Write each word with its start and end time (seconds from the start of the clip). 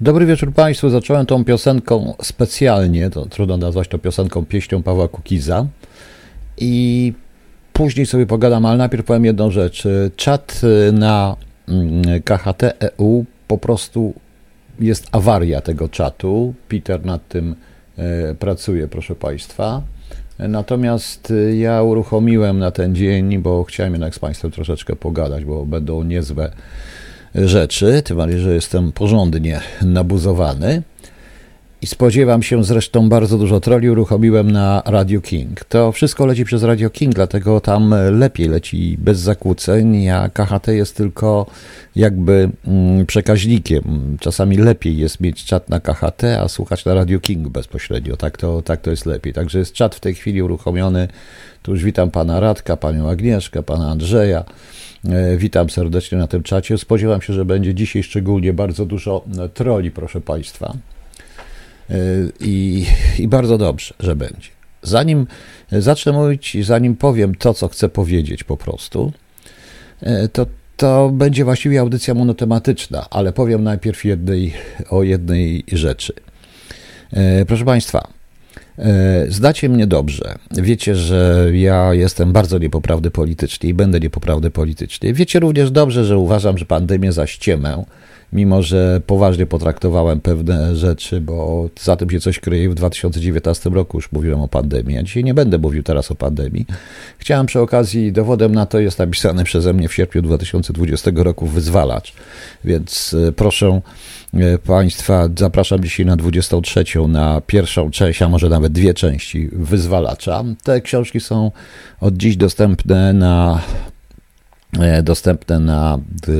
Dobry 0.00 0.26
wieczór 0.26 0.52
Państwu. 0.52 0.90
Zacząłem 0.90 1.26
tą 1.26 1.44
piosenką 1.44 2.14
specjalnie, 2.22 3.10
to 3.10 3.26
trudno 3.26 3.56
nazwać 3.56 3.88
to 3.88 3.98
piosenką 3.98 4.44
pieśnią 4.46 4.82
Pawła 4.82 5.08
Kukiza 5.08 5.66
i 6.58 7.12
później 7.72 8.06
sobie 8.06 8.26
pogadam, 8.26 8.66
ale 8.66 8.78
najpierw 8.78 9.06
powiem 9.06 9.24
jedną 9.24 9.50
rzecz. 9.50 9.88
Czat 10.16 10.60
na 10.92 11.36
mm, 11.68 12.22
KHT 12.22 12.62
EU 12.80 13.24
po 13.48 13.58
prostu 13.58 14.14
jest 14.80 15.08
awaria 15.12 15.60
tego 15.60 15.88
czatu. 15.88 16.54
Peter 16.68 17.04
nad 17.04 17.28
tym 17.28 17.54
e, 17.98 18.34
pracuje, 18.34 18.88
proszę 18.88 19.14
Państwa. 19.14 19.82
Natomiast 20.38 21.32
ja 21.54 21.82
uruchomiłem 21.82 22.58
na 22.58 22.70
ten 22.70 22.94
dzień, 22.94 23.38
bo 23.38 23.64
chciałem 23.64 23.92
jednak 23.92 24.14
z 24.14 24.18
Państwem 24.18 24.50
troszeczkę 24.50 24.96
pogadać, 24.96 25.44
bo 25.44 25.66
będą 25.66 26.02
niezłe 26.02 26.50
rzeczy, 27.36 28.02
tym 28.04 28.16
bardziej, 28.16 28.40
że 28.40 28.54
jestem 28.54 28.92
porządnie 28.92 29.60
nabuzowany. 29.82 30.82
I 31.82 31.86
spodziewam 31.86 32.42
się 32.42 32.64
zresztą 32.64 33.08
bardzo 33.08 33.38
dużo 33.38 33.60
troli 33.60 33.90
uruchomiłem 33.90 34.50
na 34.50 34.82
Radio 34.86 35.20
King. 35.20 35.64
To 35.64 35.92
wszystko 35.92 36.26
leci 36.26 36.44
przez 36.44 36.62
Radio 36.62 36.90
King, 36.90 37.14
dlatego 37.14 37.60
tam 37.60 37.94
lepiej 38.10 38.48
leci 38.48 38.96
bez 38.98 39.18
zakłóceń, 39.18 40.08
a 40.08 40.28
KHT 40.28 40.68
jest 40.68 40.96
tylko 40.96 41.46
jakby 41.96 42.50
mm, 42.66 43.06
przekaźnikiem. 43.06 44.16
Czasami 44.20 44.56
lepiej 44.56 44.96
jest 44.96 45.20
mieć 45.20 45.44
czat 45.44 45.68
na 45.68 45.80
KHT, 45.80 46.24
a 46.40 46.48
słuchać 46.48 46.84
na 46.84 46.94
Radio 46.94 47.20
King 47.20 47.48
bezpośrednio. 47.48 48.16
Tak 48.16 48.36
to, 48.36 48.62
tak 48.62 48.80
to 48.80 48.90
jest 48.90 49.06
lepiej. 49.06 49.32
Także 49.32 49.58
jest 49.58 49.72
czat 49.72 49.94
w 49.94 50.00
tej 50.00 50.14
chwili 50.14 50.42
uruchomiony. 50.42 51.08
Tu 51.62 51.72
już 51.72 51.84
witam 51.84 52.10
pana 52.10 52.40
Radka, 52.40 52.76
panią 52.76 53.08
Agnieszkę, 53.08 53.62
pana 53.62 53.90
Andrzeja. 53.90 54.44
E, 55.12 55.36
witam 55.36 55.70
serdecznie 55.70 56.18
na 56.18 56.26
tym 56.26 56.42
czacie. 56.42 56.78
Spodziewam 56.78 57.22
się, 57.22 57.32
że 57.32 57.44
będzie 57.44 57.74
dzisiaj 57.74 58.02
szczególnie 58.02 58.52
bardzo 58.52 58.86
dużo 58.86 59.24
troli, 59.54 59.90
proszę 59.90 60.20
Państwa. 60.20 60.74
E, 61.90 61.94
I, 62.40 62.86
I 63.18 63.28
bardzo 63.28 63.58
dobrze, 63.58 63.94
że 64.00 64.16
będzie. 64.16 64.48
Zanim 64.82 65.26
zacznę 65.72 66.12
mówić, 66.12 66.56
zanim 66.62 66.96
powiem 66.96 67.34
to, 67.34 67.54
co 67.54 67.68
chcę 67.68 67.88
powiedzieć 67.88 68.44
po 68.44 68.56
prostu, 68.56 69.12
e, 70.00 70.28
to, 70.28 70.46
to 70.76 71.10
będzie 71.12 71.44
właściwie 71.44 71.80
audycja 71.80 72.14
monotematyczna, 72.14 73.06
ale 73.10 73.32
powiem 73.32 73.64
najpierw 73.64 74.04
jednej, 74.04 74.52
o 74.90 75.02
jednej 75.02 75.64
rzeczy. 75.72 76.12
Proszę 77.46 77.64
Państwa, 77.64 78.08
E, 78.78 79.26
znacie 79.28 79.68
mnie 79.68 79.86
dobrze. 79.86 80.34
Wiecie, 80.50 80.94
że 80.94 81.50
ja 81.54 81.94
jestem 81.94 82.32
bardzo 82.32 82.58
niepoprawny 82.58 83.10
politycznie 83.10 83.70
i 83.70 83.74
będę 83.74 84.00
niepoprawny 84.00 84.50
politycznie. 84.50 85.14
Wiecie 85.14 85.40
również 85.40 85.70
dobrze, 85.70 86.04
że 86.04 86.18
uważam, 86.18 86.58
że 86.58 86.64
pandemię 86.64 87.12
za 87.12 87.26
ściemę, 87.26 87.84
mimo 88.32 88.62
że 88.62 89.00
poważnie 89.06 89.46
potraktowałem 89.46 90.20
pewne 90.20 90.76
rzeczy, 90.76 91.20
bo 91.20 91.68
za 91.80 91.96
tym 91.96 92.10
się 92.10 92.20
coś 92.20 92.40
kryje. 92.40 92.70
W 92.70 92.74
2019 92.74 93.70
roku 93.70 93.98
już 93.98 94.12
mówiłem 94.12 94.40
o 94.40 94.48
pandemii, 94.48 94.98
a 94.98 95.02
dzisiaj 95.02 95.24
nie 95.24 95.34
będę 95.34 95.58
mówił 95.58 95.82
teraz 95.82 96.10
o 96.10 96.14
pandemii. 96.14 96.66
Chciałem 97.18 97.46
przy 97.46 97.60
okazji, 97.60 98.12
dowodem 98.12 98.54
na 98.54 98.66
to 98.66 98.80
jest 98.80 98.98
napisany 98.98 99.44
przeze 99.44 99.72
mnie 99.72 99.88
w 99.88 99.94
sierpniu 99.94 100.22
2020 100.22 101.10
roku 101.14 101.46
wyzwalacz, 101.46 102.12
więc 102.64 103.16
e, 103.28 103.32
proszę 103.32 103.80
państwa 104.64 105.28
zapraszam 105.38 105.82
dzisiaj 105.82 106.06
na 106.06 106.16
23, 106.16 106.84
na 107.08 107.40
pierwszą 107.40 107.90
część, 107.90 108.22
a 108.22 108.28
może 108.28 108.48
nawet 108.48 108.72
dwie 108.72 108.94
części 108.94 109.48
Wyzwalacza. 109.52 110.44
Te 110.62 110.80
książki 110.80 111.20
są 111.20 111.50
od 112.00 112.16
dziś 112.16 112.36
dostępne 112.36 113.12
na 113.12 113.62
e, 114.80 115.02
dostępne 115.02 115.60
na 115.60 115.98
e, 116.28 116.30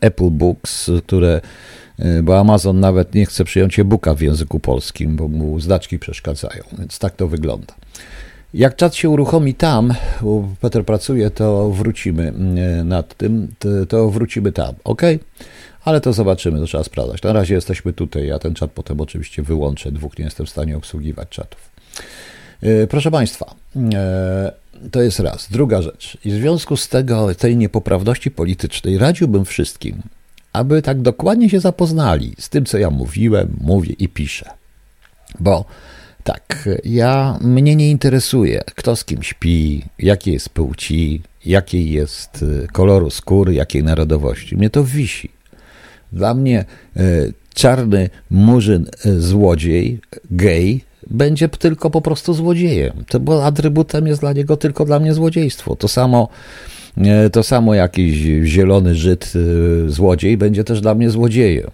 Apple 0.00 0.30
Books, 0.30 0.90
które 1.06 1.40
bo 2.22 2.40
Amazon 2.40 2.80
nawet 2.80 3.14
nie 3.14 3.26
chce 3.26 3.44
przyjąć 3.44 3.78
e-booka 3.78 4.14
w 4.14 4.20
języku 4.20 4.60
polskim, 4.60 5.16
bo 5.16 5.28
mu 5.28 5.60
znaczki 5.60 5.98
przeszkadzają, 5.98 6.64
więc 6.78 6.98
tak 6.98 7.16
to 7.16 7.28
wygląda. 7.28 7.74
Jak 8.54 8.76
czat 8.76 8.94
się 8.94 9.08
uruchomi 9.08 9.54
tam, 9.54 9.94
bo 10.22 10.48
Peter 10.60 10.84
pracuje, 10.84 11.30
to 11.30 11.70
wrócimy 11.70 12.32
nad 12.84 13.14
tym, 13.16 13.48
to 13.88 14.10
wrócimy 14.10 14.52
tam, 14.52 14.74
ok? 14.84 15.02
ale 15.84 16.00
to 16.00 16.12
zobaczymy, 16.12 16.58
to 16.58 16.66
trzeba 16.66 16.84
sprawdzać. 16.84 17.22
Na 17.22 17.32
razie 17.32 17.54
jesteśmy 17.54 17.92
tutaj, 17.92 18.26
ja 18.26 18.38
ten 18.38 18.54
czat 18.54 18.70
potem 18.70 19.00
oczywiście 19.00 19.42
wyłączę, 19.42 19.92
dwóch 19.92 20.18
nie 20.18 20.24
jestem 20.24 20.46
w 20.46 20.50
stanie 20.50 20.76
obsługiwać 20.76 21.28
czatów. 21.28 21.70
E, 22.62 22.86
proszę 22.86 23.10
Państwa, 23.10 23.54
e, 23.94 24.52
to 24.90 25.02
jest 25.02 25.20
raz. 25.20 25.48
Druga 25.50 25.82
rzecz. 25.82 26.18
I 26.24 26.30
w 26.30 26.34
związku 26.34 26.76
z 26.76 26.88
tego, 26.88 27.34
tej 27.34 27.56
niepoprawności 27.56 28.30
politycznej 28.30 28.98
radziłbym 28.98 29.44
wszystkim, 29.44 30.02
aby 30.52 30.82
tak 30.82 31.00
dokładnie 31.00 31.50
się 31.50 31.60
zapoznali 31.60 32.34
z 32.38 32.48
tym, 32.48 32.64
co 32.64 32.78
ja 32.78 32.90
mówiłem, 32.90 33.56
mówię 33.60 33.94
i 33.98 34.08
piszę. 34.08 34.50
Bo 35.40 35.64
tak, 36.24 36.68
ja 36.84 37.38
mnie 37.40 37.76
nie 37.76 37.90
interesuje, 37.90 38.62
kto 38.74 38.96
z 38.96 39.04
kim 39.04 39.22
śpi, 39.22 39.84
jakie 39.98 40.32
jest 40.32 40.48
płci, 40.48 41.22
jakiej 41.46 41.90
jest 41.90 42.44
e, 42.64 42.66
koloru 42.66 43.10
skóry, 43.10 43.54
jakiej 43.54 43.84
narodowości. 43.84 44.56
Mnie 44.56 44.70
to 44.70 44.84
wisi. 44.84 45.28
Dla 46.12 46.34
mnie 46.34 46.64
e, 46.96 47.02
czarny 47.54 48.10
murzyn, 48.30 48.86
e, 49.04 49.20
złodziej, 49.20 50.00
gej, 50.30 50.80
będzie 51.10 51.48
tylko 51.48 51.90
po 51.90 52.00
prostu 52.00 52.34
złodziejem. 52.34 53.04
To, 53.08 53.20
bo 53.20 53.46
atrybutem 53.46 54.06
jest 54.06 54.20
dla 54.20 54.32
niego 54.32 54.56
tylko 54.56 54.84
dla 54.84 54.98
mnie 54.98 55.14
złodziejstwo. 55.14 55.76
To 55.76 55.88
samo, 55.88 56.28
to 57.32 57.42
samo 57.42 57.74
jakiś 57.74 58.14
zielony 58.44 58.94
Żyd, 58.94 59.32
złodziej, 59.86 60.36
będzie 60.36 60.64
też 60.64 60.80
dla 60.80 60.94
mnie 60.94 61.10
złodziejem. 61.10 61.70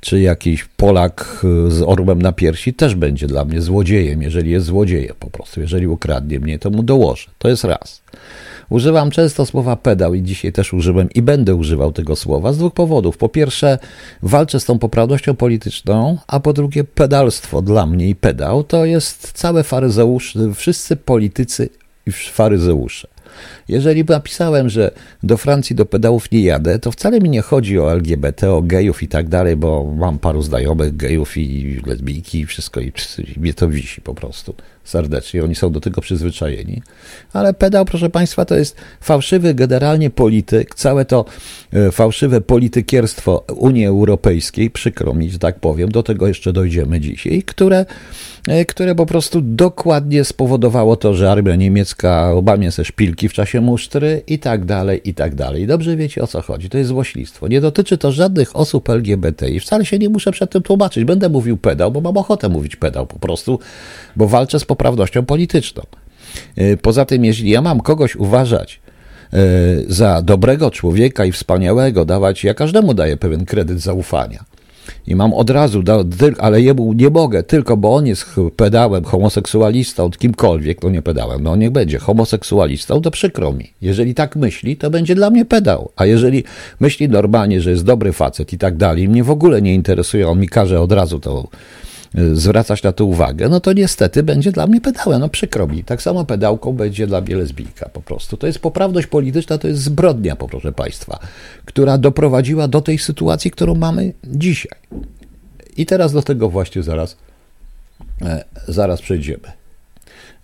Czy 0.00 0.20
jakiś 0.20 0.64
Polak 0.64 1.46
z 1.68 1.82
orłem 1.82 2.22
na 2.22 2.32
piersi 2.32 2.74
też 2.74 2.94
będzie 2.94 3.26
dla 3.26 3.44
mnie 3.44 3.60
złodziejem, 3.60 4.22
jeżeli 4.22 4.50
jest 4.50 4.66
złodziejem 4.66 5.14
po 5.18 5.30
prostu. 5.30 5.60
Jeżeli 5.60 5.86
ukradnie 5.86 6.40
mnie, 6.40 6.58
to 6.58 6.70
mu 6.70 6.82
dołożę. 6.82 7.30
To 7.38 7.48
jest 7.48 7.64
raz. 7.64 8.02
Używam 8.68 9.10
często 9.10 9.46
słowa 9.46 9.76
pedał 9.76 10.14
i 10.14 10.22
dzisiaj 10.22 10.52
też 10.52 10.72
użyłem 10.72 11.08
i 11.10 11.22
będę 11.22 11.54
używał 11.54 11.92
tego 11.92 12.16
słowa 12.16 12.52
z 12.52 12.58
dwóch 12.58 12.74
powodów. 12.74 13.16
Po 13.16 13.28
pierwsze, 13.28 13.78
walczę 14.22 14.60
z 14.60 14.64
tą 14.64 14.78
poprawnością 14.78 15.36
polityczną, 15.36 16.18
a 16.26 16.40
po 16.40 16.52
drugie, 16.52 16.84
pedalstwo 16.84 17.62
dla 17.62 17.86
mnie 17.86 18.08
i 18.08 18.14
pedał 18.14 18.64
to 18.64 18.84
jest 18.84 19.32
całe 19.32 19.62
faryzeusz, 19.62 20.34
wszyscy 20.54 20.96
politycy 20.96 21.68
i 22.06 22.12
faryzeusze. 22.12 23.08
Jeżeli 23.68 24.04
napisałem, 24.04 24.68
że 24.68 24.90
do 25.22 25.36
Francji 25.36 25.76
do 25.76 25.86
pedałów 25.86 26.30
nie 26.30 26.40
jadę, 26.40 26.78
to 26.78 26.92
wcale 26.92 27.20
mi 27.20 27.30
nie 27.30 27.42
chodzi 27.42 27.78
o 27.78 27.92
LGBT, 27.92 28.52
o 28.52 28.62
gejów 28.62 29.02
i 29.02 29.08
tak 29.08 29.28
dalej, 29.28 29.56
bo 29.56 29.94
mam 29.96 30.18
paru 30.18 30.42
znajomych 30.42 30.96
gejów 30.96 31.36
i 31.36 31.80
lesbijki 31.86 32.40
i 32.40 32.46
wszystko 32.46 32.80
i 32.80 32.92
mnie 33.36 33.54
to 33.54 33.68
wisi 33.68 34.00
po 34.00 34.14
prostu 34.14 34.54
serdecznie. 34.88 35.44
Oni 35.44 35.54
są 35.54 35.72
do 35.72 35.80
tego 35.80 36.00
przyzwyczajeni. 36.00 36.82
Ale 37.32 37.54
pedał, 37.54 37.84
proszę 37.84 38.10
Państwa, 38.10 38.44
to 38.44 38.54
jest 38.54 38.76
fałszywy 39.00 39.54
generalnie 39.54 40.10
polityk, 40.10 40.74
całe 40.74 41.04
to 41.04 41.24
e, 41.72 41.92
fałszywe 41.92 42.40
politykierstwo 42.40 43.44
Unii 43.56 43.86
Europejskiej, 43.86 44.70
przykro 44.70 45.14
mi, 45.14 45.30
że 45.30 45.38
tak 45.38 45.60
powiem, 45.60 45.90
do 45.90 46.02
tego 46.02 46.28
jeszcze 46.28 46.52
dojdziemy 46.52 47.00
dzisiaj, 47.00 47.42
które, 47.42 47.86
e, 48.48 48.64
które 48.64 48.94
po 48.94 49.06
prostu 49.06 49.40
dokładnie 49.40 50.24
spowodowało 50.24 50.96
to, 50.96 51.14
że 51.14 51.30
armia 51.30 51.56
niemiecka 51.56 52.32
obamie 52.32 52.72
se 52.72 52.84
szpilki 52.84 53.27
w 53.28 53.32
czasie 53.32 53.60
musztry 53.60 54.22
i 54.26 54.38
tak 54.38 54.64
dalej, 54.64 55.00
i 55.04 55.14
tak 55.14 55.34
dalej. 55.34 55.66
Dobrze 55.66 55.96
wiecie 55.96 56.22
o 56.22 56.26
co 56.26 56.42
chodzi. 56.42 56.70
To 56.70 56.78
jest 56.78 56.88
złoślistwo. 56.88 57.48
Nie 57.48 57.60
dotyczy 57.60 57.98
to 57.98 58.12
żadnych 58.12 58.56
osób 58.56 58.90
LGBT 58.90 59.50
i 59.50 59.60
wcale 59.60 59.84
się 59.84 59.98
nie 59.98 60.08
muszę 60.08 60.32
przed 60.32 60.50
tym 60.50 60.62
tłumaczyć. 60.62 61.04
Będę 61.04 61.28
mówił 61.28 61.56
pedał, 61.56 61.92
bo 61.92 62.00
mam 62.00 62.16
ochotę 62.16 62.48
mówić 62.48 62.76
pedał 62.76 63.06
po 63.06 63.18
prostu, 63.18 63.58
bo 64.16 64.28
walczę 64.28 64.60
z 64.60 64.64
poprawnością 64.64 65.24
polityczną. 65.24 65.82
E, 66.56 66.76
poza 66.76 67.04
tym, 67.04 67.24
jeśli 67.24 67.50
ja 67.50 67.62
mam 67.62 67.80
kogoś 67.80 68.16
uważać 68.16 68.80
e, 69.32 69.38
za 69.86 70.22
dobrego 70.22 70.70
człowieka 70.70 71.24
i 71.24 71.32
wspaniałego, 71.32 72.04
dawać, 72.04 72.44
ja 72.44 72.54
każdemu 72.54 72.94
daję 72.94 73.16
pewien 73.16 73.44
kredyt 73.44 73.80
zaufania. 73.80 74.44
I 75.06 75.16
mam 75.16 75.34
od 75.34 75.50
razu, 75.50 75.82
ale 76.38 76.62
jemu 76.62 76.92
nie 76.92 77.10
mogę, 77.10 77.42
tylko 77.42 77.76
bo 77.76 77.94
on 77.94 78.06
jest 78.06 78.26
pedałem, 78.56 79.04
homoseksualistą, 79.04 80.10
kimkolwiek, 80.10 80.80
to 80.80 80.90
nie 80.90 81.02
pedałem, 81.02 81.42
no 81.42 81.56
niech 81.56 81.70
będzie 81.70 81.98
homoseksualistą, 81.98 83.00
to 83.00 83.10
przykro 83.10 83.52
mi. 83.52 83.72
Jeżeli 83.82 84.14
tak 84.14 84.36
myśli, 84.36 84.76
to 84.76 84.90
będzie 84.90 85.14
dla 85.14 85.30
mnie 85.30 85.44
pedał. 85.44 85.90
A 85.96 86.06
jeżeli 86.06 86.44
myśli 86.80 87.08
normalnie, 87.08 87.60
że 87.60 87.70
jest 87.70 87.84
dobry 87.84 88.12
facet 88.12 88.52
i 88.52 88.58
tak 88.58 88.76
dalej, 88.76 89.08
mnie 89.08 89.24
w 89.24 89.30
ogóle 89.30 89.62
nie 89.62 89.74
interesuje, 89.74 90.28
on 90.28 90.40
mi 90.40 90.48
każe 90.48 90.80
od 90.80 90.92
razu 90.92 91.20
to 91.20 91.48
zwracać 92.32 92.82
na 92.82 92.92
to 92.92 93.04
uwagę, 93.04 93.48
no 93.48 93.60
to 93.60 93.72
niestety 93.72 94.22
będzie 94.22 94.52
dla 94.52 94.66
mnie 94.66 94.80
pedałem. 94.80 95.20
No 95.20 95.28
przykro 95.28 95.66
mi. 95.66 95.84
Tak 95.84 96.02
samo 96.02 96.24
pedałką 96.24 96.72
będzie 96.72 97.06
dla 97.06 97.20
mnie 97.20 97.36
lesbijka 97.36 97.88
po 97.88 98.02
prostu. 98.02 98.36
To 98.36 98.46
jest 98.46 98.58
poprawność 98.58 99.06
polityczna, 99.06 99.58
to 99.58 99.68
jest 99.68 99.80
zbrodnia, 99.80 100.36
proszę 100.36 100.72
Państwa, 100.72 101.18
która 101.64 101.98
doprowadziła 101.98 102.68
do 102.68 102.80
tej 102.80 102.98
sytuacji, 102.98 103.50
którą 103.50 103.74
mamy 103.74 104.12
dzisiaj. 104.24 104.78
I 105.76 105.86
teraz 105.86 106.12
do 106.12 106.22
tego 106.22 106.48
właśnie 106.48 106.82
zaraz, 106.82 107.16
e, 108.22 108.44
zaraz 108.68 109.02
przejdziemy, 109.02 109.52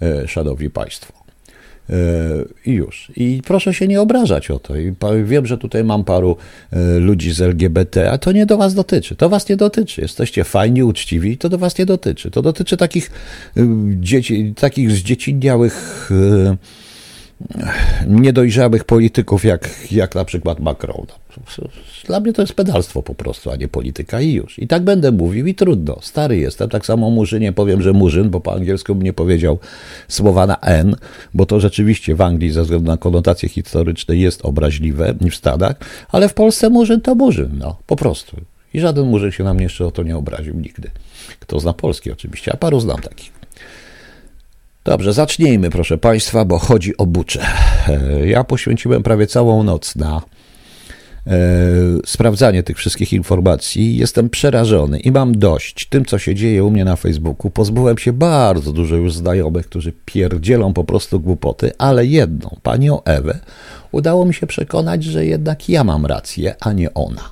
e, 0.03 0.29
szanowni 0.29 0.71
Państwo. 0.71 1.24
I 2.67 2.71
już. 2.71 3.13
I 3.17 3.43
proszę 3.45 3.75
się 3.75 3.89
nie 3.89 4.01
obrażać 4.01 4.51
o 4.51 4.59
to. 4.59 4.77
I 4.77 4.95
wiem, 5.25 5.47
że 5.47 5.59
tutaj 5.59 5.85
mam 5.85 6.05
paru 6.05 6.37
ludzi 6.99 7.33
z 7.33 7.41
LGBT, 7.41 8.11
a 8.11 8.19
to 8.19 8.33
nie 8.33 8.47
do 8.47 8.57
was 8.57 8.75
dotyczy. 8.75 9.17
To 9.17 9.29
was 9.29 9.49
nie 9.49 9.57
dotyczy. 9.57 10.01
Jesteście 10.01 10.45
fajni, 10.45 10.83
uczciwi, 10.83 11.39
to 11.39 11.49
do 11.49 11.59
was 11.59 11.79
nie 11.79 11.87
dotyczy. 11.87 12.31
To 12.31 12.43
dotyczy 12.43 12.77
takich 12.77 13.11
dzieci, 14.01 14.55
takich 14.57 14.91
zdziecinniałych 14.91 16.11
niedojrzałych 18.07 18.85
polityków, 18.85 19.45
jak, 19.45 19.71
jak 19.93 20.15
na 20.15 20.25
przykład 20.25 20.61
Macron. 20.61 21.07
Dla 22.07 22.21
mnie 22.21 22.33
to 22.33 22.43
jest 22.43 22.55
pedalstwo 22.55 23.03
po 23.03 23.15
prostu, 23.15 23.51
a 23.51 23.57
nie 23.57 23.69
polityka 23.69 24.21
i 24.21 24.33
już. 24.33 24.59
I 24.59 24.67
tak 24.67 24.83
będę 24.83 25.13
mówił 25.13 25.47
i 25.47 25.55
trudno. 25.55 25.99
Stary 26.01 26.37
jestem, 26.37 26.69
tak 26.69 26.87
samo 26.87 27.11
Murzynie 27.11 27.53
powiem, 27.53 27.83
że 27.83 27.93
Murzyn, 27.93 28.31
bo 28.31 28.41
po 28.41 28.53
angielsku 28.55 28.95
bym 28.95 29.05
nie 29.05 29.13
powiedział 29.13 29.59
słowa 30.09 30.47
na 30.47 30.57
N, 30.61 30.97
bo 31.35 31.47
to 31.47 31.61
rzeczywiście 31.61 32.15
w 32.15 32.21
Anglii 32.21 32.51
ze 32.51 32.63
względu 32.63 32.87
na 32.87 32.97
konotacje 32.97 33.49
historyczne 33.49 34.17
jest 34.17 34.45
obraźliwe 34.45 35.15
w 35.31 35.35
Stanach, 35.35 35.77
ale 36.09 36.29
w 36.29 36.35
Polsce 36.35 36.71
Murzyn 36.71 37.01
to 37.01 37.15
Murzyn, 37.15 37.51
no, 37.59 37.77
po 37.87 37.97
prostu. 37.97 38.37
I 38.75 38.81
żaden 38.81 39.07
Murzyn 39.07 39.31
się 39.31 39.45
na 39.45 39.55
mnie 39.55 39.63
jeszcze 39.63 39.87
o 39.87 39.91
to 39.91 40.03
nie 40.03 40.17
obraził 40.17 40.55
nigdy. 40.55 40.91
Kto 41.41 41.61
zna 41.61 41.73
Polski 41.73 42.13
oczywiście, 42.13 42.53
a 42.53 42.57
paru 42.57 42.81
znam 42.81 42.99
takich. 42.99 43.44
Dobrze, 44.85 45.13
zacznijmy, 45.13 45.71
proszę 45.71 45.99
Państwa, 45.99 46.45
bo 46.45 46.59
chodzi 46.59 46.97
o 46.97 47.07
bucze. 47.07 47.47
E, 47.89 48.27
ja 48.27 48.45
poświęciłem 48.45 49.03
prawie 49.03 49.27
całą 49.27 49.63
noc 49.63 49.97
na 49.97 50.23
e, 51.27 51.33
sprawdzanie 52.07 52.63
tych 52.63 52.77
wszystkich 52.77 53.13
informacji. 53.13 53.97
Jestem 53.97 54.31
przerażony 54.31 55.01
i 55.01 55.11
mam 55.11 55.39
dość 55.39 55.89
tym, 55.89 56.05
co 56.05 56.19
się 56.19 56.35
dzieje 56.35 56.65
u 56.65 56.71
mnie 56.71 56.85
na 56.85 56.97
Facebooku. 56.97 57.51
Pozbyłem 57.51 57.99
się 57.99 58.13
bardzo 58.13 58.73
dużo 58.73 58.97
już 58.97 59.15
znajomych, 59.15 59.67
którzy 59.67 59.93
pierdzielą 60.05 60.73
po 60.73 60.85
prostu 60.85 61.21
głupoty, 61.21 61.73
ale 61.79 62.07
jedną, 62.07 62.57
panią 62.63 63.03
Ewę, 63.03 63.39
udało 63.93 64.25
mi 64.25 64.35
się 64.35 64.47
przekonać, 64.47 65.05
że 65.05 65.27
jednak 65.27 65.69
ja 65.69 65.85
mam 65.85 66.07
rację, 66.07 66.55
a 66.61 66.73
nie 66.73 66.95
ona. 66.95 67.31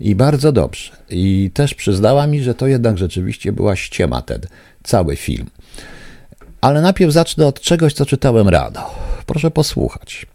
I 0.00 0.14
bardzo 0.14 0.52
dobrze. 0.52 0.92
I 1.10 1.50
też 1.54 1.74
przyznała 1.74 2.26
mi, 2.26 2.42
że 2.42 2.54
to 2.54 2.66
jednak 2.66 2.98
rzeczywiście 2.98 3.52
była 3.52 3.76
ściema 3.76 4.22
ten 4.22 4.40
cały 4.82 5.16
film. 5.16 5.46
Ale 6.66 6.80
najpierw 6.82 7.12
zacznę 7.12 7.46
od 7.46 7.60
czegoś, 7.60 7.92
co 7.92 8.06
czytałem 8.06 8.48
rano. 8.48 8.90
Proszę 9.26 9.50
posłuchać. 9.50 10.26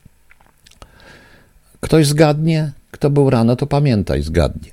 Ktoś 1.80 2.08
zgadnie? 2.08 2.72
Kto 2.92 3.10
był 3.10 3.30
rano, 3.30 3.56
to 3.56 3.68
pamiętaj, 3.68 4.22
zgadnie. 4.22 4.72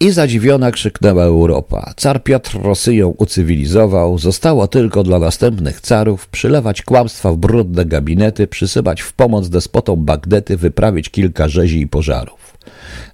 I 0.00 0.10
zadziwiona 0.10 0.70
krzyknęła 0.70 1.24
Europa. 1.24 1.92
Car 1.96 2.22
Piotr 2.22 2.58
Rosyją 2.62 3.08
ucywilizował, 3.08 4.18
zostało 4.18 4.68
tylko 4.68 5.02
dla 5.02 5.18
następnych 5.18 5.80
carów 5.80 6.28
przylewać 6.28 6.82
kłamstwa 6.82 7.32
w 7.32 7.36
brudne 7.36 7.84
gabinety, 7.84 8.46
przysypać 8.46 9.00
w 9.00 9.12
pomoc 9.12 9.48
despotom 9.48 10.04
Bagdety, 10.04 10.56
wyprawić 10.56 11.10
kilka 11.10 11.48
rzezi 11.48 11.80
i 11.80 11.86
pożarów. 11.86 12.58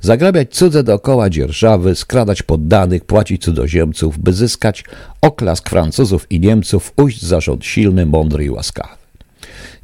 Zagrabiać 0.00 0.50
cudze 0.50 0.82
dookoła 0.82 1.30
dzierżawy, 1.30 1.94
skradać 1.94 2.42
poddanych, 2.42 3.04
płacić 3.04 3.42
cudzoziemców, 3.42 4.18
by 4.18 4.32
zyskać 4.32 4.84
oklask 5.20 5.70
Francuzów 5.70 6.26
i 6.30 6.40
Niemców, 6.40 6.92
ujść 6.96 7.22
za 7.22 7.40
rząd 7.40 7.64
silny, 7.64 8.06
mądry 8.06 8.44
i 8.44 8.50
łaskawy. 8.50 9.03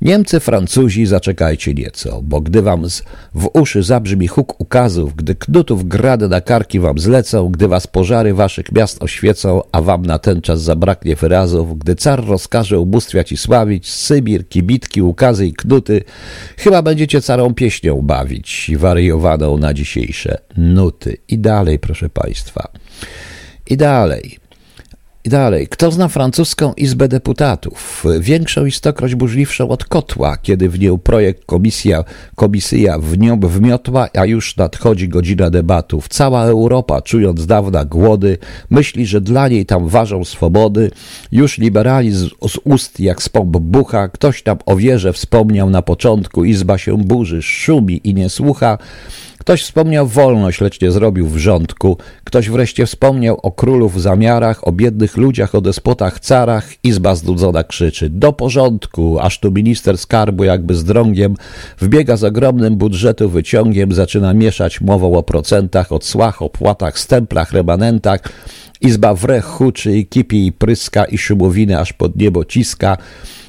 Niemcy, 0.01 0.41
Francuzi, 0.41 1.07
zaczekajcie 1.07 1.75
nieco, 1.75 2.21
bo 2.23 2.41
gdy 2.41 2.63
wam 2.63 2.87
w 3.35 3.51
uszy 3.55 3.83
zabrzmi 3.83 4.29
huk 4.29 4.61
ukazów, 4.61 5.17
gdy 5.17 5.35
knutów 5.35 5.89
grady 5.89 6.29
na 6.29 6.41
karki 6.41 6.81
wam 6.81 6.99
zlecą, 6.99 7.49
gdy 7.49 7.69
was 7.69 7.87
pożary 7.87 8.35
waszych 8.35 8.73
miast 8.73 9.03
oświecą, 9.03 9.63
a 9.73 9.83
wam 9.83 10.07
na 10.07 10.19
ten 10.19 10.41
czas 10.41 10.63
zabraknie 10.63 11.17
wyrazów, 11.17 11.79
gdy 11.79 11.95
car 11.95 12.27
rozkaże 12.27 12.79
ubóstwiać 12.79 13.33
i 13.33 13.37
sławić, 13.37 13.91
Sybir, 13.91 14.49
kibitki, 14.49 15.03
ukazy 15.03 15.47
i 15.47 15.53
knuty, 15.53 16.05
chyba 16.57 16.83
będziecie 16.83 17.23
carą 17.23 17.55
pieśnią 17.55 18.03
bawić, 18.03 18.71
wariowaną 18.77 19.59
na 19.59 19.75
dzisiejsze 19.75 20.39
nuty. 20.57 21.17
I 21.29 21.39
dalej, 21.39 21.79
proszę 21.79 22.09
państwa. 22.09 22.69
I 23.67 23.77
dalej. 23.77 24.39
I 25.25 25.29
dalej, 25.29 25.69
kto 25.69 25.91
zna 25.91 26.09
francuską 26.09 26.73
Izbę 26.73 27.09
Deputatów? 27.09 28.05
Większą 28.21 28.67
i 28.67 28.73
stokroć 28.73 29.15
burzliwszą 29.15 29.69
od 29.69 29.85
kotła, 29.85 30.37
kiedy 30.37 30.69
w 30.69 30.79
nią 30.79 30.99
projekt 30.99 31.45
komisja, 31.45 32.05
komisja 32.37 32.99
w 32.99 33.19
nią 33.19 33.41
wmiotła, 33.41 34.09
a 34.19 34.27
już 34.27 34.57
nadchodzi 34.57 35.09
godzina 35.09 35.51
debatów. 35.51 36.09
Cała 36.09 36.45
Europa, 36.45 37.03
czując 37.03 37.47
dawna 37.47 37.85
głody, 37.85 38.39
myśli, 38.71 39.07
że 39.07 39.21
dla 39.21 39.49
niej 39.49 39.67
tam 39.67 39.89
ważą 39.89 40.25
swobody. 40.25 40.91
Już 41.33 41.59
liberalizm 41.59 42.29
z 42.49 42.59
ust 42.65 43.01
jak 43.01 43.23
z 43.23 43.29
pomp 43.29 43.57
bucha. 43.59 44.09
Ktoś 44.09 44.43
tam 44.43 44.59
o 44.67 44.77
wierze 44.77 45.13
wspomniał 45.13 45.71
na 45.71 45.83
początku. 45.83 46.45
Izba 46.45 46.79
się 46.79 46.99
burzy, 46.99 47.43
szumi 47.43 48.01
i 48.05 48.15
nie 48.15 48.31
słucha. 48.31 48.79
Ktoś 49.41 49.63
wspomniał 49.63 50.07
wolność, 50.07 50.61
lecz 50.61 50.81
nie 50.81 50.91
zrobił 50.91 51.27
wrzątku. 51.27 51.97
Ktoś 52.25 52.51
wreszcie 52.51 52.87
wspomniał 52.87 53.41
o 53.43 53.53
królu 53.53 53.89
w 53.89 54.01
zamiarach, 54.01 54.69
o 54.69 54.73
biednych 54.73 55.17
ludziach, 55.17 55.55
o 55.55 55.61
despotach, 55.61 56.21
carach. 56.21 56.85
Izba 56.85 57.15
znudzona 57.15 57.65
krzyczy 57.65 58.11
do 58.11 58.33
porządku, 58.33 59.19
aż 59.21 59.41
tu 59.41 59.53
minister 59.53 59.99
skarbu 59.99 60.45
jakby 60.45 60.75
z 60.75 60.85
drągiem 60.85 61.35
wbiega 61.79 62.17
z 62.17 62.25
ogromnym 62.25 62.77
budżetu 62.77 63.31
wyciągiem, 63.31 63.93
zaczyna 63.93 64.35
mieszać 64.35 64.81
mową 64.81 65.15
o 65.15 65.23
procentach, 65.23 65.93
o 65.93 65.99
cłach, 65.99 66.43
opłatach, 66.43 66.99
stemplach, 66.99 67.53
remanentach. 67.53 68.21
Izba 68.81 69.15
wrech 69.15 69.45
huczy 69.45 69.97
i 69.97 70.07
kipi 70.07 70.47
i 70.47 70.53
pryska 70.53 71.05
i 71.05 71.19
szumowiny 71.19 71.81
aż 71.81 71.93
pod 71.93 72.17
niebo 72.17 72.45
ciska. 72.45 72.97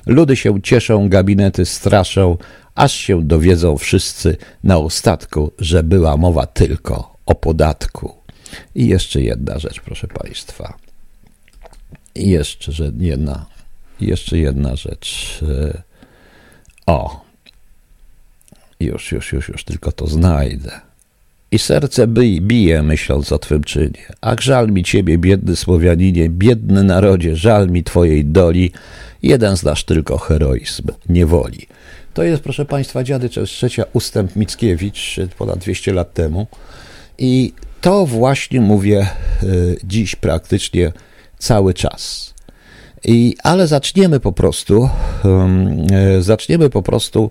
Ludy 0.05 0.35
się 0.35 0.61
cieszą, 0.61 1.09
gabinety 1.09 1.65
straszą, 1.65 2.37
aż 2.75 2.93
się 2.93 3.23
dowiedzą 3.23 3.77
wszyscy 3.77 4.37
na 4.63 4.77
ostatku, 4.77 5.51
że 5.59 5.83
była 5.83 6.17
mowa 6.17 6.45
tylko 6.45 7.15
o 7.25 7.35
podatku. 7.35 8.13
I 8.75 8.87
jeszcze 8.87 9.21
jedna 9.21 9.59
rzecz, 9.59 9.79
proszę 9.79 10.07
Państwa. 10.07 10.77
I 12.15 12.29
jeszcze 12.29 12.71
jedna, 12.99 13.45
jeszcze 14.01 14.37
jedna 14.37 14.75
rzecz. 14.75 15.39
O, 16.85 17.25
już, 18.79 19.11
już, 19.11 19.33
już, 19.33 19.49
już 19.49 19.63
tylko 19.63 19.91
to 19.91 20.07
znajdę. 20.07 20.81
I 21.51 21.59
serce 21.59 22.07
bije, 22.07 22.41
bije, 22.41 22.83
myśląc 22.83 23.31
o 23.31 23.39
Twym 23.39 23.63
czynie. 23.63 24.05
Ach, 24.21 24.41
żal 24.41 24.71
mi 24.71 24.83
Ciebie, 24.83 25.17
biedny 25.17 25.55
Słowianinie, 25.55 26.29
biedny 26.29 26.83
narodzie, 26.83 27.35
żal 27.35 27.69
mi 27.69 27.83
Twojej 27.83 28.25
doli. 28.25 28.71
Jeden 29.23 29.57
znasz 29.57 29.83
tylko 29.83 30.17
heroizm, 30.17 30.87
niewoli. 31.09 31.67
To 32.13 32.23
jest, 32.23 32.43
proszę 32.43 32.65
Państwa, 32.65 33.03
Dziady 33.03 33.29
Trzecia 33.29 33.83
ustęp 33.93 34.35
Mickiewicz 34.35 35.15
ponad 35.37 35.59
200 35.59 35.93
lat 35.93 36.13
temu. 36.13 36.47
I 37.17 37.53
to 37.81 38.05
właśnie 38.05 38.61
mówię 38.61 38.99
e, 38.99 39.07
dziś 39.83 40.15
praktycznie 40.15 40.91
cały 41.37 41.73
czas. 41.73 42.33
I, 43.03 43.35
ale 43.43 43.67
zaczniemy 43.67 44.19
po 44.19 44.31
prostu, 44.31 44.89
e, 45.91 46.21
zaczniemy 46.21 46.69
po 46.69 46.81
prostu 46.81 47.29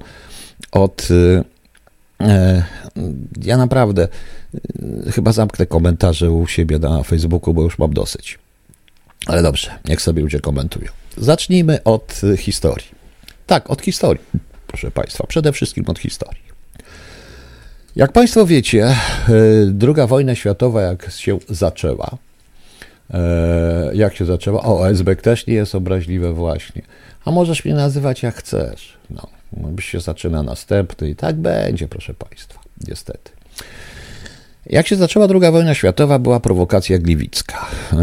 od. 0.72 1.08
Ja 3.42 3.56
naprawdę 3.56 4.08
chyba 5.14 5.32
zamknę 5.32 5.66
komentarze 5.66 6.30
u 6.30 6.46
siebie 6.46 6.78
na 6.78 7.02
Facebooku, 7.02 7.54
bo 7.54 7.62
już 7.62 7.78
mam 7.78 7.92
dosyć. 7.92 8.38
Ale 9.26 9.42
dobrze, 9.42 9.70
niech 9.84 10.02
sobie 10.02 10.22
ludzie 10.22 10.40
komentują. 10.40 10.90
Zacznijmy 11.16 11.82
od 11.84 12.20
historii. 12.36 12.86
Tak, 13.46 13.70
od 13.70 13.82
historii 13.82 14.49
proszę 14.70 14.90
Państwa, 14.90 15.26
przede 15.26 15.52
wszystkim 15.52 15.84
od 15.86 15.98
historii. 15.98 16.42
Jak 17.96 18.12
Państwo 18.12 18.46
wiecie, 18.46 18.84
e, 18.86 18.96
druga 19.66 20.06
wojna 20.06 20.34
światowa, 20.34 20.82
jak 20.82 21.10
się 21.10 21.38
zaczęła, 21.48 22.16
e, 23.14 23.90
jak 23.94 24.16
się 24.16 24.24
zaczęła, 24.24 24.62
o, 24.62 24.88
Esbek 24.88 25.22
też 25.22 25.46
nie 25.46 25.54
jest 25.54 25.74
obraźliwe 25.74 26.32
właśnie, 26.32 26.82
a 27.24 27.30
możesz 27.30 27.64
mnie 27.64 27.74
nazywać 27.74 28.22
jak 28.22 28.34
chcesz, 28.34 28.96
no, 29.10 29.26
byś 29.52 29.84
się 29.84 30.00
zaczyna 30.00 30.42
następny 30.42 31.10
i 31.10 31.16
tak 31.16 31.36
będzie, 31.36 31.88
proszę 31.88 32.14
Państwa, 32.14 32.60
niestety. 32.88 33.39
Jak 34.66 34.88
się 34.88 34.96
zaczęła 34.96 35.26
II 35.26 35.52
wojna 35.52 35.74
światowa, 35.74 36.18
była 36.18 36.40
prowokacja 36.40 36.98
gliwicka. 36.98 37.66
E, 37.92 37.96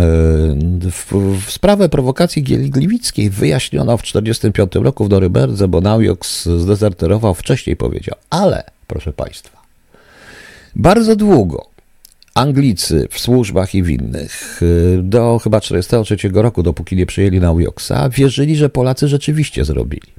w, 0.91 1.13
w 1.45 1.51
sprawę 1.51 1.89
prowokacji 1.89 2.43
gliwickiej 2.43 3.29
wyjaśniono 3.29 3.97
w 3.97 4.01
1945 4.01 4.85
roku 4.85 5.05
w 5.05 5.09
Noryberdze, 5.09 5.67
bo 5.67 5.81
Naujoks 5.81 6.45
zdezerterował 6.45 7.33
wcześniej, 7.33 7.75
powiedział. 7.75 8.15
Ale, 8.29 8.63
proszę 8.87 9.13
Państwa, 9.13 9.61
bardzo 10.75 11.15
długo 11.15 11.65
Anglicy 12.33 13.07
w 13.11 13.19
służbach 13.19 13.75
i 13.75 13.83
w 13.83 13.89
innych 13.89 14.59
e, 14.97 15.01
do 15.01 15.39
chyba 15.43 15.59
1943 15.59 16.41
roku, 16.41 16.63
dopóki 16.63 16.95
nie 16.95 17.05
przyjęli 17.05 17.39
Naujoksa, 17.39 18.09
wierzyli, 18.09 18.55
że 18.55 18.69
Polacy 18.69 19.07
rzeczywiście 19.07 19.65
zrobili 19.65 20.17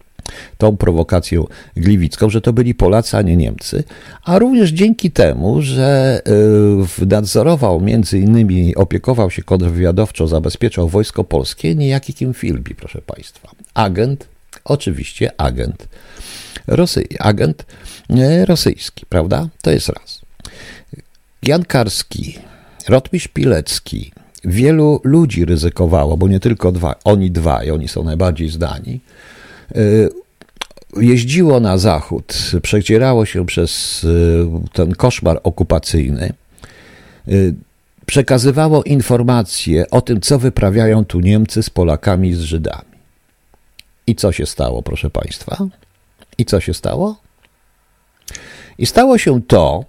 tą 0.58 0.76
prowokacją 0.76 1.46
gliwicką, 1.76 2.30
że 2.30 2.40
to 2.40 2.52
byli 2.52 2.74
Polacy, 2.74 3.16
a 3.16 3.22
nie 3.22 3.36
Niemcy, 3.36 3.84
a 4.24 4.38
również 4.38 4.70
dzięki 4.70 5.10
temu, 5.10 5.62
że 5.62 6.20
y, 7.02 7.06
nadzorował, 7.06 7.80
między 7.80 8.18
innymi 8.18 8.76
opiekował 8.76 9.30
się 9.30 9.42
kontrwywiadowczo, 9.42 10.28
zabezpieczał 10.28 10.88
wojsko 10.88 11.24
polskie, 11.24 11.74
niejaki 11.74 12.14
Kim 12.14 12.34
Philby, 12.34 12.74
proszę 12.74 13.02
Państwa. 13.06 13.50
Agent 13.74 14.28
Oczywiście 14.68 15.40
agent, 15.40 15.88
Rosy, 16.66 17.04
agent 17.18 17.66
e, 18.10 18.44
rosyjski, 18.44 19.06
prawda? 19.08 19.48
To 19.62 19.70
jest 19.70 19.88
raz. 19.88 20.20
Jan 21.42 21.64
Karski, 21.64 22.38
Rotmistrz 22.88 23.28
Pilecki, 23.28 24.12
wielu 24.44 25.00
ludzi 25.04 25.44
ryzykowało, 25.44 26.16
bo 26.16 26.28
nie 26.28 26.40
tylko 26.40 26.72
dwa, 26.72 26.94
oni 27.04 27.30
dwaj, 27.30 27.70
oni 27.70 27.88
są 27.88 28.04
najbardziej 28.04 28.48
zdani, 28.48 29.00
jeździło 30.96 31.60
na 31.60 31.78
zachód, 31.78 32.34
przecierało 32.62 33.26
się 33.26 33.46
przez 33.46 34.04
e, 34.04 34.08
ten 34.72 34.94
koszmar 34.94 35.40
okupacyjny, 35.42 36.32
przekazywało 38.06 38.82
informacje 38.82 39.90
o 39.90 40.00
tym, 40.00 40.20
co 40.20 40.38
wyprawiają 40.38 41.04
tu 41.04 41.20
Niemcy 41.20 41.62
z 41.62 41.70
Polakami 41.70 42.34
z 42.34 42.40
Żydami. 42.40 42.98
I 44.06 44.14
co 44.14 44.32
się 44.32 44.46
stało, 44.46 44.82
proszę 44.82 45.10
Państwa? 45.10 45.56
I 46.38 46.44
co 46.44 46.60
się 46.60 46.74
stało? 46.74 47.16
I 48.78 48.86
stało 48.86 49.18
się 49.18 49.42
to, 49.42 49.84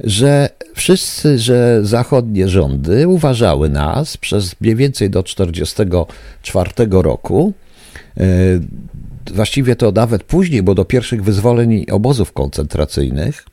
że 0.00 0.48
wszyscy, 0.74 1.38
że 1.38 1.78
zachodnie 1.82 2.48
rządy 2.48 3.08
uważały 3.08 3.68
nas 3.68 4.16
przez 4.16 4.60
mniej 4.60 4.76
więcej 4.76 5.10
do 5.10 5.22
1944 5.22 6.88
roku, 6.90 7.52
właściwie 9.34 9.76
to 9.76 9.92
nawet 9.92 10.22
później, 10.22 10.62
bo 10.62 10.74
do 10.74 10.84
pierwszych 10.84 11.22
wyzwoleń 11.22 11.86
obozów 11.90 12.32
koncentracyjnych, 12.32 13.44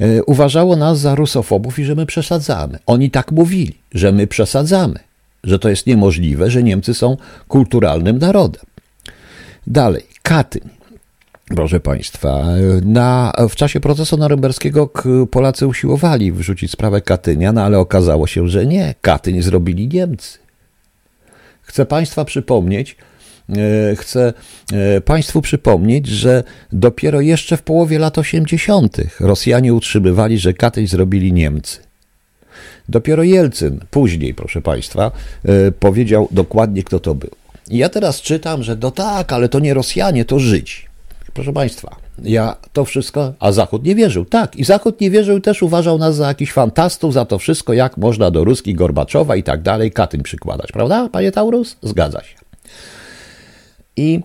e, 0.00 0.22
uważało 0.22 0.76
nas 0.76 0.98
za 0.98 1.14
rusofobów 1.14 1.78
i 1.78 1.84
że 1.84 1.94
my 1.94 2.06
przesadzamy. 2.06 2.78
Oni 2.86 3.10
tak 3.10 3.32
mówili, 3.32 3.78
że 3.94 4.12
my 4.12 4.26
przesadzamy, 4.26 4.98
że 5.44 5.58
to 5.58 5.68
jest 5.68 5.86
niemożliwe, 5.86 6.50
że 6.50 6.62
Niemcy 6.62 6.94
są 6.94 7.16
kulturalnym 7.48 8.18
narodem. 8.18 8.62
Dalej, 9.66 10.02
Katyń. 10.22 10.68
Proszę 11.46 11.80
Państwa, 11.80 12.44
na, 12.82 13.32
w 13.48 13.56
czasie 13.56 13.80
procesu 13.80 14.16
norymberskiego 14.16 14.90
Polacy 15.30 15.66
usiłowali 15.66 16.32
wrzucić 16.32 16.70
sprawę 16.70 17.00
Katynia, 17.00 17.52
no 17.52 17.62
ale 17.62 17.78
okazało 17.78 18.26
się, 18.26 18.48
że 18.48 18.66
nie. 18.66 18.94
Katyń 19.00 19.42
zrobili 19.42 19.88
Niemcy. 19.88 20.38
Chcę 21.62 21.86
Państwa 21.86 22.24
przypomnieć, 22.24 22.96
chcę 23.96 24.32
e, 24.72 25.00
Państwu 25.00 25.42
przypomnieć, 25.42 26.06
że 26.06 26.44
dopiero 26.72 27.20
jeszcze 27.20 27.56
w 27.56 27.62
połowie 27.62 27.98
lat 27.98 28.18
80. 28.18 28.96
Rosjanie 29.20 29.74
utrzymywali, 29.74 30.38
że 30.38 30.52
Katyń 30.52 30.86
zrobili 30.86 31.32
Niemcy. 31.32 31.78
Dopiero 32.88 33.22
Jelcyn 33.22 33.80
później, 33.90 34.34
proszę 34.34 34.62
Państwa, 34.62 35.10
e, 35.44 35.72
powiedział 35.72 36.28
dokładnie, 36.30 36.82
kto 36.82 37.00
to 37.00 37.14
był. 37.14 37.30
I 37.70 37.78
ja 37.78 37.88
teraz 37.88 38.22
czytam, 38.22 38.62
że 38.62 38.76
no 38.80 38.90
tak, 38.90 39.32
ale 39.32 39.48
to 39.48 39.58
nie 39.58 39.74
Rosjanie, 39.74 40.24
to 40.24 40.38
Żydzi. 40.38 40.76
Proszę 41.34 41.52
Państwa, 41.52 41.96
ja 42.22 42.56
to 42.72 42.84
wszystko, 42.84 43.32
a 43.40 43.52
Zachód 43.52 43.84
nie 43.84 43.94
wierzył. 43.94 44.24
Tak, 44.24 44.56
i 44.56 44.64
Zachód 44.64 45.00
nie 45.00 45.10
wierzył, 45.10 45.40
też 45.40 45.62
uważał 45.62 45.98
nas 45.98 46.16
za 46.16 46.28
jakichś 46.28 46.52
fantastów, 46.52 47.12
za 47.12 47.24
to 47.24 47.38
wszystko, 47.38 47.72
jak 47.72 47.96
można 47.96 48.30
do 48.30 48.44
Ruski, 48.44 48.74
Gorbaczowa 48.74 49.36
i 49.36 49.42
tak 49.42 49.62
dalej, 49.62 49.92
Katyń 49.92 50.22
przykładać, 50.22 50.72
prawda, 50.72 51.08
panie 51.12 51.32
Taurus? 51.32 51.76
Zgadza 51.82 52.22
się. 52.22 52.43
I 53.96 54.20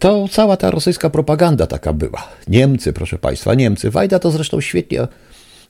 to 0.00 0.28
cała 0.28 0.56
ta 0.56 0.70
rosyjska 0.70 1.10
propaganda 1.10 1.66
taka 1.66 1.92
była. 1.92 2.28
Niemcy, 2.48 2.92
proszę 2.92 3.18
Państwa, 3.18 3.54
Niemcy. 3.54 3.90
Wajda 3.90 4.18
to 4.18 4.30
zresztą 4.30 4.60
świetnie, 4.60 5.06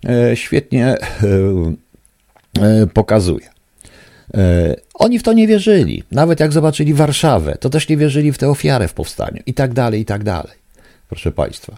e, 0.09 0.37
świetnie 0.37 0.87
e, 0.87 0.99
e, 2.61 2.87
pokazuje. 2.87 3.54
Oni 4.95 5.19
w 5.19 5.23
to 5.23 5.33
nie 5.33 5.47
wierzyli. 5.47 6.02
Nawet 6.11 6.40
jak 6.40 6.52
zobaczyli 6.52 6.95
Warszawę, 6.95 7.57
to 7.61 7.71
też 7.71 7.88
nie 7.88 7.97
wierzyli 7.97 8.33
w 8.33 8.38
tę 8.38 8.49
ofiarę 8.49 8.88
w 8.88 8.95
powstaniu 8.95 9.43
i 9.47 9.54
tak 9.54 9.75
dalej, 9.75 10.00
i 10.00 10.04
tak 10.04 10.25
dalej. 10.25 10.52
Proszę 11.09 11.33
Państwa. 11.33 11.76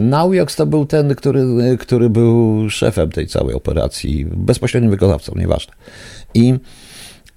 Naujoks 0.00 0.56
to 0.56 0.66
był 0.66 0.86
ten, 0.86 1.14
który, 1.14 1.44
który 1.80 2.10
był 2.10 2.70
szefem 2.70 3.10
tej 3.10 3.26
całej 3.26 3.54
operacji, 3.54 4.26
bezpośrednim 4.26 4.90
wykonawcą, 4.90 5.34
nieważne. 5.36 5.72
I, 6.34 6.54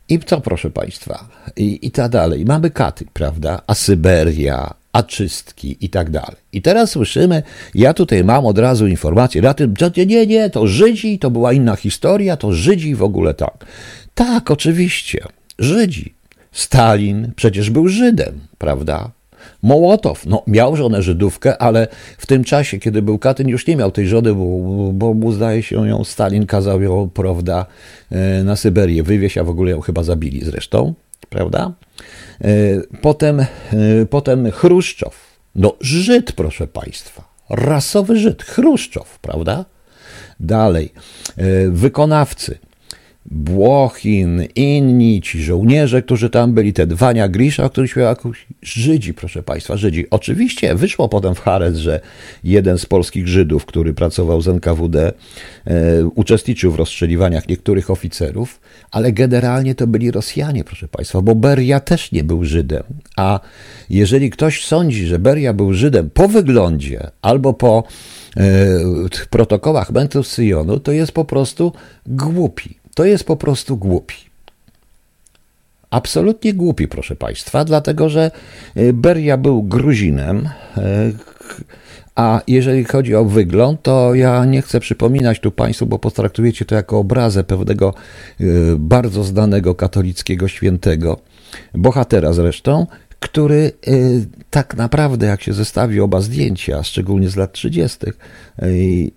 i 0.09 0.19
co, 0.19 0.41
proszę 0.41 0.69
Państwa? 0.69 1.29
I, 1.55 1.79
i 1.81 1.91
tak 1.91 2.11
dalej. 2.11 2.45
Mamy 2.45 2.69
Katy, 2.69 3.05
prawda? 3.13 3.61
A 3.67 3.73
Syberia, 3.73 4.73
a 4.93 5.03
czystki 5.03 5.77
i 5.81 5.89
tak 5.89 6.09
dalej. 6.09 6.35
I 6.51 6.61
teraz 6.61 6.91
słyszymy, 6.91 7.43
ja 7.75 7.93
tutaj 7.93 8.23
mam 8.23 8.45
od 8.45 8.57
razu 8.57 8.87
informację 8.87 9.41
na 9.41 9.53
tym, 9.53 9.73
nie, 9.97 10.05
nie, 10.05 10.27
nie, 10.27 10.49
to 10.49 10.67
Żydzi, 10.67 11.19
to 11.19 11.31
była 11.31 11.53
inna 11.53 11.75
historia, 11.75 12.37
to 12.37 12.53
Żydzi 12.53 12.95
w 12.95 13.03
ogóle 13.03 13.33
tak. 13.33 13.65
Tak, 14.15 14.51
oczywiście. 14.51 15.25
Żydzi. 15.59 16.13
Stalin 16.51 17.31
przecież 17.35 17.69
był 17.69 17.87
Żydem, 17.87 18.39
prawda? 18.57 19.11
Mołotow, 19.63 20.25
no 20.25 20.43
miał 20.47 20.75
żonę 20.75 21.01
Żydówkę, 21.01 21.57
ale 21.57 21.87
w 22.17 22.25
tym 22.25 22.43
czasie, 22.43 22.79
kiedy 22.79 23.01
był 23.01 23.19
Katyn, 23.19 23.49
już 23.49 23.67
nie 23.67 23.75
miał 23.75 23.91
tej 23.91 24.07
żony, 24.07 24.33
bo, 24.33 24.43
bo 24.93 25.13
mu 25.13 25.31
zdaje 25.31 25.63
się 25.63 25.87
ją, 25.87 26.03
Stalin 26.03 26.45
kazał 26.45 26.81
ją, 26.81 27.09
prawda, 27.13 27.65
e, 28.11 28.43
na 28.43 28.55
Syberię 28.55 29.03
wywieźć, 29.03 29.37
a 29.37 29.43
w 29.43 29.49
ogóle 29.49 29.71
ją 29.71 29.81
chyba 29.81 30.03
zabili 30.03 30.45
zresztą, 30.45 30.93
prawda? 31.29 31.71
E, 32.41 32.47
potem, 33.01 33.39
e, 33.39 33.45
potem 34.09 34.51
Chruszczow, 34.51 35.37
no 35.55 35.75
Żyd, 35.81 36.31
proszę 36.31 36.67
Państwa, 36.67 37.23
rasowy 37.49 38.17
Żyd, 38.17 38.43
Chruszczow, 38.43 39.19
prawda? 39.19 39.65
Dalej, 40.39 40.93
wykonawcy, 41.69 42.57
Błochin, 43.25 44.43
inni 44.55 45.21
ci 45.21 45.43
żołnierze, 45.43 46.01
którzy 46.01 46.29
tam 46.29 46.53
byli, 46.53 46.73
te 46.73 46.87
Dwania 46.87 47.27
Grisza, 47.27 47.63
o 47.63 47.69
których 47.69 47.91
śpiewał 47.91 48.15
Żydzi, 48.61 49.13
proszę 49.13 49.43
Państwa, 49.43 49.77
Żydzi. 49.77 50.05
Oczywiście 50.09 50.75
wyszło 50.75 51.09
potem 51.09 51.35
w 51.35 51.39
Hares, 51.39 51.77
że 51.77 51.99
jeden 52.43 52.77
z 52.77 52.85
polskich 52.85 53.27
Żydów, 53.27 53.65
który 53.65 53.93
pracował 53.93 54.41
z 54.41 54.47
NKWD, 54.47 55.13
e, 55.65 56.05
uczestniczył 56.05 56.71
w 56.71 56.75
rozstrzeliwaniach 56.75 57.47
niektórych 57.47 57.91
oficerów, 57.91 58.59
ale 58.91 59.11
generalnie 59.11 59.75
to 59.75 59.87
byli 59.87 60.11
Rosjanie, 60.11 60.63
proszę 60.63 60.87
Państwa, 60.87 61.21
bo 61.21 61.35
Beria 61.35 61.79
też 61.79 62.11
nie 62.11 62.23
był 62.23 62.43
Żydem. 62.43 62.83
A 63.15 63.39
jeżeli 63.89 64.29
ktoś 64.29 64.65
sądzi, 64.65 65.07
że 65.07 65.19
Beria 65.19 65.53
był 65.53 65.73
Żydem 65.73 66.09
po 66.09 66.27
wyglądzie 66.27 67.07
albo 67.21 67.53
po 67.53 67.83
e, 68.37 68.43
protokołach 69.29 69.91
Mentus 69.91 70.27
Syjonu, 70.27 70.79
to 70.79 70.91
jest 70.91 71.11
po 71.11 71.25
prostu 71.25 71.73
głupi 72.07 72.82
to 72.95 73.05
jest 73.05 73.23
po 73.23 73.35
prostu 73.35 73.77
głupi. 73.77 74.15
Absolutnie 75.89 76.53
głupi, 76.53 76.87
proszę 76.87 77.15
Państwa, 77.15 77.65
dlatego 77.65 78.09
że 78.09 78.31
y, 78.77 78.93
Beria 78.93 79.37
był 79.37 79.63
Gruzinem, 79.63 80.49
y, 80.77 80.81
a 82.15 82.41
jeżeli 82.47 82.83
chodzi 82.83 83.15
o 83.15 83.25
wygląd, 83.25 83.81
to 83.81 84.15
ja 84.15 84.45
nie 84.45 84.61
chcę 84.61 84.79
przypominać 84.79 85.39
tu 85.39 85.51
Państwu, 85.51 85.85
bo 85.85 85.99
potraktujecie 85.99 86.65
to 86.65 86.75
jako 86.75 86.99
obrazę 86.99 87.43
pewnego 87.43 87.93
y, 88.41 88.75
bardzo 88.77 89.23
znanego 89.23 89.75
katolickiego 89.75 90.47
świętego, 90.47 91.19
bohatera 91.73 92.33
zresztą, 92.33 92.87
który 93.19 93.71
tak 94.49 94.75
naprawdę, 94.75 95.27
jak 95.27 95.41
się 95.41 95.53
zestawi 95.53 95.99
oba 95.99 96.21
zdjęcia, 96.21 96.83
szczególnie 96.83 97.29
z 97.29 97.35
lat 97.35 97.51
30., 97.51 97.97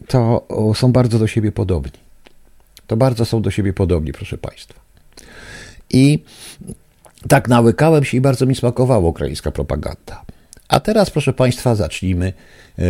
to 0.08 0.46
są 0.74 0.92
bardzo 0.92 1.18
do 1.18 1.26
siebie 1.26 1.52
podobni 1.52 2.05
to 2.86 2.96
bardzo 2.96 3.24
są 3.24 3.42
do 3.42 3.50
siebie 3.50 3.72
podobni, 3.72 4.12
proszę 4.12 4.38
Państwa. 4.38 4.80
I 5.90 6.18
tak 7.28 7.48
nałykałem 7.48 8.04
się 8.04 8.16
i 8.16 8.20
bardzo 8.20 8.46
mi 8.46 8.54
smakowała 8.54 9.08
ukraińska 9.08 9.50
propaganda. 9.50 10.22
A 10.68 10.80
teraz, 10.80 11.10
proszę 11.10 11.32
Państwa, 11.32 11.74
zacznijmy. 11.74 12.32
E, 12.78 12.82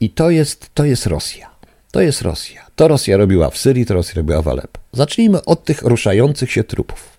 I 0.00 0.10
to 0.10 0.30
jest, 0.30 0.70
to 0.74 0.84
jest 0.84 1.06
Rosja. 1.06 1.50
To 1.90 2.00
jest 2.00 2.22
Rosja. 2.22 2.66
To 2.76 2.88
Rosja 2.88 3.16
robiła 3.16 3.50
w 3.50 3.58
Syrii, 3.58 3.86
to 3.86 3.94
Rosja 3.94 4.14
robiła 4.14 4.42
w 4.42 4.48
Aleppo. 4.48 4.80
Zacznijmy 4.92 5.44
od 5.44 5.64
tych 5.64 5.82
ruszających 5.82 6.52
się 6.52 6.64
trupów. 6.64 7.18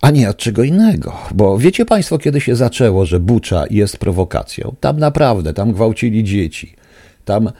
A 0.00 0.10
nie 0.10 0.30
od 0.30 0.36
czego 0.36 0.62
innego. 0.62 1.16
Bo 1.34 1.58
wiecie 1.58 1.84
Państwo, 1.84 2.18
kiedy 2.18 2.40
się 2.40 2.56
zaczęło, 2.56 3.06
że 3.06 3.20
Bucza 3.20 3.64
jest 3.70 3.96
prowokacją? 3.96 4.74
Tam 4.80 4.98
naprawdę, 4.98 5.54
tam 5.54 5.72
gwałcili 5.72 6.24
dzieci 6.24 6.76
tam 7.24 7.46
e, 7.46 7.52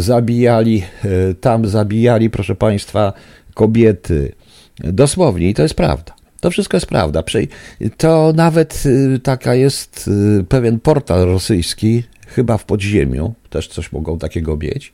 zabijali, 0.00 0.82
e, 1.04 1.34
tam 1.34 1.68
zabijali, 1.68 2.30
proszę 2.30 2.54
Państwa, 2.54 3.12
kobiety. 3.54 4.32
Dosłownie, 4.78 5.48
i 5.50 5.54
to 5.54 5.62
jest 5.62 5.74
prawda. 5.74 6.14
To 6.40 6.50
wszystko 6.50 6.76
jest 6.76 6.86
prawda. 6.86 7.22
To 7.96 8.32
nawet 8.36 8.82
e, 9.14 9.18
taka 9.18 9.54
jest 9.54 10.10
pewien 10.48 10.80
portal 10.80 11.26
rosyjski, 11.26 12.02
chyba 12.26 12.58
w 12.58 12.64
podziemiu, 12.64 13.34
też 13.50 13.68
coś 13.68 13.92
mogą 13.92 14.18
takiego 14.18 14.56
mieć, 14.56 14.92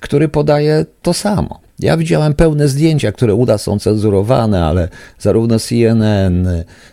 który 0.00 0.28
podaje 0.28 0.86
to 1.02 1.12
samo. 1.14 1.65
Ja 1.78 1.96
widziałem 1.96 2.34
pełne 2.34 2.68
zdjęcia, 2.68 3.12
które 3.12 3.34
u 3.34 3.46
nas 3.46 3.62
są 3.62 3.78
cenzurowane, 3.78 4.64
ale 4.64 4.88
zarówno 5.18 5.58
CNN, 5.58 6.48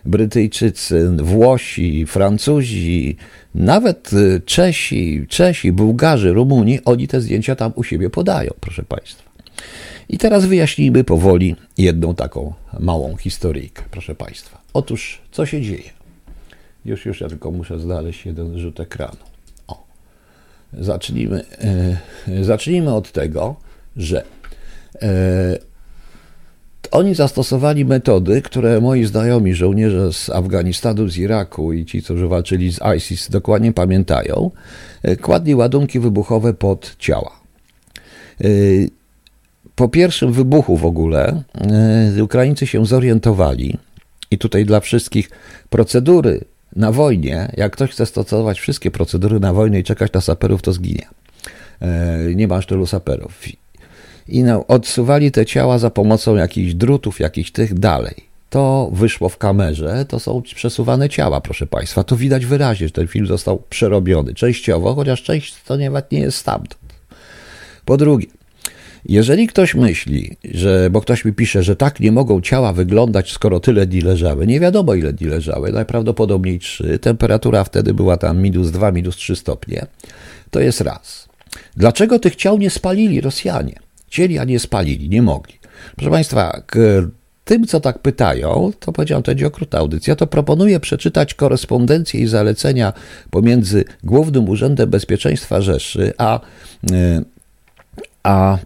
Brytyjczycy, 0.05 1.09
Włosi, 1.17 2.05
Francuzi, 2.05 3.17
nawet 3.55 4.13
y, 4.13 4.41
Czesi, 4.45 5.25
Czesi, 5.29 5.71
Bułgarzy, 5.71 6.33
Rumuni, 6.33 6.79
oni 6.85 7.07
te 7.07 7.21
zdjęcia 7.21 7.55
tam 7.55 7.71
u 7.75 7.83
siebie 7.83 8.09
podają, 8.09 8.51
proszę 8.59 8.83
Państwa. 8.83 9.23
I 10.09 10.17
teraz 10.17 10.45
wyjaśnijmy 10.45 11.03
powoli 11.03 11.55
jedną 11.77 12.15
taką 12.15 12.53
małą 12.79 13.15
historyjkę, 13.15 13.83
proszę 13.91 14.15
Państwa. 14.15 14.61
Otóż, 14.73 15.21
co 15.31 15.45
się 15.45 15.61
dzieje? 15.61 15.89
Już, 16.85 17.05
już, 17.05 17.21
ja 17.21 17.29
tylko 17.29 17.51
muszę 17.51 17.79
znaleźć 17.79 18.25
jeden 18.25 18.59
rzut 18.59 18.79
ekranu. 18.79 19.17
O. 19.67 19.83
Zacznijmy, 20.73 21.45
e, 22.27 22.43
zacznijmy 22.43 22.93
od 22.95 23.11
tego, 23.11 23.55
że 23.97 24.23
oni 26.93 27.15
zastosowali 27.15 27.85
metody, 27.85 28.41
które 28.41 28.81
moi 28.81 29.05
znajomi 29.05 29.53
żołnierze 29.53 30.13
z 30.13 30.29
Afganistanu, 30.29 31.09
z 31.09 31.17
Iraku 31.17 31.73
i 31.73 31.85
ci, 31.85 32.01
którzy 32.01 32.27
walczyli 32.27 32.73
z 32.73 32.79
ISIS, 32.97 33.29
dokładnie 33.29 33.73
pamiętają. 33.73 34.51
E, 35.03 35.15
kładli 35.15 35.55
ładunki 35.55 35.99
wybuchowe 35.99 36.53
pod 36.53 36.95
ciała. 36.99 37.31
E, 38.41 38.47
po 39.75 39.89
pierwszym 39.89 40.33
wybuchu 40.33 40.77
w 40.77 40.85
ogóle 40.85 41.43
e, 42.17 42.23
Ukraińcy 42.23 42.67
się 42.67 42.85
zorientowali, 42.85 43.77
i 44.31 44.37
tutaj 44.37 44.65
dla 44.65 44.79
wszystkich 44.79 45.29
procedury 45.69 46.41
na 46.75 46.91
wojnie, 46.91 47.51
jak 47.57 47.73
ktoś 47.73 47.91
chce 47.91 48.05
stosować 48.05 48.59
wszystkie 48.59 48.91
procedury 48.91 49.39
na 49.39 49.53
wojnę 49.53 49.79
i 49.79 49.83
czekać 49.83 50.13
na 50.13 50.21
saperów, 50.21 50.61
to 50.61 50.73
zginie. 50.73 51.07
Nie 52.35 52.47
masz 52.47 52.65
tylu 52.65 52.85
saperów 52.85 53.41
i 54.27 54.43
no, 54.43 54.67
odsuwali 54.67 55.31
te 55.31 55.45
ciała 55.45 55.77
za 55.77 55.89
pomocą 55.89 56.35
jakichś 56.35 56.73
drutów, 56.73 57.19
jakichś 57.19 57.51
tych 57.51 57.73
dalej. 57.73 58.15
To 58.49 58.89
wyszło 58.93 59.29
w 59.29 59.37
kamerze, 59.37 60.05
to 60.05 60.19
są 60.19 60.41
przesuwane 60.41 61.09
ciała, 61.09 61.41
proszę 61.41 61.67
Państwa. 61.67 62.03
To 62.03 62.15
widać 62.15 62.45
wyraźnie, 62.45 62.87
że 62.87 62.93
ten 62.93 63.07
film 63.07 63.27
został 63.27 63.63
przerobiony 63.69 64.33
częściowo, 64.33 64.95
chociaż 64.95 65.23
część 65.23 65.63
to 65.63 65.77
nie, 65.77 65.91
nie 66.11 66.19
jest 66.19 66.37
stamtąd. 66.37 66.77
Po 67.85 67.97
drugie, 67.97 68.27
jeżeli 69.05 69.47
ktoś 69.47 69.75
myśli, 69.75 70.37
że, 70.51 70.89
bo 70.91 71.01
ktoś 71.01 71.25
mi 71.25 71.33
pisze, 71.33 71.63
że 71.63 71.75
tak 71.75 71.99
nie 71.99 72.11
mogą 72.11 72.41
ciała 72.41 72.73
wyglądać, 72.73 73.31
skoro 73.31 73.59
tyle 73.59 73.85
dni 73.85 74.01
leżały, 74.01 74.47
nie 74.47 74.59
wiadomo 74.59 74.93
ile 74.93 75.13
dni 75.13 75.27
leżały, 75.27 75.71
najprawdopodobniej 75.71 76.59
3, 76.59 76.99
temperatura 76.99 77.63
wtedy 77.63 77.93
była 77.93 78.17
tam 78.17 78.41
minus 78.41 78.71
2, 78.71 78.91
minus 78.91 79.15
3 79.15 79.35
stopnie, 79.35 79.85
to 80.51 80.59
jest 80.59 80.81
raz. 80.81 81.29
Dlaczego 81.77 82.19
tych 82.19 82.35
ciał 82.35 82.57
nie 82.57 82.69
spalili 82.69 83.21
Rosjanie? 83.21 83.79
Chcieli, 84.13 84.39
a 84.39 84.43
nie 84.43 84.59
spalili, 84.59 85.09
nie 85.09 85.21
mogli. 85.21 85.53
Proszę 85.95 86.11
Państwa, 86.11 86.61
tym, 87.43 87.67
co 87.67 87.79
tak 87.79 87.99
pytają, 87.99 88.71
to 88.79 88.91
powiedziałem, 88.91 89.23
to 89.23 89.31
będzie 89.31 89.47
okrutna 89.47 89.79
audycja, 89.79 90.15
to 90.15 90.27
proponuję 90.27 90.79
przeczytać 90.79 91.33
korespondencję 91.33 92.21
i 92.21 92.27
zalecenia 92.27 92.93
pomiędzy 93.29 93.85
Głównym 94.03 94.49
Urzędem 94.49 94.89
Bezpieczeństwa 94.89 95.61
Rzeszy 95.61 96.13
a, 96.17 96.39
e, 96.91 97.21
a 98.23 98.57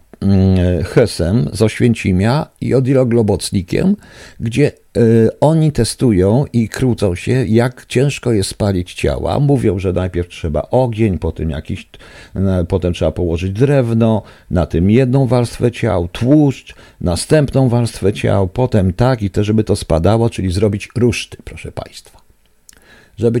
Hesem 0.84 1.48
z 1.52 1.62
Oświęcimia 1.62 2.46
i 2.60 2.74
Odilo 2.74 3.06
Globocnikiem, 3.06 3.96
gdzie 4.40 4.72
y, 4.96 5.30
oni 5.40 5.72
testują 5.72 6.44
i 6.52 6.68
krócą 6.68 7.14
się, 7.14 7.32
jak 7.46 7.86
ciężko 7.86 8.32
jest 8.32 8.50
spalić 8.50 8.94
ciała. 8.94 9.40
Mówią, 9.40 9.78
że 9.78 9.92
najpierw 9.92 10.28
trzeba 10.28 10.62
ogień, 10.70 11.18
potem 11.18 11.50
jakiś, 11.50 11.88
potem 12.68 12.92
trzeba 12.92 13.10
położyć 13.10 13.52
drewno, 13.52 14.22
na 14.50 14.66
tym 14.66 14.90
jedną 14.90 15.26
warstwę 15.26 15.72
ciał, 15.72 16.08
tłuszcz, 16.08 16.74
następną 17.00 17.68
warstwę 17.68 18.12
ciał, 18.12 18.48
potem 18.48 18.92
tak 18.92 19.22
i 19.22 19.30
to, 19.30 19.44
żeby 19.44 19.64
to 19.64 19.76
spadało, 19.76 20.30
czyli 20.30 20.50
zrobić 20.50 20.88
ruszty, 20.96 21.36
proszę 21.44 21.72
Państwa. 21.72 22.20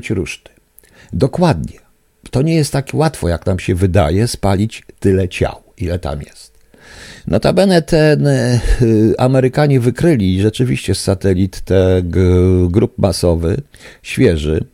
Ci 0.02 0.14
ruszty. 0.14 0.50
Dokładnie. 1.12 1.78
To 2.30 2.42
nie 2.42 2.54
jest 2.54 2.72
tak 2.72 2.88
łatwo, 2.94 3.28
jak 3.28 3.46
nam 3.46 3.58
się 3.58 3.74
wydaje, 3.74 4.28
spalić 4.28 4.82
tyle 5.00 5.28
ciał, 5.28 5.62
ile 5.76 5.98
tam 5.98 6.22
jest. 6.22 6.57
Notabene 7.30 7.82
ten 7.82 8.26
y, 8.26 8.60
Amerykanie 9.18 9.80
wykryli 9.80 10.40
rzeczywiście 10.40 10.94
z 10.94 11.00
satelit 11.00 11.60
te 11.60 12.02
grup 12.68 12.98
masowy, 12.98 13.56
świeży. 14.02 14.64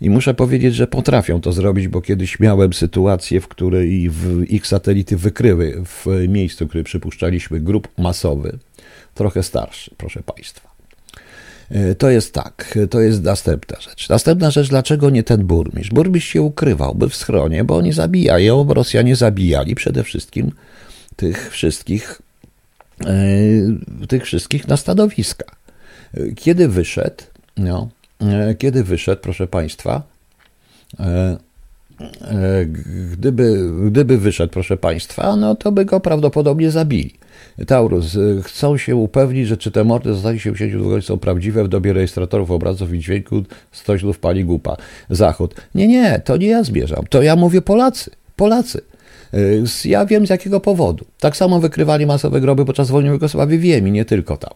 I 0.00 0.10
muszę 0.10 0.34
powiedzieć, 0.34 0.74
że 0.74 0.86
potrafią 0.86 1.40
to 1.40 1.52
zrobić, 1.52 1.88
bo 1.88 2.00
kiedyś 2.00 2.40
miałem 2.40 2.72
sytuację, 2.72 3.40
w 3.40 3.48
której 3.48 4.10
ich 4.48 4.66
satelity 4.66 5.16
wykryły 5.16 5.82
w 5.84 6.28
miejscu, 6.28 6.68
które 6.68 6.84
przypuszczaliśmy 6.84 7.60
grup 7.60 7.88
masowy, 7.98 8.58
trochę 9.14 9.42
starszy, 9.42 9.90
proszę 9.96 10.22
Państwa. 10.22 10.70
Y, 11.90 11.94
to 11.94 12.10
jest 12.10 12.34
tak, 12.34 12.78
to 12.90 13.00
jest 13.00 13.22
następna 13.22 13.80
rzecz. 13.80 14.08
Następna 14.08 14.50
rzecz, 14.50 14.68
dlaczego 14.68 15.10
nie 15.10 15.22
ten 15.22 15.44
burmistrz? 15.44 15.90
Burmistrz 15.90 16.28
się 16.28 16.42
ukrywałby 16.42 17.08
w 17.08 17.16
schronie, 17.16 17.64
bo 17.64 17.76
oni 17.76 17.92
zabijają, 17.92 18.74
Rosjanie 18.74 19.16
zabijali 19.16 19.74
przede 19.74 20.04
wszystkim 20.04 20.52
tych 21.22 21.50
wszystkich, 21.50 22.22
e, 23.06 24.06
tych 24.06 24.24
wszystkich 24.24 24.68
na 24.68 24.76
stanowiska. 24.76 25.44
Kiedy 26.36 26.68
wyszedł, 26.68 27.24
no, 27.56 27.88
e, 28.20 28.54
kiedy 28.54 28.84
wyszedł, 28.84 29.22
proszę 29.22 29.46
Państwa, 29.46 30.02
e, 31.00 31.36
gdyby, 33.12 33.70
gdyby 33.90 34.18
wyszedł, 34.18 34.52
proszę 34.52 34.76
Państwa, 34.76 35.36
no 35.36 35.54
to 35.54 35.72
by 35.72 35.84
go 35.84 36.00
prawdopodobnie 36.00 36.70
zabili. 36.70 37.14
Taurus, 37.66 38.18
chcą 38.42 38.76
się 38.76 38.96
upewnić, 38.96 39.48
że 39.48 39.56
czy 39.56 39.70
te 39.70 39.84
mordy 39.84 40.14
zostali 40.14 40.40
się 40.40 40.52
długości 40.52 41.08
są 41.08 41.18
prawdziwe 41.18 41.64
w 41.64 41.68
dobie 41.68 41.92
rejestratorów 41.92 42.50
obrazów 42.50 42.94
i 42.94 42.98
dźwięku, 42.98 43.42
stoślów 43.72 44.18
pali 44.18 44.44
gupa. 44.44 44.76
Zachód. 45.10 45.54
Nie, 45.74 45.88
nie, 45.88 46.20
to 46.24 46.36
nie 46.36 46.46
ja 46.46 46.62
zmierzam, 46.62 47.04
to 47.10 47.22
ja 47.22 47.36
mówię 47.36 47.62
Polacy. 47.62 48.10
Polacy. 48.36 48.91
Y, 49.34 49.64
ja 49.84 50.06
wiem 50.06 50.26
z 50.26 50.30
jakiego 50.30 50.60
powodu. 50.60 51.04
Tak 51.20 51.36
samo 51.36 51.60
wykrywali 51.60 52.06
masowe 52.06 52.40
groby 52.40 52.64
podczas 52.64 52.90
wojny 52.90 53.10
Jugosławii, 53.10 53.58
wiem 53.58 53.88
i 53.88 53.92
nie 53.92 54.04
tylko 54.04 54.36
tam. 54.36 54.54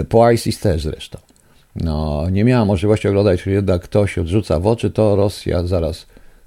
Y, 0.00 0.04
po 0.04 0.30
ISIS 0.30 0.60
też 0.60 0.82
zresztą. 0.82 1.18
No, 1.76 2.30
nie 2.30 2.44
miałem 2.44 2.68
możliwości 2.68 3.08
oglądać, 3.08 3.46
jednak 3.46 3.82
ktoś 3.82 4.18
odrzuca 4.18 4.60
w 4.60 4.66
oczy, 4.66 4.90
to 4.90 5.16
Rosja 5.16 5.66
zaraz, 5.66 6.06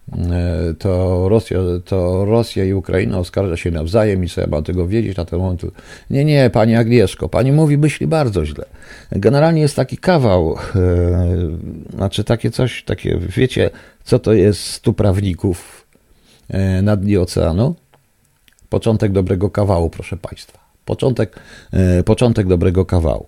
y, 0.10 0.74
to 0.74 1.30
Rosja, 1.30 1.60
to 1.86 2.26
Rosja 2.26 2.66
i 2.66 2.74
Ukraina 2.74 3.20
oskarża 3.20 3.58
się 3.58 3.72
nawzajem 3.72 4.24
i 4.24 4.28
mam 4.48 4.64
tego 4.64 4.88
wiedzieć 4.88 5.18
na 5.18 5.26
ten 5.26 5.40
moment. 5.40 5.62
Nie, 6.10 6.26
nie, 6.26 6.50
pani 6.50 6.76
Agnieszko, 6.76 7.30
pani 7.30 7.52
mówi 7.52 7.78
myśli 7.78 8.08
bardzo 8.08 8.46
źle. 8.46 8.66
Generalnie 9.12 9.62
jest 9.62 9.76
taki 9.76 9.98
kawał, 9.98 10.56
znaczy 11.96 12.24
takie 12.24 12.52
coś, 12.52 12.84
takie, 12.84 13.20
wiecie, 13.38 13.70
co 14.04 14.20
to 14.20 14.34
jest 14.34 14.60
stu 14.60 14.94
prawników 14.94 15.85
na 16.82 16.96
dnie 16.96 17.22
oceanu. 17.22 17.76
Początek 18.70 19.12
dobrego 19.12 19.50
kawału, 19.50 19.90
proszę 19.90 20.18
Państwa. 20.18 20.60
Początek, 20.86 21.40
e, 21.74 22.04
początek 22.04 22.48
dobrego 22.48 22.86
kawału. 22.86 23.26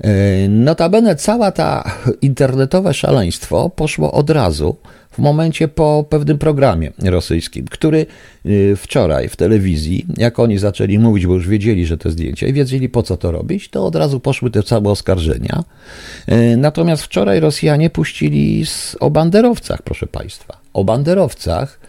E, 0.00 0.48
notabene 0.48 1.16
cała 1.16 1.52
ta 1.52 1.90
internetowe 2.22 2.94
szaleństwo 2.94 3.70
poszło 3.70 4.12
od 4.12 4.30
razu 4.30 4.76
w 5.10 5.18
momencie 5.18 5.68
po 5.68 6.04
pewnym 6.08 6.38
programie 6.38 6.92
rosyjskim, 7.04 7.64
który 7.70 8.06
wczoraj 8.76 9.28
w 9.28 9.36
telewizji, 9.36 10.06
jak 10.16 10.38
oni 10.38 10.58
zaczęli 10.58 10.98
mówić, 10.98 11.26
bo 11.26 11.34
już 11.34 11.48
wiedzieli, 11.48 11.86
że 11.86 11.98
te 11.98 12.10
zdjęcia 12.10 12.46
i 12.46 12.52
wiedzieli 12.52 12.88
po 12.88 13.02
co 13.02 13.16
to 13.16 13.32
robić, 13.32 13.68
to 13.68 13.86
od 13.86 13.96
razu 13.96 14.20
poszły 14.20 14.50
te 14.50 14.62
same 14.62 14.90
oskarżenia. 14.90 15.64
Natomiast 16.56 17.02
wczoraj 17.02 17.40
Rosjanie 17.40 17.90
puścili 17.90 18.64
o 19.00 19.10
banderowcach, 19.10 19.82
proszę 19.82 20.06
Państwa. 20.06 20.58
O 20.72 20.84
banderowcach, 20.84 21.80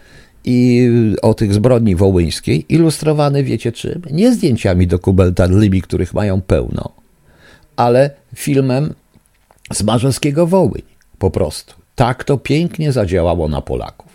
i 0.47 0.89
o 1.21 1.33
tych 1.33 1.53
zbrodni 1.53 1.95
wołyńskiej, 1.95 2.65
ilustrowany 2.69 3.43
wiecie 3.43 3.71
czym? 3.71 4.01
Nie 4.11 4.33
zdjęciami 4.33 4.87
dokumentalnymi, 4.87 5.81
których 5.81 6.13
mają 6.13 6.41
pełno, 6.41 6.91
ale 7.75 8.09
filmem 8.35 8.93
z 9.73 9.83
Marzowskiego 9.83 10.47
Wołyń, 10.47 10.81
po 11.17 11.31
prostu. 11.31 11.73
Tak 11.95 12.23
to 12.23 12.37
pięknie 12.37 12.91
zadziałało 12.91 13.47
na 13.47 13.61
Polaków. 13.61 14.11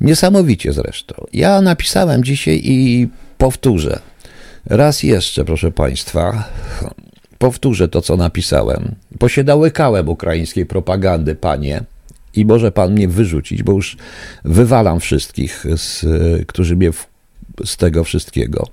Niesamowicie 0.00 0.72
zresztą. 0.72 1.26
Ja 1.32 1.60
napisałem 1.60 2.24
dzisiaj 2.24 2.60
i 2.64 3.08
powtórzę. 3.38 3.98
Raz 4.66 5.02
jeszcze, 5.02 5.44
proszę 5.44 5.72
Państwa, 5.72 6.48
powtórzę 7.38 7.88
to, 7.88 8.02
co 8.02 8.16
napisałem. 8.16 8.94
Posiedałykałem 9.18 10.08
ukraińskiej 10.08 10.66
propagandy, 10.66 11.34
panie, 11.34 11.84
i 12.34 12.44
może 12.44 12.72
pan 12.72 12.92
mnie 12.92 13.08
wyrzucić, 13.08 13.62
bo 13.62 13.72
już 13.72 13.96
wywalam 14.44 15.00
wszystkich, 15.00 15.64
z, 15.76 16.04
którzy 16.46 16.76
mnie 16.76 16.92
w, 16.92 17.06
z 17.64 17.76
tego 17.76 18.04
wszystkiego. 18.04 18.68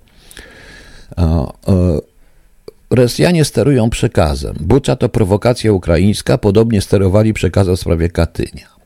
Rosjanie 2.90 3.46
sterują 3.46 3.90
przekazem. 3.90 4.56
Bucza 4.60 4.96
to 4.96 5.10
prowokacja 5.10 5.74
ukraińska, 5.74 6.38
podobnie 6.38 6.82
sterowali 6.82 7.34
przekazem 7.34 7.76
w 7.76 7.80
sprawie 7.80 8.10
Katynia. 8.10 8.80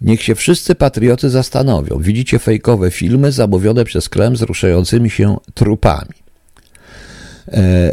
Niech 0.00 0.22
się 0.22 0.34
wszyscy 0.34 0.74
patrioty 0.74 1.30
zastanowią. 1.30 1.98
Widzicie 1.98 2.38
fejkowe 2.38 2.90
filmy 2.90 3.32
zamówione 3.32 3.84
przez 3.84 4.08
Krem 4.08 4.36
z 4.36 4.42
ruszającymi 4.42 5.10
się 5.10 5.36
trupami. 5.54 6.14
E, 7.48 7.92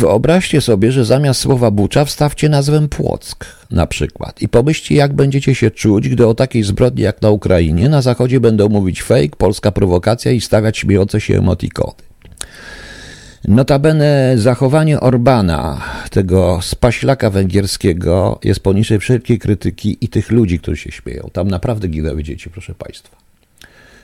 Wyobraźcie 0.00 0.60
sobie, 0.60 0.92
że 0.92 1.04
zamiast 1.04 1.40
słowa 1.40 1.70
Bucza 1.70 2.04
wstawcie 2.04 2.48
nazwę 2.48 2.88
Płock 2.88 3.46
na 3.70 3.86
przykład 3.86 4.42
i 4.42 4.48
pomyślcie, 4.48 4.94
jak 4.94 5.12
będziecie 5.12 5.54
się 5.54 5.70
czuć, 5.70 6.08
gdy 6.08 6.26
o 6.26 6.34
takiej 6.34 6.62
zbrodni 6.62 7.02
jak 7.02 7.22
na 7.22 7.30
Ukrainie 7.30 7.88
na 7.88 8.02
Zachodzie 8.02 8.40
będą 8.40 8.68
mówić 8.68 9.02
fake, 9.02 9.36
polska 9.38 9.72
prowokacja 9.72 10.32
i 10.32 10.40
stawiać 10.40 10.78
śmiejące 10.78 11.20
się 11.20 11.38
emotikony. 11.38 12.02
Notabene 13.48 14.34
zachowanie 14.36 15.00
Orbana, 15.00 15.80
tego 16.10 16.58
spaślaka 16.62 17.30
węgierskiego 17.30 18.38
jest 18.44 18.60
poniżej 18.60 18.98
wszelkiej 18.98 19.38
krytyki 19.38 19.98
i 20.00 20.08
tych 20.08 20.30
ludzi, 20.30 20.58
którzy 20.58 20.76
się 20.76 20.92
śmieją. 20.92 21.30
Tam 21.32 21.48
naprawdę 21.48 21.88
ginęły 21.88 22.22
dzieci, 22.22 22.50
proszę 22.50 22.74
Państwa. 22.74 23.16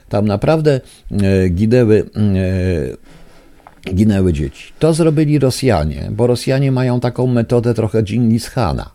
Tam 0.09 0.27
naprawdę 0.27 0.81
e, 1.23 1.49
ginęły, 1.49 2.05
e, 2.17 3.16
ginęły 3.95 4.33
dzieci. 4.33 4.73
To 4.79 4.95
zrobili 4.95 5.39
Rosjanie, 5.39 6.09
bo 6.11 6.27
Rosjanie 6.27 6.73
mają 6.73 7.01
taką 7.01 7.27
metodę 7.27 7.75
trochę 7.75 8.03
Dżingis 8.03 8.47
Hana. 8.47 8.91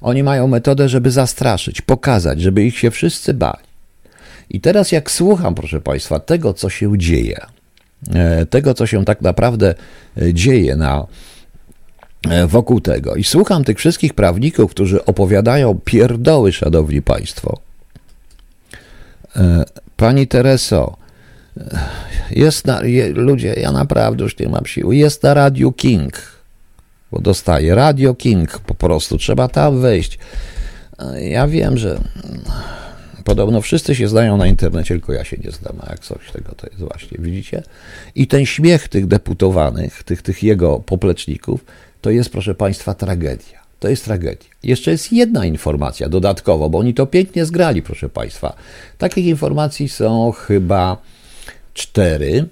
Oni 0.00 0.22
mają 0.22 0.46
metodę, 0.46 0.88
żeby 0.88 1.10
zastraszyć, 1.10 1.80
pokazać, 1.80 2.40
żeby 2.40 2.64
ich 2.64 2.78
się 2.78 2.90
wszyscy 2.90 3.34
bali. 3.34 3.72
I 4.50 4.60
teraz 4.60 4.92
jak 4.92 5.10
słucham, 5.10 5.54
proszę 5.54 5.80
Państwa, 5.80 6.20
tego, 6.20 6.54
co 6.54 6.70
się 6.70 6.98
dzieje, 6.98 7.40
e, 8.14 8.46
tego, 8.46 8.74
co 8.74 8.86
się 8.86 9.04
tak 9.04 9.20
naprawdę 9.20 9.74
dzieje 10.32 10.76
na, 10.76 11.06
wokół 12.46 12.80
tego 12.80 13.14
i 13.14 13.24
słucham 13.24 13.64
tych 13.64 13.78
wszystkich 13.78 14.14
prawników, 14.14 14.70
którzy 14.70 15.04
opowiadają 15.04 15.78
pierdoły, 15.84 16.52
szanowni 16.52 17.02
Państwo, 17.02 17.60
Pani 19.96 20.26
Tereso, 20.26 20.96
jest 22.36 22.66
na, 22.66 22.84
je, 22.84 23.08
ludzie, 23.08 23.54
ja 23.60 23.72
naprawdę 23.72 24.22
już 24.22 24.38
nie 24.38 24.48
mam 24.48 24.66
siły, 24.66 24.96
jest 24.96 25.22
na 25.22 25.34
Radio 25.34 25.72
King, 25.72 26.12
bo 27.12 27.20
dostaję 27.20 27.74
Radio 27.74 28.14
King 28.14 28.58
po 28.58 28.74
prostu, 28.74 29.18
trzeba 29.18 29.48
tam 29.48 29.80
wejść. 29.80 30.18
Ja 31.20 31.48
wiem, 31.48 31.78
że 31.78 32.00
podobno 33.24 33.60
wszyscy 33.60 33.94
się 33.94 34.08
znają 34.08 34.36
na 34.36 34.46
internecie, 34.46 34.94
tylko 34.94 35.12
ja 35.12 35.24
się 35.24 35.36
nie 35.44 35.50
znam, 35.50 35.76
a 35.80 35.90
jak 35.90 35.98
coś 35.98 36.30
tego 36.32 36.54
to 36.54 36.66
jest 36.66 36.78
właśnie, 36.78 37.18
widzicie? 37.20 37.62
I 38.14 38.26
ten 38.26 38.46
śmiech 38.46 38.88
tych 38.88 39.06
deputowanych, 39.06 40.02
tych, 40.02 40.22
tych 40.22 40.42
jego 40.42 40.78
popleczników, 40.78 41.64
to 42.00 42.10
jest, 42.10 42.30
proszę 42.30 42.54
Państwa, 42.54 42.94
tragedia. 42.94 43.62
To 43.80 43.88
jest 43.88 44.04
tragedia. 44.04 44.48
Jeszcze 44.62 44.90
jest 44.90 45.12
jedna 45.12 45.46
informacja 45.46 46.08
dodatkowo, 46.08 46.70
bo 46.70 46.78
oni 46.78 46.94
to 46.94 47.06
pięknie 47.06 47.44
zgrali, 47.44 47.82
proszę 47.82 48.08
Państwa. 48.08 48.54
Takich 48.98 49.26
informacji 49.26 49.88
są 49.88 50.32
chyba 50.32 50.96
cztery. 51.74 52.48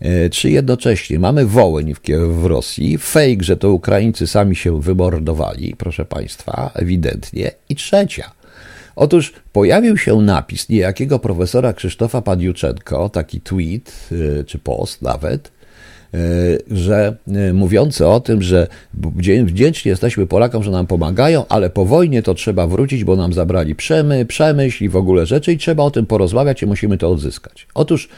E, 0.00 0.28
trzy 0.28 0.50
jednocześnie. 0.50 1.18
Mamy 1.18 1.46
Wołyń 1.46 1.94
w, 1.94 2.00
w 2.28 2.44
Rosji, 2.44 2.98
fake, 2.98 3.40
że 3.40 3.56
to 3.56 3.72
Ukraińcy 3.72 4.26
sami 4.26 4.56
się 4.56 4.80
wymordowali, 4.80 5.74
proszę 5.78 6.04
Państwa, 6.04 6.70
ewidentnie. 6.74 7.50
I 7.68 7.76
trzecia. 7.76 8.30
Otóż 8.96 9.32
pojawił 9.52 9.96
się 9.96 10.16
napis 10.16 10.68
niejakiego 10.68 11.18
profesora 11.18 11.72
Krzysztofa 11.72 12.22
Padiuczenko, 12.22 13.08
taki 13.08 13.40
tweet 13.40 14.08
e, 14.40 14.44
czy 14.44 14.58
post 14.58 15.02
nawet, 15.02 15.50
E, 15.50 15.63
że 16.70 17.16
e, 17.28 17.52
mówiący 17.52 18.06
o 18.06 18.20
tym, 18.20 18.42
że 18.42 18.66
wdzięczni 19.24 19.88
jesteśmy 19.88 20.26
Polakom, 20.26 20.62
że 20.62 20.70
nam 20.70 20.86
pomagają, 20.86 21.44
ale 21.48 21.70
po 21.70 21.84
wojnie 21.84 22.22
to 22.22 22.34
trzeba 22.34 22.66
wrócić, 22.66 23.04
bo 23.04 23.16
nam 23.16 23.32
zabrali 23.32 23.74
przemy, 23.74 24.26
przemyśl 24.26 24.84
i 24.84 24.88
w 24.88 24.96
ogóle 24.96 25.26
rzeczy 25.26 25.52
i 25.52 25.58
trzeba 25.58 25.82
o 25.82 25.90
tym 25.90 26.06
porozmawiać 26.06 26.62
i 26.62 26.66
musimy 26.66 26.98
to 26.98 27.10
odzyskać. 27.10 27.66
Otóż 27.74 28.08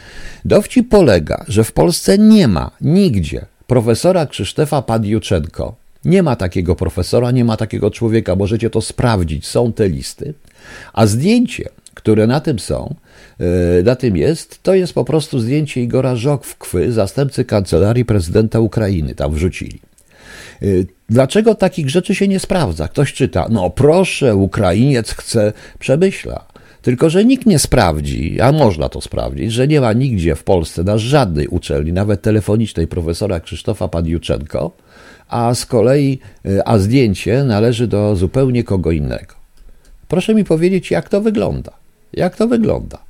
dowcip 0.44 0.88
polega, 0.88 1.44
że 1.48 1.64
w 1.64 1.72
Polsce 1.72 2.18
nie 2.18 2.48
ma 2.48 2.70
nigdzie 2.80 3.46
profesora 3.66 4.26
Krzysztofa 4.26 4.82
Padiuczenko, 4.82 5.76
nie 6.04 6.22
ma 6.22 6.36
takiego 6.36 6.76
profesora, 6.76 7.30
nie 7.30 7.44
ma 7.44 7.56
takiego 7.56 7.90
człowieka, 7.90 8.36
możecie 8.36 8.70
to 8.70 8.80
sprawdzić, 8.80 9.46
są 9.46 9.72
te 9.72 9.88
listy, 9.88 10.34
a 10.92 11.06
zdjęcie, 11.06 11.68
które 11.94 12.26
na 12.26 12.40
tym 12.40 12.58
są, 12.58 12.94
E, 13.05 13.05
na 13.84 13.96
tym 13.96 14.16
jest, 14.16 14.62
to 14.62 14.74
jest 14.74 14.92
po 14.92 15.04
prostu 15.04 15.40
zdjęcie 15.40 15.82
Igora 15.82 16.16
Żokwkwy, 16.16 16.92
zastępcy 16.92 17.44
kancelarii 17.44 18.04
prezydenta 18.04 18.60
Ukrainy, 18.60 19.14
tam 19.14 19.34
wrzucili. 19.34 19.80
E, 20.62 20.66
dlaczego 21.08 21.54
takich 21.54 21.90
rzeczy 21.90 22.14
się 22.14 22.28
nie 22.28 22.40
sprawdza? 22.40 22.88
Ktoś 22.88 23.12
czyta, 23.12 23.46
no 23.50 23.70
proszę, 23.70 24.36
Ukrainiec 24.36 25.10
chce, 25.10 25.52
przemyśla. 25.78 26.44
Tylko, 26.82 27.10
że 27.10 27.24
nikt 27.24 27.46
nie 27.46 27.58
sprawdzi, 27.58 28.40
a 28.40 28.52
można 28.52 28.88
to 28.88 29.00
sprawdzić, 29.00 29.52
że 29.52 29.68
nie 29.68 29.80
ma 29.80 29.92
nigdzie 29.92 30.34
w 30.34 30.44
Polsce 30.44 30.84
na 30.84 30.98
żadnej 30.98 31.48
uczelni, 31.48 31.92
nawet 31.92 32.22
telefonicznej, 32.22 32.86
profesora 32.86 33.40
Krzysztofa 33.40 33.88
Padjuczenko, 33.88 34.70
a 35.28 35.54
z 35.54 35.66
kolei, 35.66 36.18
e, 36.44 36.68
a 36.68 36.78
zdjęcie 36.78 37.44
należy 37.44 37.86
do 37.86 38.16
zupełnie 38.16 38.64
kogo 38.64 38.90
innego. 38.90 39.34
Proszę 40.08 40.34
mi 40.34 40.44
powiedzieć, 40.44 40.90
jak 40.90 41.08
to 41.08 41.20
wygląda. 41.20 41.72
Jak 42.12 42.36
to 42.36 42.48
wygląda? 42.48 43.05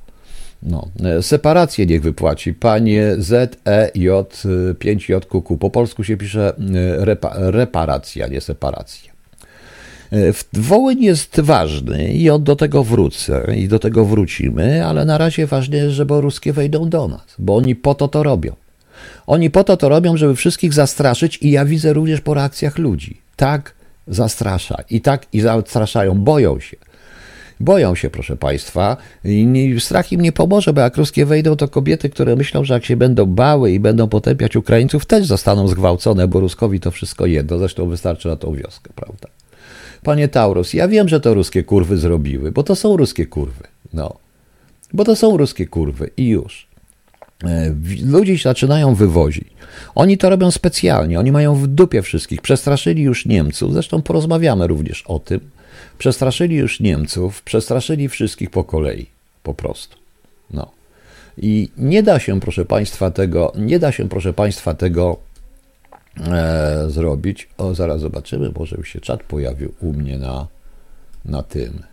No, 0.63 0.87
e, 1.03 1.23
separację 1.23 1.85
niech 1.85 2.01
wypłaci. 2.01 2.53
Panie 2.53 3.15
ZEJ 3.17 3.47
5JQQ. 4.79 5.53
E, 5.53 5.57
po 5.57 5.69
polsku 5.69 6.03
się 6.03 6.17
pisze 6.17 6.53
e, 6.57 7.05
repa, 7.05 7.33
reparacja, 7.35 8.27
nie 8.27 8.41
separacja. 8.41 9.17
Wołyń 10.53 11.03
jest 11.03 11.39
ważny 11.41 12.13
i 12.13 12.29
on 12.29 12.43
do 12.43 12.55
tego 12.55 12.83
wrócę 12.83 13.55
i 13.57 13.67
do 13.67 13.79
tego 13.79 14.05
wrócimy, 14.05 14.85
ale 14.85 15.05
na 15.05 15.17
razie 15.17 15.47
ważne 15.47 15.77
jest, 15.77 15.95
żeby 15.95 16.21
ruskie 16.21 16.53
wejdą 16.53 16.89
do 16.89 17.07
nas, 17.07 17.35
bo 17.39 17.55
oni 17.55 17.75
po 17.75 17.95
to 17.95 18.07
to 18.07 18.23
robią. 18.23 18.55
Oni 19.27 19.49
po 19.49 19.63
to 19.63 19.77
to 19.77 19.89
robią, 19.89 20.17
żeby 20.17 20.35
wszystkich 20.35 20.73
zastraszyć 20.73 21.39
i 21.41 21.51
ja 21.51 21.65
widzę 21.65 21.93
również 21.93 22.21
po 22.21 22.33
reakcjach 22.33 22.77
ludzi. 22.77 23.21
Tak 23.35 23.73
zastrasza 24.07 24.77
i 24.89 25.01
tak 25.01 25.25
i 25.33 25.41
zastraszają, 25.41 26.15
boją 26.15 26.59
się. 26.59 26.77
Boją 27.59 27.95
się, 27.95 28.09
proszę 28.09 28.37
Państwa, 28.37 28.97
i 29.23 29.75
strach 29.79 30.11
im 30.11 30.21
nie 30.21 30.31
pomoże, 30.31 30.73
bo 30.73 30.81
jak 30.81 30.97
ruskie 30.97 31.25
wejdą, 31.25 31.55
to 31.55 31.67
kobiety, 31.67 32.09
które 32.09 32.35
myślą, 32.35 32.63
że 32.63 32.73
jak 32.73 32.85
się 32.85 32.95
będą 32.95 33.25
bały 33.25 33.71
i 33.71 33.79
będą 33.79 34.07
potępiać 34.07 34.55
Ukraińców, 34.55 35.05
też 35.05 35.25
zostaną 35.25 35.67
zgwałcone, 35.67 36.27
bo 36.27 36.39
Ruskowi 36.39 36.79
to 36.79 36.91
wszystko 36.91 37.25
jedno. 37.25 37.59
Zresztą 37.59 37.89
wystarczy 37.89 38.27
na 38.27 38.35
tą 38.35 38.55
wioskę, 38.55 38.91
prawda? 38.95 39.27
Panie 40.03 40.27
Taurus, 40.27 40.73
ja 40.73 40.87
wiem, 40.87 41.09
że 41.09 41.19
to 41.19 41.33
ruskie 41.33 41.63
kurwy 41.63 41.97
zrobiły, 41.97 42.51
bo 42.51 42.63
to 42.63 42.75
są 42.75 42.97
ruskie 42.97 43.25
kurwy. 43.25 43.63
No. 43.93 44.13
Bo 44.93 45.05
to 45.05 45.15
są 45.15 45.37
ruskie 45.37 45.67
kurwy 45.67 46.09
i 46.17 46.27
już. 46.27 46.67
E, 47.43 47.73
ludzie 48.05 48.37
się 48.37 48.49
zaczynają 48.49 48.95
wywozić. 48.95 49.47
Oni 49.95 50.17
to 50.17 50.29
robią 50.29 50.51
specjalnie, 50.51 51.19
oni 51.19 51.31
mają 51.31 51.55
w 51.55 51.67
dupie 51.67 52.01
wszystkich. 52.01 52.41
Przestraszyli 52.41 53.03
już 53.03 53.25
Niemców, 53.25 53.73
zresztą 53.73 54.01
porozmawiamy 54.01 54.67
również 54.67 55.03
o 55.07 55.19
tym. 55.19 55.39
Przestraszyli 55.97 56.55
już 56.55 56.79
Niemców, 56.79 57.41
przestraszyli 57.41 58.09
wszystkich 58.09 58.49
po 58.49 58.63
kolei, 58.63 59.05
po 59.43 59.53
prostu. 59.53 59.97
No. 60.51 60.71
I 61.37 61.69
nie 61.77 62.03
da 62.03 62.19
się, 62.19 62.39
proszę 62.39 62.65
Państwa, 62.65 63.11
tego, 63.11 63.53
nie 63.55 63.79
da 63.79 63.91
się, 63.91 64.09
proszę 64.09 64.33
Państwa, 64.33 64.73
tego 64.73 65.17
e, 66.27 66.85
zrobić. 66.89 67.49
O, 67.57 67.73
zaraz 67.73 68.01
zobaczymy, 68.01 68.51
może 68.59 68.75
już 68.75 68.89
się 68.89 69.01
czat 69.01 69.23
pojawił 69.23 69.73
u 69.81 69.93
mnie 69.93 70.17
na, 70.17 70.47
na 71.25 71.43
tym. 71.43 71.83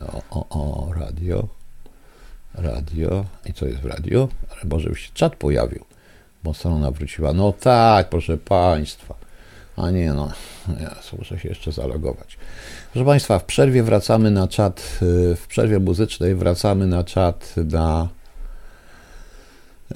O, 0.00 0.22
o, 0.30 0.46
o, 0.48 0.92
radio. 0.92 1.48
Radio. 2.54 3.24
I 3.46 3.52
co 3.52 3.66
jest 3.66 3.80
w 3.80 3.84
radio? 3.84 4.28
Ale 4.50 4.60
może 4.64 4.88
już 4.88 5.00
się 5.00 5.10
czat 5.14 5.36
pojawił, 5.36 5.84
bo 6.44 6.54
strona 6.54 6.90
wróciła. 6.90 7.32
No 7.32 7.52
tak, 7.52 8.08
proszę 8.08 8.36
Państwa. 8.36 9.21
A 9.76 9.90
nie, 9.90 10.12
no, 10.12 10.32
ja 10.80 10.96
muszę 11.18 11.38
się 11.38 11.48
jeszcze 11.48 11.72
zalogować. 11.72 12.38
Proszę 12.92 13.06
Państwa, 13.06 13.38
w 13.38 13.44
przerwie 13.44 13.82
wracamy 13.82 14.30
na 14.30 14.48
czat, 14.48 14.98
y, 15.02 15.36
w 15.36 15.46
przerwie 15.46 15.78
muzycznej 15.78 16.34
wracamy 16.34 16.86
na 16.86 17.04
czat 17.04 17.54
na 17.56 18.08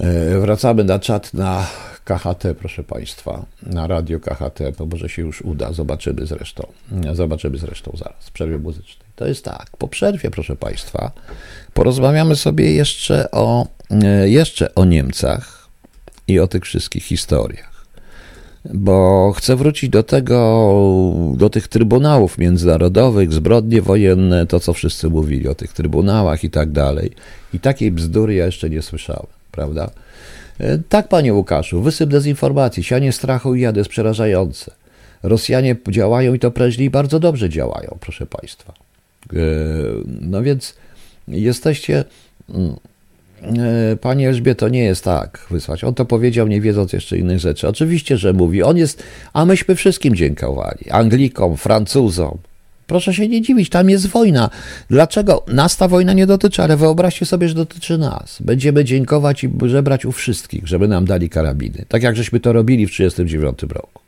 y, 0.01 0.39
wracamy 0.39 0.83
na 0.83 0.99
czat 0.99 1.33
na 1.33 1.67
KHT, 2.03 2.55
proszę 2.59 2.83
Państwa, 2.83 3.45
na 3.63 3.87
radio 3.87 4.19
KHT, 4.19 4.59
bo 4.77 4.85
może 4.85 5.09
się 5.09 5.21
już 5.21 5.41
uda, 5.41 5.73
zobaczymy 5.73 6.25
zresztą, 6.25 6.67
zobaczymy 7.13 7.57
zresztą 7.57 7.91
zaraz, 7.97 8.25
w 8.27 8.31
przerwie 8.31 8.57
muzycznej. 8.57 9.07
To 9.15 9.27
jest 9.27 9.45
tak, 9.45 9.67
po 9.77 9.87
przerwie, 9.87 10.31
proszę 10.31 10.55
Państwa, 10.55 11.11
porozmawiamy 11.73 12.35
sobie 12.35 12.73
jeszcze 12.73 13.31
o, 13.31 13.67
y, 14.23 14.29
jeszcze 14.29 14.75
o 14.75 14.85
Niemcach 14.85 15.69
i 16.27 16.39
o 16.39 16.47
tych 16.47 16.63
wszystkich 16.63 17.03
historiach 17.03 17.76
bo 18.65 19.33
chcę 19.37 19.55
wrócić 19.55 19.89
do 19.89 20.03
tego, 20.03 21.13
do 21.35 21.49
tych 21.49 21.67
trybunałów 21.67 22.37
międzynarodowych, 22.37 23.33
zbrodnie 23.33 23.81
wojenne, 23.81 24.47
to 24.47 24.59
co 24.59 24.73
wszyscy 24.73 25.09
mówili 25.09 25.47
o 25.47 25.55
tych 25.55 25.73
trybunałach 25.73 26.43
i 26.43 26.49
tak 26.49 26.71
dalej. 26.71 27.11
I 27.53 27.59
takiej 27.59 27.91
bzdury 27.91 28.33
ja 28.33 28.45
jeszcze 28.45 28.69
nie 28.69 28.81
słyszałem, 28.81 29.27
prawda? 29.51 29.89
E, 30.59 30.77
tak, 30.77 31.07
panie 31.07 31.33
Łukaszu, 31.33 31.81
wysyp 31.81 32.09
dezinformacji, 32.09 32.83
sianie 32.83 33.11
strachu 33.11 33.55
i 33.55 33.61
jady 33.61 33.79
jest 33.79 33.89
przerażające. 33.89 34.71
Rosjanie 35.23 35.75
działają 35.89 36.33
i 36.33 36.39
to 36.39 36.51
prężnie 36.51 36.85
i 36.85 36.89
bardzo 36.89 37.19
dobrze 37.19 37.49
działają, 37.49 37.97
proszę 37.99 38.25
państwa. 38.25 38.73
E, 39.33 39.37
no 40.21 40.43
więc 40.43 40.75
jesteście 41.27 42.03
mm, 42.49 42.75
Panie 44.01 44.27
Elżbieto, 44.27 44.69
nie 44.69 44.83
jest 44.83 45.03
tak 45.03 45.45
wysłać. 45.51 45.83
On 45.83 45.93
to 45.93 46.05
powiedział, 46.05 46.47
nie 46.47 46.61
wiedząc 46.61 46.93
jeszcze 46.93 47.17
innych 47.17 47.39
rzeczy. 47.39 47.67
Oczywiście, 47.67 48.17
że 48.17 48.33
mówi. 48.33 48.63
On 48.63 48.77
jest, 48.77 49.03
a 49.33 49.45
myśmy 49.45 49.75
wszystkim 49.75 50.15
dziękowali. 50.15 50.91
Anglikom, 50.91 51.57
Francuzom. 51.57 52.37
Proszę 52.87 53.13
się 53.13 53.27
nie 53.27 53.41
dziwić, 53.41 53.69
tam 53.69 53.89
jest 53.89 54.07
wojna. 54.07 54.49
Dlaczego 54.89 55.45
nas 55.47 55.77
ta 55.77 55.87
wojna 55.87 56.13
nie 56.13 56.27
dotyczy? 56.27 56.63
Ale 56.63 56.77
wyobraźcie 56.77 57.25
sobie, 57.25 57.49
że 57.49 57.55
dotyczy 57.55 57.97
nas. 57.97 58.37
Będziemy 58.41 58.85
dziękować 58.85 59.43
i 59.43 59.49
żebrać 59.65 60.05
u 60.05 60.11
wszystkich, 60.11 60.67
żeby 60.67 60.87
nam 60.87 61.05
dali 61.05 61.29
karabiny. 61.29 61.85
Tak 61.87 62.03
jak 62.03 62.15
żeśmy 62.15 62.39
to 62.39 62.53
robili 62.53 62.87
w 62.87 62.91
1939 62.91 63.73
roku. 63.73 64.06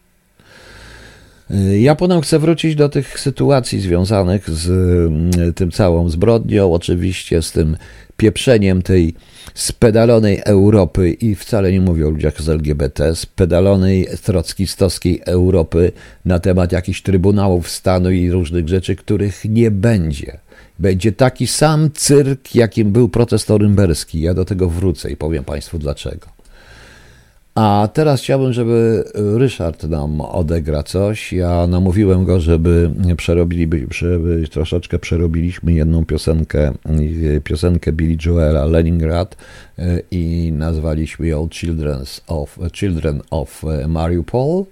Ja 1.79 1.95
potem 1.95 2.21
chcę 2.21 2.39
wrócić 2.39 2.75
do 2.75 2.89
tych 2.89 3.19
sytuacji 3.19 3.79
związanych 3.79 4.49
z 4.49 4.69
mm, 4.69 5.53
tym 5.53 5.71
całą 5.71 6.09
zbrodnią, 6.09 6.73
oczywiście 6.73 7.41
z 7.41 7.51
tym 7.51 7.77
pieprzeniem 8.17 8.81
tej 8.81 9.13
spedalonej 9.53 10.41
Europy 10.45 11.11
i 11.11 11.35
wcale 11.35 11.71
nie 11.71 11.81
mówię 11.81 12.07
o 12.07 12.09
ludziach 12.09 12.41
z 12.41 12.49
LGBT, 12.49 13.15
spedalonej 13.15 14.07
trockistowskiej 14.23 15.21
Europy 15.25 15.91
na 16.25 16.39
temat 16.39 16.71
jakichś 16.71 17.01
trybunałów 17.01 17.69
stanu 17.69 18.11
i 18.11 18.31
różnych 18.31 18.69
rzeczy, 18.69 18.95
których 18.95 19.45
nie 19.45 19.71
będzie. 19.71 20.39
Będzie 20.79 21.11
taki 21.11 21.47
sam 21.47 21.89
cyrk, 21.93 22.55
jakim 22.55 22.91
był 22.91 23.09
protest 23.09 23.49
norymberski. 23.49 24.21
Ja 24.21 24.33
do 24.33 24.45
tego 24.45 24.69
wrócę 24.69 25.11
i 25.11 25.17
powiem 25.17 25.43
Państwu 25.43 25.79
dlaczego. 25.79 26.38
A 27.61 27.89
teraz 27.93 28.21
chciałbym, 28.21 28.53
żeby 28.53 29.03
Ryszard 29.13 29.83
nam 29.83 30.21
odegra 30.21 30.83
coś. 30.83 31.33
Ja 31.33 31.67
namówiłem 31.67 32.25
go, 32.25 32.39
żeby 32.39 32.91
przerobili, 33.17 33.87
żeby 33.91 34.47
troszeczkę 34.51 34.99
przerobiliśmy 34.99 35.73
jedną 35.73 36.05
piosenkę, 36.05 36.73
piosenkę 37.43 37.91
Billy 37.91 38.17
Joela 38.25 38.65
Leningrad 38.65 39.37
e, 39.79 40.01
i 40.11 40.51
nazwaliśmy 40.53 41.27
ją 41.27 41.47
Children's 41.47 42.21
of, 42.27 42.59
Children 42.73 43.21
of 43.31 43.63
Mariupol. 43.87 44.65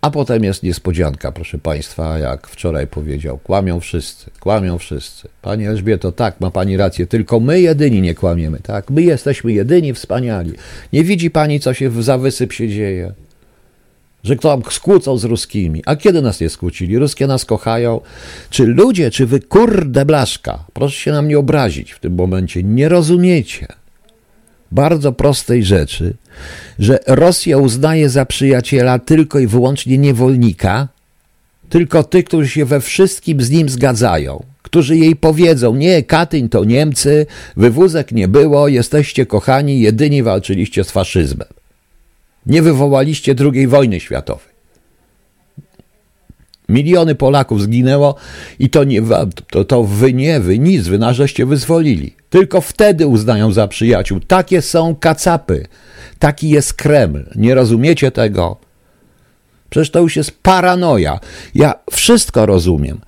A 0.00 0.10
potem 0.10 0.44
jest 0.44 0.62
niespodzianka, 0.62 1.32
proszę 1.32 1.58
Państwa, 1.58 2.18
jak 2.18 2.46
wczoraj 2.46 2.86
powiedział, 2.86 3.38
kłamią 3.38 3.80
wszyscy, 3.80 4.30
kłamią 4.40 4.78
wszyscy. 4.78 5.28
Pani 5.42 5.66
Elżbieto, 5.66 6.12
tak, 6.12 6.40
ma 6.40 6.50
Pani 6.50 6.76
rację, 6.76 7.06
tylko 7.06 7.40
my 7.40 7.60
jedyni 7.60 8.02
nie 8.02 8.14
kłamiemy, 8.14 8.60
tak? 8.62 8.90
My 8.90 9.02
jesteśmy 9.02 9.52
jedyni 9.52 9.94
wspaniali. 9.94 10.52
Nie 10.92 11.04
widzi 11.04 11.30
Pani, 11.30 11.60
co 11.60 11.74
się 11.74 12.02
za 12.02 12.18
wysyp 12.18 12.52
się 12.52 12.68
dzieje? 12.68 13.12
Że 14.24 14.36
kto 14.36 14.62
skłócą 14.70 15.18
z 15.18 15.24
ruskimi. 15.24 15.82
A 15.86 15.96
kiedy 15.96 16.22
nas 16.22 16.40
nie 16.40 16.48
skłócili? 16.48 16.98
Ruskie 16.98 17.26
nas 17.26 17.44
kochają. 17.44 18.00
Czy 18.50 18.66
ludzie, 18.66 19.10
czy 19.10 19.26
wy 19.26 19.40
kurde 19.40 20.04
blaszka, 20.04 20.64
proszę 20.72 21.00
się 21.00 21.12
na 21.12 21.22
mnie 21.22 21.38
obrazić 21.38 21.92
w 21.92 22.00
tym 22.00 22.14
momencie, 22.14 22.62
nie 22.62 22.88
rozumiecie 22.88 23.66
bardzo 24.72 25.12
prostej 25.12 25.64
rzeczy, 25.64 26.14
że 26.78 26.98
Rosja 27.06 27.58
uznaje 27.58 28.08
za 28.08 28.26
przyjaciela 28.26 28.98
tylko 28.98 29.38
i 29.38 29.46
wyłącznie 29.46 29.98
niewolnika, 29.98 30.88
tylko 31.68 32.02
tych, 32.02 32.24
którzy 32.24 32.48
się 32.48 32.64
we 32.64 32.80
wszystkim 32.80 33.40
z 33.40 33.50
nim 33.50 33.68
zgadzają, 33.68 34.42
którzy 34.62 34.96
jej 34.96 35.16
powiedzą: 35.16 35.74
Nie, 35.74 36.02
Katyń 36.02 36.48
to 36.48 36.64
Niemcy, 36.64 37.26
wywózek 37.56 38.12
nie 38.12 38.28
było, 38.28 38.68
jesteście 38.68 39.26
kochani, 39.26 39.80
jedyni 39.80 40.22
walczyliście 40.22 40.84
z 40.84 40.90
faszyzmem. 40.90 41.48
Nie 42.46 42.62
wywołaliście 42.62 43.34
II 43.54 43.66
wojny 43.66 44.00
światowej. 44.00 44.55
Miliony 46.68 47.14
Polaków 47.14 47.62
zginęło 47.62 48.14
i 48.58 48.70
to, 48.70 48.84
nie, 48.84 49.02
to, 49.50 49.64
to 49.64 49.84
wy 49.84 50.12
nie, 50.12 50.40
wy 50.40 50.58
nic, 50.58 50.88
wy 50.88 50.98
nas 50.98 51.16
wyzwolili. 51.46 52.16
Tylko 52.30 52.60
wtedy 52.60 53.06
uznają 53.06 53.52
za 53.52 53.68
przyjaciół. 53.68 54.20
Takie 54.20 54.62
są 54.62 54.94
kacapy. 54.94 55.66
Taki 56.18 56.48
jest 56.48 56.74
Kreml. 56.74 57.24
Nie 57.34 57.54
rozumiecie 57.54 58.10
tego? 58.10 58.56
Przecież 59.70 59.90
to 59.90 60.00
już 60.00 60.16
jest 60.16 60.42
paranoja. 60.42 61.20
Ja 61.54 61.74
wszystko 61.90 62.46
rozumiem, 62.46 63.00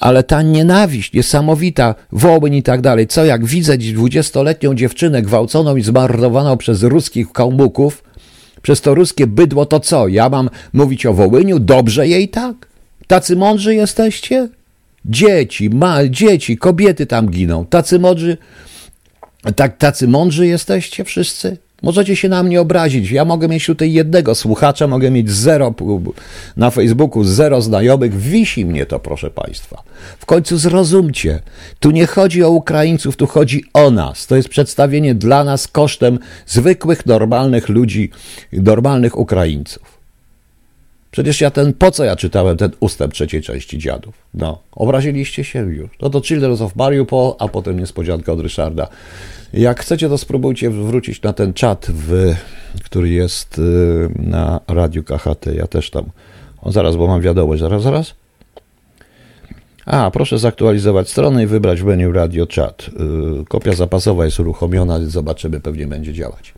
ale 0.00 0.22
ta 0.22 0.42
nienawiść 0.42 1.12
niesamowita, 1.12 1.94
Wołyń 2.12 2.54
i 2.54 2.62
tak 2.62 2.80
dalej. 2.80 3.06
Co 3.06 3.24
jak 3.24 3.44
widzę 3.46 3.78
dwudziestoletnią 3.78 4.74
dziewczynę 4.74 5.22
gwałconą 5.22 5.76
i 5.76 5.82
zmarnowaną 5.82 6.56
przez 6.56 6.82
ruskich 6.82 7.32
kałmuków, 7.32 8.04
przez 8.62 8.80
to 8.80 8.94
ruskie 8.94 9.26
bydło, 9.26 9.66
to 9.66 9.80
co? 9.80 10.08
Ja 10.08 10.28
mam 10.28 10.50
mówić 10.72 11.06
o 11.06 11.14
Wołyniu? 11.14 11.58
Dobrze 11.58 12.08
jej 12.08 12.28
tak? 12.28 12.71
Tacy 13.12 13.36
mądrzy 13.36 13.74
jesteście? 13.74 14.48
Dzieci, 15.04 15.70
ma, 15.70 16.08
dzieci, 16.08 16.56
kobiety 16.56 17.06
tam 17.06 17.28
giną. 17.28 17.66
Tacy 17.66 17.98
mądrzy, 17.98 18.36
tak, 19.56 19.78
tacy 19.78 20.08
mądrzy 20.08 20.46
jesteście 20.46 21.04
wszyscy? 21.04 21.56
Możecie 21.82 22.16
się 22.16 22.28
na 22.28 22.42
mnie 22.42 22.60
obrazić. 22.60 23.10
Ja 23.10 23.24
mogę 23.24 23.48
mieć 23.48 23.66
tutaj 23.66 23.92
jednego 23.92 24.34
słuchacza, 24.34 24.86
mogę 24.86 25.10
mieć 25.10 25.30
zero 25.30 25.74
na 26.56 26.70
Facebooku, 26.70 27.24
zero 27.24 27.62
znajomych. 27.62 28.18
Wisi 28.18 28.66
mnie 28.66 28.86
to, 28.86 28.98
proszę 29.00 29.30
Państwa. 29.30 29.82
W 30.18 30.26
końcu 30.26 30.58
zrozumcie. 30.58 31.42
Tu 31.80 31.90
nie 31.90 32.06
chodzi 32.06 32.42
o 32.44 32.50
Ukraińców, 32.50 33.16
tu 33.16 33.26
chodzi 33.26 33.64
o 33.74 33.90
nas. 33.90 34.26
To 34.26 34.36
jest 34.36 34.48
przedstawienie 34.48 35.14
dla 35.14 35.44
nas 35.44 35.68
kosztem 35.68 36.18
zwykłych, 36.46 37.06
normalnych 37.06 37.68
ludzi, 37.68 38.10
normalnych 38.52 39.18
Ukraińców. 39.18 39.91
Przecież 41.12 41.40
ja 41.40 41.50
ten, 41.50 41.72
po 41.72 41.90
co 41.90 42.04
ja 42.04 42.16
czytałem 42.16 42.56
ten 42.56 42.70
ustęp 42.80 43.12
trzeciej 43.12 43.42
części 43.42 43.78
dziadów? 43.78 44.14
No, 44.34 44.58
obraziliście 44.72 45.44
się 45.44 45.58
już. 45.58 45.90
No 46.02 46.10
to 46.10 46.20
Children 46.20 46.62
of 46.62 46.76
Mariupol, 46.76 47.34
a 47.38 47.48
potem 47.48 47.80
niespodzianka 47.80 48.32
od 48.32 48.40
Ryszarda. 48.40 48.88
Jak 49.52 49.80
chcecie, 49.80 50.08
to 50.08 50.18
spróbujcie 50.18 50.70
wrócić 50.70 51.22
na 51.22 51.32
ten 51.32 51.52
czat, 51.52 51.86
w, 51.88 52.34
który 52.84 53.08
jest 53.08 53.58
y, 53.58 53.62
na 54.18 54.60
Radiu 54.68 55.04
KHT. 55.04 55.46
Ja 55.54 55.66
też 55.66 55.90
tam. 55.90 56.04
O, 56.62 56.72
zaraz, 56.72 56.96
bo 56.96 57.06
mam 57.06 57.20
wiadomość. 57.20 57.60
Zaraz, 57.60 57.82
zaraz. 57.82 58.14
A, 59.86 60.10
proszę 60.10 60.38
zaktualizować 60.38 61.10
stronę 61.10 61.42
i 61.42 61.46
wybrać 61.46 61.80
w 61.80 61.84
menu 61.84 62.12
Radio 62.12 62.46
Chat. 62.56 62.90
Y, 63.42 63.44
kopia 63.44 63.72
zapasowa 63.72 64.24
jest 64.24 64.40
uruchomiona, 64.40 64.98
zobaczymy, 65.06 65.60
pewnie 65.60 65.86
będzie 65.86 66.12
działać. 66.12 66.54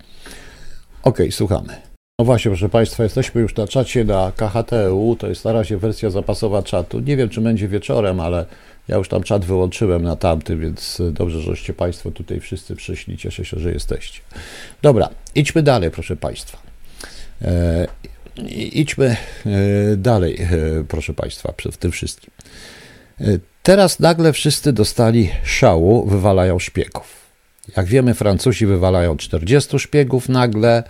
Ok, 1.02 1.18
słuchamy. 1.30 1.93
No 2.18 2.24
właśnie, 2.24 2.50
proszę 2.50 2.68
Państwa, 2.68 3.02
jesteśmy 3.02 3.40
już 3.40 3.56
na 3.56 3.66
czacie 3.66 4.04
na 4.04 4.32
KHTU, 4.36 5.16
to 5.18 5.28
jest 5.28 5.44
na 5.44 5.52
razie 5.52 5.78
wersja 5.78 6.10
zapasowa 6.10 6.62
czatu. 6.62 7.00
Nie 7.00 7.16
wiem, 7.16 7.28
czy 7.28 7.40
będzie 7.40 7.68
wieczorem, 7.68 8.20
ale 8.20 8.46
ja 8.88 8.96
już 8.96 9.08
tam 9.08 9.22
czat 9.22 9.44
wyłączyłem 9.44 10.02
na 10.02 10.16
tamty, 10.16 10.56
więc 10.56 11.02
dobrze, 11.12 11.40
żeście 11.40 11.74
Państwo 11.74 12.10
tutaj 12.10 12.40
wszyscy 12.40 12.76
przyszli. 12.76 13.16
Cieszę 13.16 13.44
się, 13.44 13.58
że 13.58 13.72
jesteście. 13.72 14.20
Dobra, 14.82 15.08
idźmy 15.34 15.62
dalej, 15.62 15.90
proszę 15.90 16.16
Państwa. 16.16 16.58
E, 17.42 17.86
idźmy 18.56 19.16
e, 19.46 19.96
dalej, 19.96 20.42
e, 20.42 20.48
proszę 20.88 21.14
Państwa, 21.14 21.52
w 21.72 21.76
tym 21.76 21.92
wszystkim. 21.92 22.30
Teraz 23.62 24.00
nagle 24.00 24.32
wszyscy 24.32 24.72
dostali 24.72 25.30
szału, 25.44 26.06
wywalają 26.06 26.58
szpiegów. 26.58 27.23
Jak 27.76 27.86
wiemy, 27.86 28.14
Francuzi 28.14 28.66
wywalają 28.66 29.16
40 29.16 29.78
szpiegów 29.78 30.28
nagle. 30.28 30.82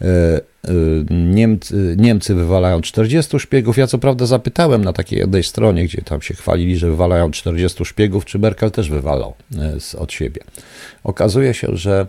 E, 0.00 0.04
e, 0.04 0.72
Niemcy, 1.10 1.96
Niemcy 1.98 2.34
wywalają 2.34 2.80
40 2.80 3.38
szpiegów. 3.38 3.76
Ja 3.76 3.86
co 3.86 3.98
prawda 3.98 4.26
zapytałem 4.26 4.84
na 4.84 4.92
takiej 4.92 5.18
jednej 5.18 5.42
stronie, 5.42 5.84
gdzie 5.84 6.02
tam 6.02 6.22
się 6.22 6.34
chwalili, 6.34 6.76
że 6.76 6.90
wywalają 6.90 7.30
40 7.30 7.84
szpiegów, 7.84 8.24
czy 8.24 8.38
Merkel 8.38 8.70
też 8.70 8.90
wywalał 8.90 9.34
e, 9.58 9.98
od 9.98 10.12
siebie. 10.12 10.40
Okazuje 11.04 11.54
się, 11.54 11.68
że 11.72 12.06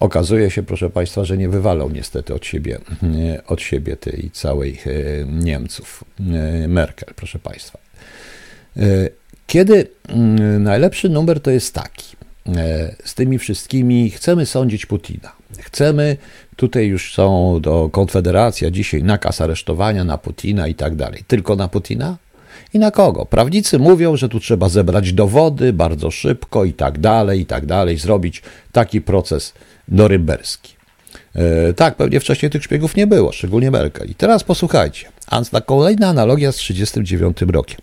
okazuje 0.00 0.50
się, 0.50 0.62
proszę 0.62 0.90
Państwa, 0.90 1.24
że 1.24 1.38
nie 1.38 1.48
wywalał 1.48 1.90
niestety 1.90 2.34
od 2.34 2.46
siebie, 2.46 2.78
od 3.46 3.62
siebie 3.62 3.96
tej 3.96 4.30
całej 4.32 4.78
Niemców. 5.26 6.04
Merkel, 6.68 7.14
proszę 7.16 7.38
Państwa. 7.38 7.78
Kiedy 9.46 9.86
mm, 10.08 10.62
najlepszy 10.62 11.08
numer 11.08 11.40
to 11.40 11.50
jest 11.50 11.74
taki. 11.74 12.17
Z 13.04 13.14
tymi 13.14 13.38
wszystkimi 13.38 14.10
chcemy 14.10 14.46
sądzić 14.46 14.86
Putina. 14.86 15.32
Chcemy 15.60 16.16
Tutaj 16.58 16.86
już 16.86 17.14
są 17.14 17.58
do 17.60 17.88
Konfederacja 17.92 18.70
dzisiaj 18.70 19.02
nakaz 19.02 19.40
aresztowania 19.40 20.04
na 20.04 20.18
Putina 20.18 20.68
i 20.68 20.74
tak 20.74 20.96
dalej. 20.96 21.24
Tylko 21.26 21.56
na 21.56 21.68
Putina? 21.68 22.16
I 22.74 22.78
na 22.78 22.90
kogo? 22.90 23.26
Prawnicy 23.26 23.78
mówią, 23.78 24.16
że 24.16 24.28
tu 24.28 24.40
trzeba 24.40 24.68
zebrać 24.68 25.12
dowody 25.12 25.72
bardzo 25.72 26.10
szybko 26.10 26.64
i 26.64 26.72
tak 26.72 26.98
dalej, 26.98 27.40
i 27.40 27.46
tak 27.46 27.66
dalej, 27.66 27.98
zrobić 27.98 28.42
taki 28.72 29.00
proces 29.00 29.52
norymberski. 29.88 30.74
E, 31.34 31.72
tak, 31.72 31.96
pewnie 31.96 32.20
wcześniej 32.20 32.50
tych 32.50 32.64
szpiegów 32.64 32.96
nie 32.96 33.06
było, 33.06 33.32
szczególnie 33.32 33.70
Merkel. 33.70 34.10
I 34.10 34.14
teraz 34.14 34.44
posłuchajcie. 34.44 35.08
Kolejna 35.66 36.08
analogia 36.08 36.52
z 36.52 36.56
1939 36.56 37.52
rokiem. 37.52 37.78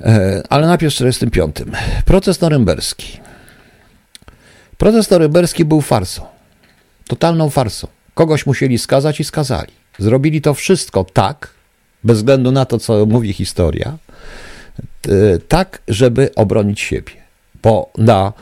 E, 0.00 0.42
ale 0.48 0.66
najpierw 0.66 0.94
z 0.94 0.96
1945. 0.96 1.76
Proces 2.04 2.40
norymberski. 2.40 3.20
Proces 4.78 5.10
norymberski 5.10 5.64
był 5.64 5.80
farsą 5.80 6.40
totalną 7.10 7.50
farsą. 7.50 7.88
Kogoś 8.14 8.46
musieli 8.46 8.78
skazać 8.78 9.20
i 9.20 9.24
skazali. 9.24 9.72
Zrobili 9.98 10.40
to 10.40 10.54
wszystko 10.54 11.04
tak, 11.04 11.50
bez 12.04 12.16
względu 12.16 12.52
na 12.52 12.64
to, 12.64 12.78
co 12.78 13.06
mówi 13.06 13.32
historia, 13.32 13.98
tak, 15.48 15.82
żeby 15.88 16.30
obronić 16.34 16.80
siebie. 16.80 17.12
Bo 17.62 17.90
na 17.98 18.32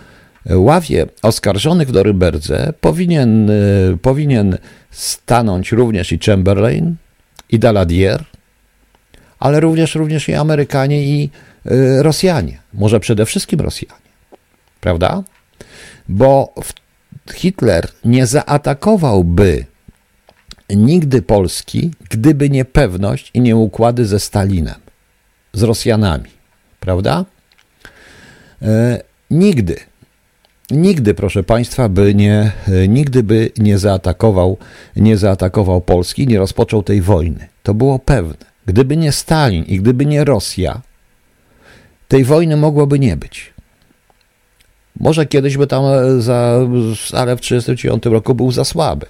ławie 0.51 1.07
oskarżonych 1.23 1.89
w 1.89 1.93
Norymberdze 1.93 2.73
powinien, 2.81 3.51
e, 3.51 3.55
powinien 4.03 4.59
stanąć 4.91 5.73
również 5.73 6.13
i 6.13 6.19
Chamberlain, 6.19 6.97
i 7.51 7.59
Daladier, 7.59 8.25
ale 9.39 9.61
również, 9.61 9.95
również 9.95 10.29
i 10.29 10.35
Amerykanie 10.35 11.03
i 11.03 11.31
e, 11.67 12.03
Rosjanie. 12.03 12.59
Może 12.75 13.01
przede 13.01 13.27
wszystkim 13.27 13.61
Rosjanie. 13.61 14.09
Prawda? 14.81 15.23
Bo 16.09 16.55
Hitler 17.35 17.89
nie 18.05 18.27
zaatakowałby 18.27 19.65
nigdy 20.71 21.23
Polski, 21.23 21.91
gdyby 22.11 22.51
nie 22.51 22.65
pewność 22.65 23.31
i 23.35 23.41
nie 23.41 23.57
układy 23.57 24.07
ze 24.07 24.21
Stalinem, 24.21 24.81
z 25.53 25.63
Rosjanami, 25.63 26.31
prawda? 26.81 27.25
E, 28.63 29.03
nigdy, 29.31 29.77
nigdy, 30.71 31.15
proszę 31.15 31.43
Państwa, 31.43 31.89
by 31.89 32.15
nie, 32.15 32.53
e, 32.69 32.89
nigdy 32.89 33.23
by 33.23 33.51
nie 33.59 33.79
zaatakował, 33.79 34.59
nie 34.97 35.17
zaatakował 35.17 35.81
Polski, 35.81 36.27
nie 36.27 36.39
rozpoczął 36.39 36.83
tej 36.83 37.03
wojny. 37.03 37.49
To 37.63 37.75
było 37.75 37.99
pewne. 37.99 38.49
Gdyby 38.69 38.97
nie 38.97 39.13
Stalin 39.13 39.65
i 39.65 39.81
gdyby 39.81 40.07
nie 40.07 40.25
Rosja, 40.25 40.81
tej 42.09 42.25
wojny 42.25 42.57
mogłoby 42.57 42.99
nie 42.99 43.17
być. 43.17 43.53
Może 45.01 45.27
kiedyś 45.27 45.57
by 45.57 45.67
tam, 45.67 45.85
e, 45.85 46.21
za, 46.21 46.55
ale 47.13 47.37
w 47.37 47.41
1939 47.41 48.07
roku 48.07 48.35
był 48.35 48.53
za 48.53 48.65
słaby. 48.65 49.07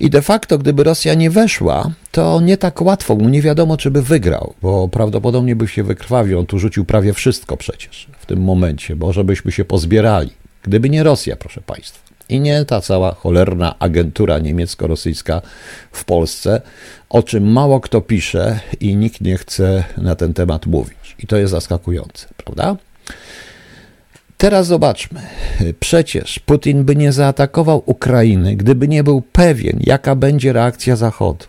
I 0.00 0.10
de 0.10 0.22
facto, 0.22 0.58
gdyby 0.58 0.84
Rosja 0.84 1.14
nie 1.14 1.30
weszła, 1.30 1.90
to 2.10 2.40
nie 2.40 2.56
tak 2.56 2.82
łatwo, 2.82 3.14
nie 3.14 3.42
wiadomo, 3.42 3.76
czy 3.76 3.90
by 3.90 4.02
wygrał, 4.02 4.54
bo 4.62 4.88
prawdopodobnie 4.88 5.56
by 5.56 5.68
się 5.68 5.82
wykrwawił. 5.82 6.38
On 6.38 6.46
tu 6.46 6.58
rzucił 6.58 6.84
prawie 6.84 7.12
wszystko 7.12 7.56
przecież 7.56 8.08
w 8.18 8.26
tym 8.26 8.42
momencie, 8.42 8.96
bo 8.96 9.12
żebyśmy 9.12 9.52
się 9.52 9.64
pozbierali. 9.64 10.30
Gdyby 10.62 10.90
nie 10.90 11.02
Rosja, 11.02 11.36
proszę 11.36 11.60
Państwa. 11.60 12.09
I 12.30 12.40
nie 12.40 12.64
ta 12.64 12.80
cała 12.80 13.14
cholerna 13.14 13.78
agentura 13.78 14.38
niemiecko-rosyjska 14.38 15.42
w 15.92 16.04
Polsce, 16.04 16.60
o 17.08 17.22
czym 17.22 17.52
mało 17.52 17.80
kto 17.80 18.00
pisze 18.00 18.60
i 18.80 18.96
nikt 18.96 19.20
nie 19.20 19.38
chce 19.38 19.84
na 19.96 20.14
ten 20.14 20.34
temat 20.34 20.66
mówić. 20.66 21.16
I 21.18 21.26
to 21.26 21.36
jest 21.36 21.50
zaskakujące, 21.50 22.26
prawda? 22.36 22.76
Teraz 24.38 24.66
zobaczmy. 24.66 25.20
Przecież 25.80 26.38
Putin 26.38 26.84
by 26.84 26.96
nie 26.96 27.12
zaatakował 27.12 27.82
Ukrainy, 27.86 28.56
gdyby 28.56 28.88
nie 28.88 29.04
był 29.04 29.22
pewien, 29.22 29.78
jaka 29.80 30.14
będzie 30.14 30.52
reakcja 30.52 30.96
Zachodu. 30.96 31.44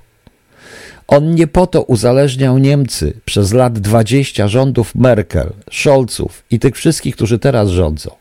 On 1.08 1.36
nie 1.36 1.48
po 1.48 1.68
to 1.68 1.84
uzależniał 1.84 2.58
Niemcy 2.58 3.14
przez 3.26 3.54
lat 3.54 3.80
20 3.80 4.48
rządów 4.48 4.96
Merkel, 4.96 5.54
Scholzów 5.72 6.44
i 6.52 6.60
tych 6.60 6.76
wszystkich, 6.76 7.16
którzy 7.16 7.40
teraz 7.40 7.70
rządzą. 7.70 8.12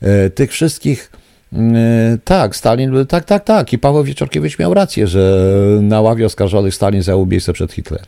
E, 0.00 0.30
tych 0.30 0.52
wszystkich, 0.52 1.10
tak, 2.24 2.56
Stalin, 2.56 3.06
tak, 3.06 3.24
tak, 3.24 3.44
tak. 3.44 3.72
I 3.72 3.78
Paweł 3.78 4.04
Wieczorkiewicz 4.04 4.58
miał 4.58 4.74
rację, 4.74 5.06
że 5.06 5.48
na 5.82 6.00
ławie 6.00 6.26
oskarżonych 6.26 6.74
Stalin 6.74 7.02
zajął 7.02 7.26
miejsce 7.26 7.52
przed 7.52 7.72
Hitlerem. 7.72 8.06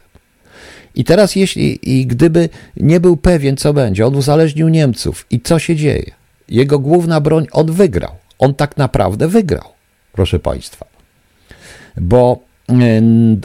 I 0.95 1.05
teraz, 1.05 1.37
jeśli 1.37 1.99
i 1.99 2.07
gdyby 2.07 2.49
nie 2.77 3.01
był 3.01 3.17
pewien, 3.17 3.57
co 3.57 3.73
będzie, 3.73 4.07
on 4.07 4.17
uzależnił 4.17 4.69
Niemców 4.69 5.27
i 5.31 5.41
co 5.41 5.59
się 5.59 5.77
dzieje, 5.77 6.11
jego 6.49 6.79
główna 6.79 7.21
broń, 7.21 7.47
on 7.53 7.73
wygrał. 7.73 8.13
On 8.39 8.55
tak 8.55 8.77
naprawdę 8.77 9.29
wygrał, 9.29 9.65
proszę 10.13 10.39
Państwa. 10.39 10.87
Bo 11.97 12.41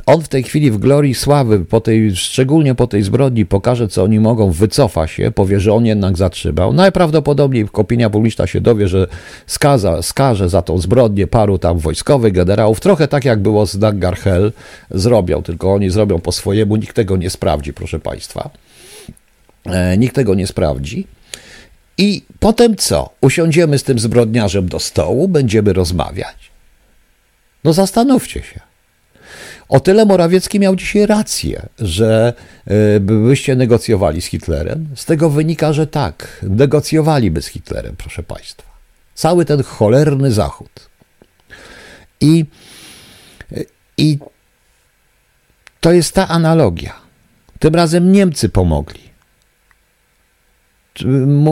on 0.05 0.21
w 0.21 0.27
tej 0.27 0.43
chwili 0.43 0.71
w 0.71 0.77
glorii 0.77 1.13
sławy, 1.13 1.65
po 1.65 1.81
tej, 1.81 2.15
szczególnie 2.15 2.75
po 2.75 2.87
tej 2.87 3.03
zbrodni, 3.03 3.45
pokaże, 3.45 3.87
co 3.87 4.03
oni 4.03 4.19
mogą, 4.19 4.51
wycofa 4.51 5.07
się, 5.07 5.31
powie, 5.31 5.59
że 5.59 5.73
on 5.73 5.85
jednak 5.85 6.17
zatrzymał. 6.17 6.73
Najprawdopodobniej 6.73 7.67
opinia 7.73 8.09
publiczna 8.09 8.47
się 8.47 8.61
dowie, 8.61 8.87
że 8.87 9.07
skaza, 9.47 10.01
skaże 10.01 10.49
za 10.49 10.61
tą 10.61 10.77
zbrodnię 10.77 11.27
paru 11.27 11.57
tam 11.57 11.77
wojskowych 11.77 12.33
generałów, 12.33 12.79
trochę 12.79 13.07
tak 13.07 13.25
jak 13.25 13.39
było 13.39 13.65
z 13.65 13.79
Hell 14.19 14.51
zrobią, 14.91 15.43
tylko 15.43 15.73
oni 15.73 15.89
zrobią 15.89 16.19
po 16.19 16.31
swojemu, 16.31 16.75
nikt 16.75 16.95
tego 16.95 17.17
nie 17.17 17.29
sprawdzi, 17.29 17.73
proszę 17.73 17.99
Państwa. 17.99 18.49
E, 19.65 19.97
nikt 19.97 20.15
tego 20.15 20.35
nie 20.35 20.47
sprawdzi. 20.47 21.07
I 21.97 22.21
potem 22.39 22.75
co? 22.75 23.09
Usiądziemy 23.21 23.77
z 23.77 23.83
tym 23.83 23.99
zbrodniarzem 23.99 24.69
do 24.69 24.79
stołu, 24.79 25.27
będziemy 25.27 25.73
rozmawiać. 25.73 26.51
No 27.63 27.73
zastanówcie 27.73 28.41
się. 28.41 28.70
O 29.71 29.79
tyle 29.79 30.05
Morawiecki 30.05 30.59
miał 30.59 30.75
dzisiaj 30.75 31.05
rację, 31.05 31.61
że 31.79 32.33
e, 32.65 32.99
byście 32.99 33.55
negocjowali 33.55 34.21
z 34.21 34.25
Hitlerem. 34.25 34.87
Z 34.95 35.05
tego 35.05 35.29
wynika, 35.29 35.73
że 35.73 35.87
tak, 35.87 36.39
negocjowaliby 36.43 37.41
z 37.41 37.47
Hitlerem, 37.47 37.95
proszę 37.97 38.23
Państwa. 38.23 38.71
Cały 39.13 39.45
ten 39.45 39.63
cholerny 39.63 40.31
Zachód. 40.31 40.89
I, 42.21 42.45
i 43.97 44.17
to 45.79 45.91
jest 45.91 46.13
ta 46.13 46.27
analogia. 46.27 46.93
Tym 47.59 47.75
razem 47.75 48.11
Niemcy 48.11 48.49
pomogli. 48.49 49.01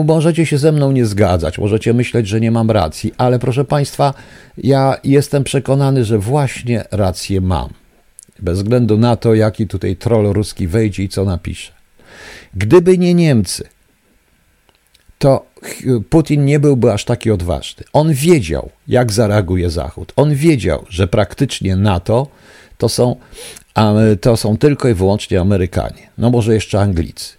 Możecie 0.04 0.46
się 0.46 0.58
ze 0.58 0.72
mną 0.72 0.92
nie 0.92 1.06
zgadzać, 1.06 1.58
możecie 1.58 1.94
myśleć, 1.94 2.28
że 2.28 2.40
nie 2.40 2.50
mam 2.50 2.70
racji, 2.70 3.12
ale 3.18 3.38
proszę 3.38 3.64
Państwa, 3.64 4.14
ja 4.58 4.96
jestem 5.04 5.44
przekonany, 5.44 6.04
że 6.04 6.18
właśnie 6.18 6.84
rację 6.90 7.40
mam 7.40 7.79
bez 8.42 8.58
względu 8.58 8.98
na 8.98 9.16
to, 9.16 9.34
jaki 9.34 9.66
tutaj 9.66 9.96
troll 9.96 10.32
ruski 10.32 10.66
wejdzie 10.66 11.02
i 11.02 11.08
co 11.08 11.24
napisze. 11.24 11.72
Gdyby 12.54 12.98
nie 12.98 13.14
Niemcy, 13.14 13.68
to 15.18 15.46
Putin 16.10 16.44
nie 16.44 16.60
byłby 16.60 16.92
aż 16.92 17.04
taki 17.04 17.30
odważny. 17.30 17.84
On 17.92 18.12
wiedział, 18.12 18.70
jak 18.88 19.12
zareaguje 19.12 19.70
Zachód. 19.70 20.12
On 20.16 20.34
wiedział, 20.34 20.84
że 20.88 21.08
praktycznie 21.08 21.76
NATO 21.76 22.26
to 22.78 22.88
są, 22.88 23.16
to 24.20 24.36
są 24.36 24.56
tylko 24.56 24.88
i 24.88 24.94
wyłącznie 24.94 25.40
Amerykanie, 25.40 26.10
no 26.18 26.30
może 26.30 26.54
jeszcze 26.54 26.80
Anglicy. 26.80 27.32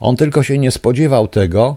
On 0.00 0.16
tylko 0.16 0.42
się 0.42 0.58
nie 0.58 0.70
spodziewał 0.70 1.28
tego, 1.28 1.76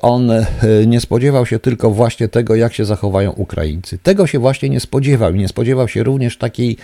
on 0.00 0.30
e, 0.30 0.46
nie 0.86 1.00
spodziewał 1.00 1.46
się 1.46 1.58
tylko 1.58 1.90
właśnie 1.90 2.28
tego, 2.28 2.54
jak 2.54 2.74
się 2.74 2.84
zachowają 2.84 3.30
Ukraińcy. 3.30 3.98
Tego 3.98 4.26
się 4.26 4.38
właśnie 4.38 4.68
nie 4.68 4.80
spodziewał 4.80 5.34
i 5.34 5.38
nie 5.38 5.48
spodziewał 5.48 5.88
się 5.88 6.02
również 6.02 6.38
takiej 6.38 6.76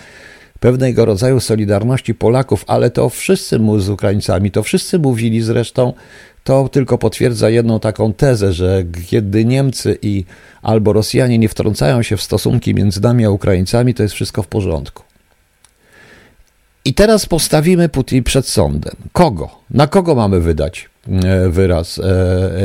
pewnego 0.61 1.05
rodzaju 1.05 1.41
solidarności 1.41 2.15
Polaków, 2.15 2.65
ale 2.67 2.91
to 2.91 3.09
wszyscy 3.09 3.59
mu 3.59 3.81
z 3.81 3.89
Ukraińcami, 3.89 4.51
to 4.51 4.63
wszyscy 4.63 4.99
mówili 4.99 5.43
zresztą, 5.43 5.93
to 6.45 6.69
tylko 6.69 6.99
potwierdza 6.99 7.51
jedną 7.51 7.81
taką 7.81 8.13
tezę, 8.13 8.53
że 8.53 8.85
kiedy 9.07 9.45
Niemcy 9.45 9.99
i 10.03 10.25
albo 10.63 10.93
Rosjanie 10.93 11.39
nie 11.39 11.49
wtrącają 11.49 12.03
się 12.03 12.17
w 12.17 12.23
stosunki 12.23 12.75
między 12.75 13.01
nami 13.01 13.25
a 13.25 13.31
Ukraińcami, 13.31 13.95
to 13.95 14.03
jest 14.03 14.15
wszystko 14.15 14.43
w 14.43 14.47
porządku. 14.47 15.03
I 16.85 16.95
teraz 16.95 17.27
postawimy 17.27 17.89
Putin 17.89 18.23
przed 18.23 18.49
sądem. 18.49 18.97
Kogo? 19.13 19.51
Na 19.71 19.87
kogo 19.87 20.15
mamy 20.15 20.41
wydać 20.41 20.89
e, 20.89 20.92
wyraz? 21.51 21.99
E, 21.99 22.03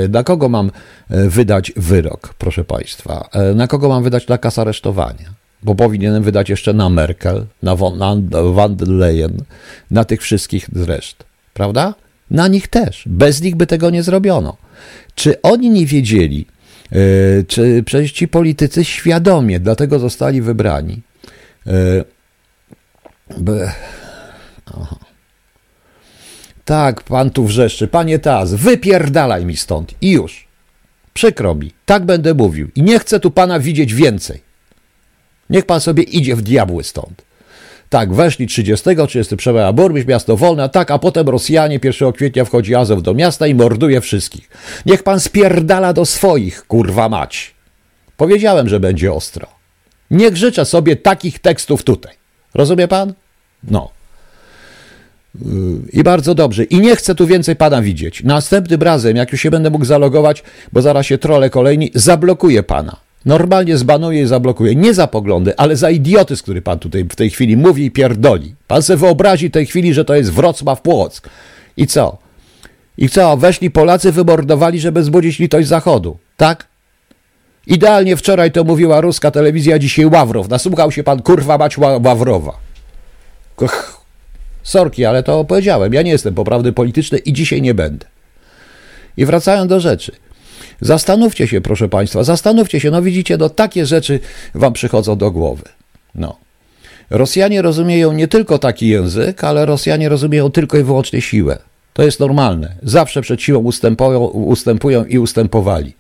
e, 0.04 0.08
na 0.08 0.24
kogo 0.24 0.50
mam 0.50 0.72
wydać 1.10 1.72
wyrok, 1.76 2.34
proszę 2.38 2.64
Państwa? 2.64 3.30
Na 3.56 3.68
kogo 3.68 3.90
mam 3.90 4.04
wydać 4.04 4.28
nakaz 4.28 4.60
aresztowania? 4.60 5.34
Bo 5.64 5.76
powinienem 5.76 6.24
wydać 6.24 6.50
jeszcze 6.50 6.74
na 6.74 6.90
Merkel, 6.90 7.46
na 7.64 7.76
von, 7.76 7.98
na 7.98 8.16
der 8.70 8.88
Leyen, 8.88 9.38
na 9.92 10.04
tych 10.04 10.22
wszystkich 10.22 10.70
zreszt. 10.74 11.24
Prawda? 11.54 11.94
Na 12.32 12.48
nich 12.48 12.68
też. 12.68 13.04
Bez 13.06 13.42
nich 13.42 13.56
by 13.56 13.68
tego 13.68 13.90
nie 13.90 14.04
zrobiono. 14.04 14.58
Czy 15.16 15.42
oni 15.42 15.70
nie 15.70 15.86
wiedzieli, 15.86 16.46
czy 17.48 17.84
przecież 17.86 18.12
ci 18.12 18.28
politycy 18.28 18.86
świadomie 18.86 19.60
dlatego 19.60 20.00
zostali 20.00 20.42
wybrani, 20.42 21.02
by 23.38 23.70
Aha. 24.66 25.07
Tak, 26.68 27.04
pan 27.04 27.30
tu 27.30 27.46
wrzeszczy. 27.46 27.88
Panie 27.88 28.20
Taz, 28.20 28.54
wypierdalaj 28.54 29.46
mi 29.46 29.58
stąd. 29.58 29.94
I 30.02 30.12
już. 30.12 30.48
Przykro 31.14 31.56
mi. 31.56 31.72
Tak 31.86 32.06
będę 32.06 32.34
mówił. 32.34 32.70
I 32.76 32.82
nie 32.82 33.00
chcę 33.00 33.20
tu 33.20 33.32
pana 33.32 33.60
widzieć 33.60 33.94
więcej. 33.94 34.42
Niech 35.50 35.66
pan 35.66 35.82
sobie 35.82 36.04
idzie 36.04 36.36
w 36.36 36.42
diabły 36.42 36.84
stąd. 36.84 37.22
Tak, 37.90 38.14
weszli 38.14 38.48
30, 38.48 38.86
31 39.08 39.58
a 39.58 39.74
burmistrz, 39.74 40.08
miasto 40.08 40.38
wolne, 40.38 40.70
tak, 40.70 40.92
a 40.92 41.00
potem 41.00 41.30
Rosjanie 41.30 41.80
1 41.84 42.12
kwietnia 42.12 42.46
wchodzi 42.46 42.76
Azow 42.76 43.02
do 43.02 43.14
miasta 43.14 43.48
i 43.48 43.56
morduje 43.56 44.02
wszystkich. 44.02 44.50
Niech 44.86 45.04
pan 45.04 45.20
spierdala 45.20 45.94
do 45.94 46.06
swoich, 46.06 46.68
kurwa 46.68 47.10
mać. 47.10 47.54
Powiedziałem, 48.18 48.70
że 48.70 48.80
będzie 48.80 49.14
ostro. 49.14 49.48
Nie 50.12 50.36
życzę 50.36 50.66
sobie 50.66 50.96
takich 50.96 51.40
tekstów 51.40 51.84
tutaj. 51.84 52.14
Rozumie 52.54 52.88
pan? 52.88 53.14
No. 53.64 53.97
I 55.94 56.04
bardzo 56.04 56.36
dobrze. 56.36 56.64
I 56.64 56.80
nie 56.80 56.96
chcę 56.96 57.16
tu 57.16 57.28
więcej 57.28 57.56
pana 57.56 57.82
widzieć. 57.82 58.24
Następnym 58.24 58.82
razem, 58.82 59.18
jak 59.18 59.32
już 59.32 59.42
się 59.42 59.52
będę 59.52 59.70
mógł 59.70 59.86
zalogować, 59.86 60.44
bo 60.74 60.82
zaraz 60.82 61.06
się 61.06 61.18
trole 61.18 61.50
kolejni, 61.50 61.92
zablokuję 61.96 62.64
pana. 62.64 62.98
Normalnie 63.26 63.78
zbanuję 63.78 64.22
i 64.22 64.28
zablokuję. 64.28 64.76
Nie 64.76 64.94
za 64.94 65.08
poglądy, 65.08 65.58
ale 65.58 65.76
za 65.76 65.90
idiotyzm, 65.90 66.44
który 66.44 66.62
pan 66.62 66.80
tutaj 66.80 67.04
w 67.04 67.16
tej 67.16 67.30
chwili 67.30 67.58
mówi 67.58 67.86
i 67.86 67.92
pierdoli. 67.92 68.56
Pan 68.68 68.82
sobie 68.82 68.98
wyobrazi 68.98 69.50
w 69.50 69.52
tej 69.52 69.66
chwili, 69.66 69.94
że 69.94 70.06
to 70.06 70.16
jest 70.16 70.32
Wrocław 70.32 70.82
Płock. 70.82 71.30
I 71.78 71.88
co? 71.88 72.18
I 72.98 73.10
co? 73.10 73.38
Weszli 73.38 73.72
Polacy, 73.72 74.12
wymordowali, 74.12 74.80
żeby 74.80 75.04
zbudzić 75.04 75.40
litość 75.40 75.68
Zachodu. 75.68 76.18
Tak? 76.38 76.68
Idealnie 77.68 78.18
wczoraj 78.18 78.52
to 78.52 78.64
mówiła 78.64 79.02
ruska 79.02 79.32
telewizja, 79.32 79.80
dzisiaj 79.80 80.06
Ławrow. 80.06 80.50
Nasłuchał 80.50 80.92
się 80.92 81.04
pan 81.04 81.22
kurwa 81.22 81.58
mać 81.58 81.78
Ławrowa. 81.78 82.54
Sorki, 84.68 85.06
ale 85.06 85.24
to 85.24 85.46
powiedziałem. 85.46 85.94
Ja 85.94 86.02
nie 86.02 86.12
jestem 86.12 86.34
poprawny 86.34 86.74
polityczny 86.74 87.18
i 87.18 87.34
dzisiaj 87.34 87.62
nie 87.62 87.74
będę. 87.74 88.06
I 89.18 89.26
wracając 89.26 89.70
do 89.70 89.80
rzeczy. 89.80 90.12
Zastanówcie 90.82 91.48
się, 91.48 91.62
proszę 91.62 91.90
Państwa, 91.90 92.24
zastanówcie 92.24 92.80
się. 92.80 92.92
No 92.92 93.02
widzicie, 93.02 93.38
no 93.38 93.50
takie 93.50 93.86
rzeczy 93.86 94.20
Wam 94.56 94.74
przychodzą 94.74 95.16
do 95.16 95.32
głowy. 95.32 95.64
No. 96.16 96.38
Rosjanie 97.10 97.62
rozumieją 97.62 98.14
nie 98.14 98.28
tylko 98.28 98.60
taki 98.60 98.88
język, 98.88 99.44
ale 99.44 99.66
Rosjanie 99.66 100.10
rozumieją 100.10 100.52
tylko 100.52 100.78
i 100.78 100.84
wyłącznie 100.84 101.22
siłę. 101.22 101.58
To 101.94 102.04
jest 102.04 102.20
normalne. 102.20 102.76
Zawsze 102.84 103.22
przed 103.22 103.42
siłą 103.42 103.60
ustępują, 103.60 104.20
ustępują 104.26 105.06
i 105.06 105.18
ustępowali. 105.20 105.94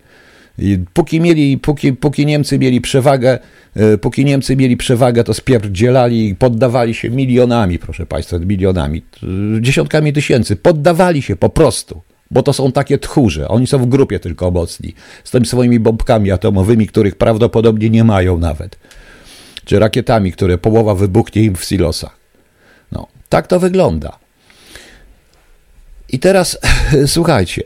I 0.58 0.80
póki, 0.94 1.22
mieli, 1.22 1.58
póki, 1.58 1.94
póki 1.94 2.26
Niemcy 2.26 2.60
mieli 2.60 2.82
przewagę, 2.82 3.40
e, 3.76 3.98
póki 3.98 4.26
Niemcy 4.26 4.56
mieli 4.56 4.78
przewagę, 4.78 5.24
to 5.24 5.34
spierdzielali 5.34 6.30
i 6.30 6.36
poddawali 6.36 6.94
się 6.94 7.10
milionami, 7.10 7.80
proszę 7.80 8.06
Państwa, 8.06 8.40
milionami, 8.40 9.02
dziesiątkami 9.62 10.14
tysięcy, 10.14 10.56
poddawali 10.56 11.22
się 11.22 11.36
po 11.36 11.50
prostu, 11.50 12.02
bo 12.32 12.44
to 12.44 12.54
są 12.54 12.72
takie 12.72 12.98
tchórze, 12.98 13.48
oni 13.48 13.68
są 13.68 13.78
w 13.78 13.86
grupie 13.86 14.20
tylko 14.20 14.52
mocni, 14.52 14.94
z 15.24 15.32
tymi 15.32 15.46
swoimi 15.46 15.80
bombkami 15.80 16.32
atomowymi, 16.32 16.88
których 16.88 17.16
prawdopodobnie 17.16 17.90
nie 17.90 18.04
mają 18.04 18.38
nawet, 18.38 18.80
czy 19.66 19.80
rakietami, 19.80 20.32
które 20.32 20.58
połowa 20.58 20.96
wybuchnie 20.96 21.44
im 21.44 21.56
w 21.56 21.64
silosach. 21.64 22.18
No, 22.92 23.08
tak 23.30 23.48
to 23.48 23.60
wygląda. 23.60 24.20
I 26.10 26.20
teraz 26.20 26.60
słuchajcie, 27.06 27.62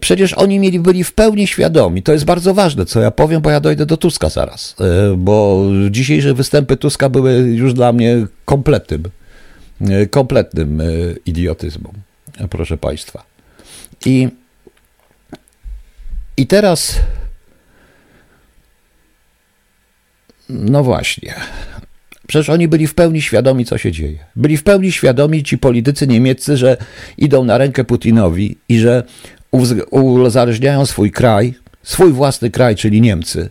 przecież 0.00 0.32
oni 0.32 0.58
mieli, 0.58 0.80
byli 0.80 1.04
w 1.04 1.12
pełni 1.12 1.46
świadomi. 1.46 2.02
To 2.02 2.12
jest 2.12 2.24
bardzo 2.24 2.54
ważne, 2.54 2.86
co 2.86 3.00
ja 3.00 3.10
powiem, 3.10 3.42
bo 3.42 3.50
ja 3.50 3.60
dojdę 3.60 3.86
do 3.86 3.96
Tuska 3.96 4.28
zaraz. 4.28 4.76
E, 4.80 5.16
bo 5.16 5.64
dzisiejsze 5.90 6.34
występy 6.34 6.76
Tuska 6.76 7.08
były 7.08 7.32
już 7.32 7.74
dla 7.74 7.92
mnie 7.92 8.26
kompletnym, 8.44 9.02
e, 9.80 10.06
kompletnym 10.06 10.82
idiotyzmem, 11.26 11.92
proszę 12.50 12.76
Państwa. 12.76 13.24
I, 14.06 14.28
i 16.36 16.46
teraz. 16.46 17.00
No 20.48 20.82
właśnie. 20.82 21.34
Przecież 22.26 22.48
oni 22.48 22.68
byli 22.68 22.86
w 22.86 22.94
pełni 22.94 23.22
świadomi, 23.22 23.64
co 23.64 23.78
się 23.78 23.92
dzieje. 23.92 24.18
Byli 24.36 24.56
w 24.56 24.62
pełni 24.62 24.92
świadomi 24.92 25.42
ci 25.42 25.58
politycy 25.58 26.06
niemieccy, 26.06 26.56
że 26.56 26.76
idą 27.18 27.44
na 27.44 27.58
rękę 27.58 27.84
Putinowi 27.84 28.58
i 28.68 28.78
że 28.78 29.02
uzależniają 29.90 30.86
swój 30.86 31.10
kraj, 31.10 31.54
swój 31.82 32.12
własny 32.12 32.50
kraj, 32.50 32.76
czyli 32.76 33.00
Niemcy, 33.00 33.50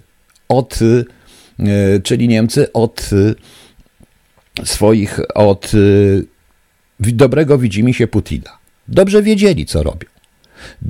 od, 0.50 0.80
e, 1.60 2.00
czyli 2.00 2.28
Niemcy 2.28 2.74
od 2.74 3.10
e, 4.62 4.66
swoich, 4.66 5.20
od 5.36 5.72
e, 7.00 7.12
dobrego 7.14 7.58
widzimy 7.58 7.94
się 7.94 8.08
Putina. 8.08 8.58
Dobrze 8.88 9.24
wiedzieli, 9.24 9.66
co 9.66 9.84
robią. 9.84 10.08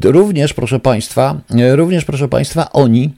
Również, 0.04 0.54
proszę 0.54 0.80
Państwa, 0.80 1.42
również, 1.72 2.06
proszę 2.06 2.28
Państwa, 2.28 2.72
oni, 2.72 3.14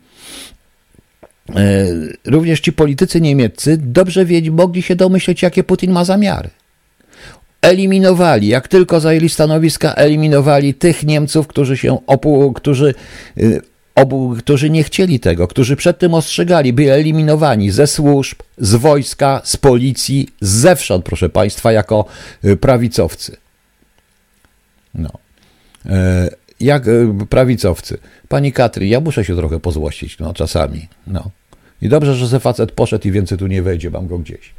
również 2.26 2.60
ci 2.60 2.74
politycy 2.74 3.22
niemieccy 3.22 3.78
dobrze 3.78 4.26
wiedzieli, 4.26 4.52
mogli 4.52 4.82
się 4.82 4.96
domyśleć, 4.96 5.42
jakie 5.42 5.64
Putin 5.64 5.92
ma 5.92 6.06
zamiary 6.06 6.50
eliminowali, 7.62 8.48
jak 8.48 8.68
tylko 8.68 9.00
zajęli 9.00 9.30
stanowiska, 9.30 9.94
eliminowali 9.94 10.74
tych 10.74 11.04
Niemców, 11.04 11.48
którzy 11.48 11.78
się 11.78 12.06
opu, 12.08 12.54
którzy, 12.54 12.94
y, 13.38 13.62
obu, 13.96 14.36
którzy 14.40 14.70
nie 14.70 14.84
chcieli 14.84 15.20
tego, 15.20 15.48
którzy 15.48 15.76
przed 15.76 16.00
tym 16.00 16.14
ostrzegali, 16.14 16.74
byli 16.74 16.90
eliminowani 16.90 17.72
ze 17.72 17.88
służb, 17.88 18.38
z 18.58 18.76
wojska, 18.76 19.42
z 19.44 19.58
policji, 19.58 20.28
zewsząd, 20.42 21.06
proszę 21.06 21.30
Państwa, 21.30 21.72
jako 21.72 22.06
y, 22.46 22.58
prawicowcy. 22.58 23.38
No. 24.94 25.10
E, 25.86 26.30
jak 26.60 26.88
y, 26.88 27.08
prawicowcy. 27.30 27.98
Pani 28.28 28.52
Katry, 28.54 28.88
ja 28.88 29.00
muszę 29.00 29.26
się 29.26 29.36
trochę 29.36 29.60
pozłościć, 29.60 30.20
no 30.20 30.34
czasami. 30.34 30.88
No. 31.08 31.30
I 31.82 31.90
dobrze, 31.90 32.16
że 32.16 32.28
se 32.28 32.40
facet 32.40 32.72
poszedł 32.72 33.08
i 33.08 33.12
więcej 33.12 33.38
tu 33.38 33.48
nie 33.48 33.62
wejdzie, 33.62 33.90
mam 33.90 34.08
go 34.08 34.20
gdzieś. 34.20 34.54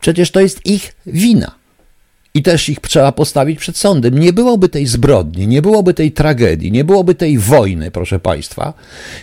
Przecież 0.00 0.30
to 0.30 0.40
jest 0.40 0.66
ich 0.66 0.94
wina. 1.06 1.60
I 2.34 2.42
też 2.42 2.68
ich 2.68 2.80
trzeba 2.80 3.12
postawić 3.12 3.58
przed 3.58 3.76
sądem. 3.76 4.18
Nie 4.18 4.32
byłoby 4.32 4.68
tej 4.68 4.86
zbrodni, 4.86 5.46
nie 5.46 5.62
byłoby 5.62 5.94
tej 5.94 6.12
tragedii, 6.12 6.72
nie 6.72 6.84
byłoby 6.84 7.14
tej 7.14 7.38
wojny, 7.38 7.90
proszę 7.90 8.20
Państwa, 8.20 8.74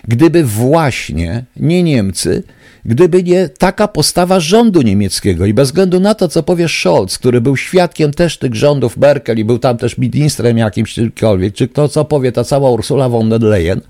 gdyby 0.07 0.43
właśnie 0.43 1.43
nie 1.55 1.83
Niemcy, 1.83 2.43
gdyby 2.85 3.23
nie 3.23 3.49
taka 3.49 3.87
postawa 3.87 4.39
rządu 4.39 4.81
niemieckiego 4.81 5.45
i 5.45 5.53
bez 5.53 5.69
względu 5.69 5.99
na 5.99 6.15
to, 6.15 6.27
co 6.27 6.43
powie 6.43 6.69
Scholz, 6.69 7.17
który 7.17 7.41
był 7.41 7.57
świadkiem 7.57 8.13
też 8.13 8.37
tych 8.37 8.55
rządów 8.55 8.97
Merkel 8.97 9.39
i 9.39 9.45
był 9.45 9.59
tam 9.59 9.77
też 9.77 9.97
ministrem 9.97 10.57
jakimś 10.57 10.93
czymkolwiek, 10.93 11.53
czy 11.53 11.67
to, 11.67 11.89
co 11.89 12.05
powie 12.05 12.31
ta 12.31 12.43
cała 12.43 12.69
Ursula 12.69 13.09
von 13.09 13.29
der 13.29 13.41
Leyen, 13.41 13.81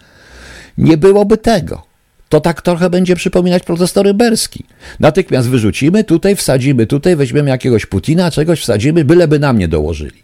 nie 0.77 0.97
byłoby 0.97 1.37
tego 1.37 1.86
to 2.29 2.41
tak 2.41 2.61
trochę 2.61 2.89
będzie 2.89 3.15
przypominać 3.15 3.63
proces 3.63 3.95
norymberski. 3.95 4.63
Natychmiast 4.99 5.49
wyrzucimy, 5.49 6.03
tutaj 6.03 6.35
wsadzimy, 6.35 6.87
tutaj 6.87 7.15
weźmiemy 7.15 7.49
jakiegoś 7.49 7.85
Putina, 7.85 8.31
czegoś 8.31 8.61
wsadzimy, 8.61 9.05
byleby 9.05 9.39
nam 9.39 9.57
nie 9.57 9.67
dołożyli. 9.67 10.23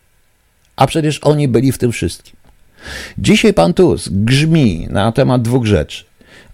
A 0.76 0.88
przecież 0.88 1.20
oni 1.20 1.48
byli 1.48 1.72
w 1.72 1.78
tym 1.78 1.92
wszystkim. 1.92 2.36
Dzisiaj 3.18 3.54
pan 3.54 3.74
Tusk 3.74 4.10
grzmi 4.12 4.88
na 4.90 5.12
temat 5.12 5.42
dwóch 5.42 5.66
rzeczy, 5.66 6.04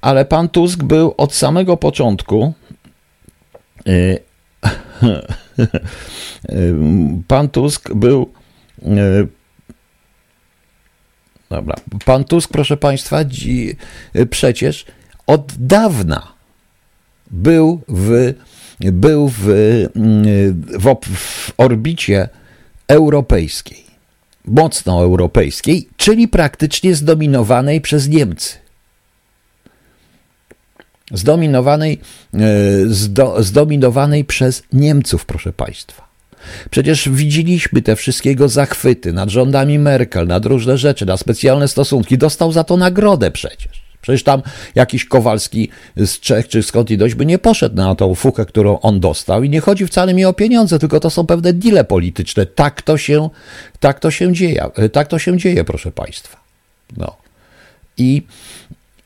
ale 0.02 0.26
pan 0.26 0.50
Tusk 0.50 0.84
był 0.84 1.14
od 1.18 1.34
samego 1.34 1.78
początku. 1.78 2.54
Y, 3.88 4.20
pan 7.28 7.50
Tusk 7.50 7.94
był. 7.94 8.34
Y, 8.84 9.28
dobra. 11.50 11.76
Pan 12.06 12.24
Tusk, 12.24 12.52
proszę 12.52 12.78
Państwa, 12.78 13.18
przecież 14.30 14.86
od 15.30 15.54
dawna 15.58 16.34
był 17.32 17.82
w, 17.88 18.34
był 18.80 19.28
w, 19.28 19.46
w, 20.80 20.96
w 21.16 21.52
orbicie 21.58 22.30
europejskiej, 22.88 23.84
mocno 24.46 25.04
europejskiej, 25.04 25.88
czyli 25.98 26.28
praktycznie 26.28 26.96
zdominowanej 26.96 27.82
przez 27.82 28.08
Niemcy. 28.08 28.58
Zdominowanej, 31.12 32.00
e, 32.34 32.40
zdo, 32.88 33.44
zdominowanej 33.44 34.26
przez 34.26 34.64
Niemców, 34.74 35.26
proszę 35.26 35.54
Państwa. 35.54 36.10
Przecież 36.70 37.10
widzieliśmy 37.10 37.82
te 37.82 37.96
wszystkiego 37.96 38.50
zachwyty 38.50 39.14
nad 39.14 39.30
rządami 39.30 39.80
Merkel, 39.80 40.28
nad 40.28 40.46
różne 40.46 40.78
rzeczy, 40.78 41.06
na 41.06 41.18
specjalne 41.18 41.68
stosunki. 41.68 42.18
Dostał 42.18 42.52
za 42.52 42.64
to 42.64 42.78
nagrodę 42.78 43.32
przecież. 43.32 43.89
Przecież 44.02 44.24
tam 44.24 44.42
jakiś 44.76 45.06
Kowalski 45.06 45.70
z 45.98 46.20
Czech 46.20 46.48
czy 46.48 46.64
skąd 46.64 46.94
dość 46.94 47.16
by 47.16 47.26
nie 47.26 47.40
poszedł 47.40 47.76
na 47.76 47.96
tą 47.96 48.16
fuchę, 48.16 48.46
którą 48.46 48.80
on 48.80 49.00
dostał. 49.00 49.44
I 49.44 49.50
nie 49.50 49.60
chodzi 49.60 49.88
wcale 49.88 50.14
mi 50.14 50.26
o 50.26 50.34
pieniądze, 50.34 50.80
tylko 50.80 51.00
to 51.00 51.10
są 51.10 51.26
pewne 51.26 51.54
deale 51.54 51.84
polityczne. 51.84 52.46
Tak 52.46 52.82
to 52.82 52.98
się, 52.98 53.30
tak 53.80 54.00
to 54.00 54.12
się 54.12 54.34
dzieje, 54.34 54.66
tak 54.92 55.08
to 55.08 55.20
się 55.20 55.38
dzieje, 55.38 55.64
proszę 55.64 55.92
Państwa. 55.92 56.38
No. 56.98 57.16
I, 57.98 58.24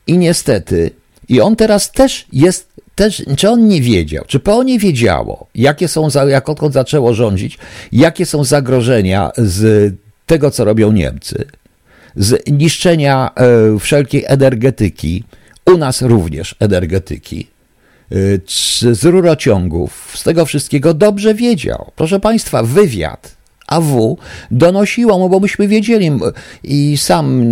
I 0.06 0.18
niestety, 0.18 0.90
i 1.28 1.40
on 1.40 1.56
teraz 1.56 1.92
też 1.92 2.26
jest, 2.32 2.68
też, 2.94 3.22
czy 3.36 3.50
on 3.50 3.68
nie 3.68 3.80
wiedział, 3.80 4.24
czy 4.26 4.40
PO 4.40 4.62
nie 4.62 4.78
wiedziało, 4.78 5.46
jakie 5.54 5.88
są, 5.88 6.08
jak 6.28 6.48
odkąd 6.48 6.74
zaczęło 6.74 7.14
rządzić, 7.14 7.58
jakie 7.92 8.26
są 8.26 8.44
zagrożenia 8.44 9.32
z 9.36 9.94
tego, 10.26 10.50
co 10.50 10.64
robią 10.64 10.92
Niemcy, 10.92 11.44
z 12.16 12.50
niszczenia 12.50 13.30
e, 13.34 13.78
wszelkiej 13.78 14.24
energetyki, 14.26 15.24
u 15.66 15.76
nas 15.78 16.02
również 16.02 16.54
energetyki, 16.60 17.46
e, 18.12 18.16
z 18.94 19.04
rurociągów, 19.04 20.12
z 20.14 20.22
tego 20.22 20.46
wszystkiego 20.46 20.94
dobrze 20.94 21.34
wiedział. 21.34 21.90
Proszę 21.96 22.20
Państwa, 22.20 22.62
wywiad 22.62 23.36
AW 23.66 24.18
donosiło 24.50 25.18
mu, 25.18 25.28
bo 25.28 25.40
myśmy 25.40 25.68
wiedzieli 25.68 26.10
i 26.64 26.96
sam 26.96 27.44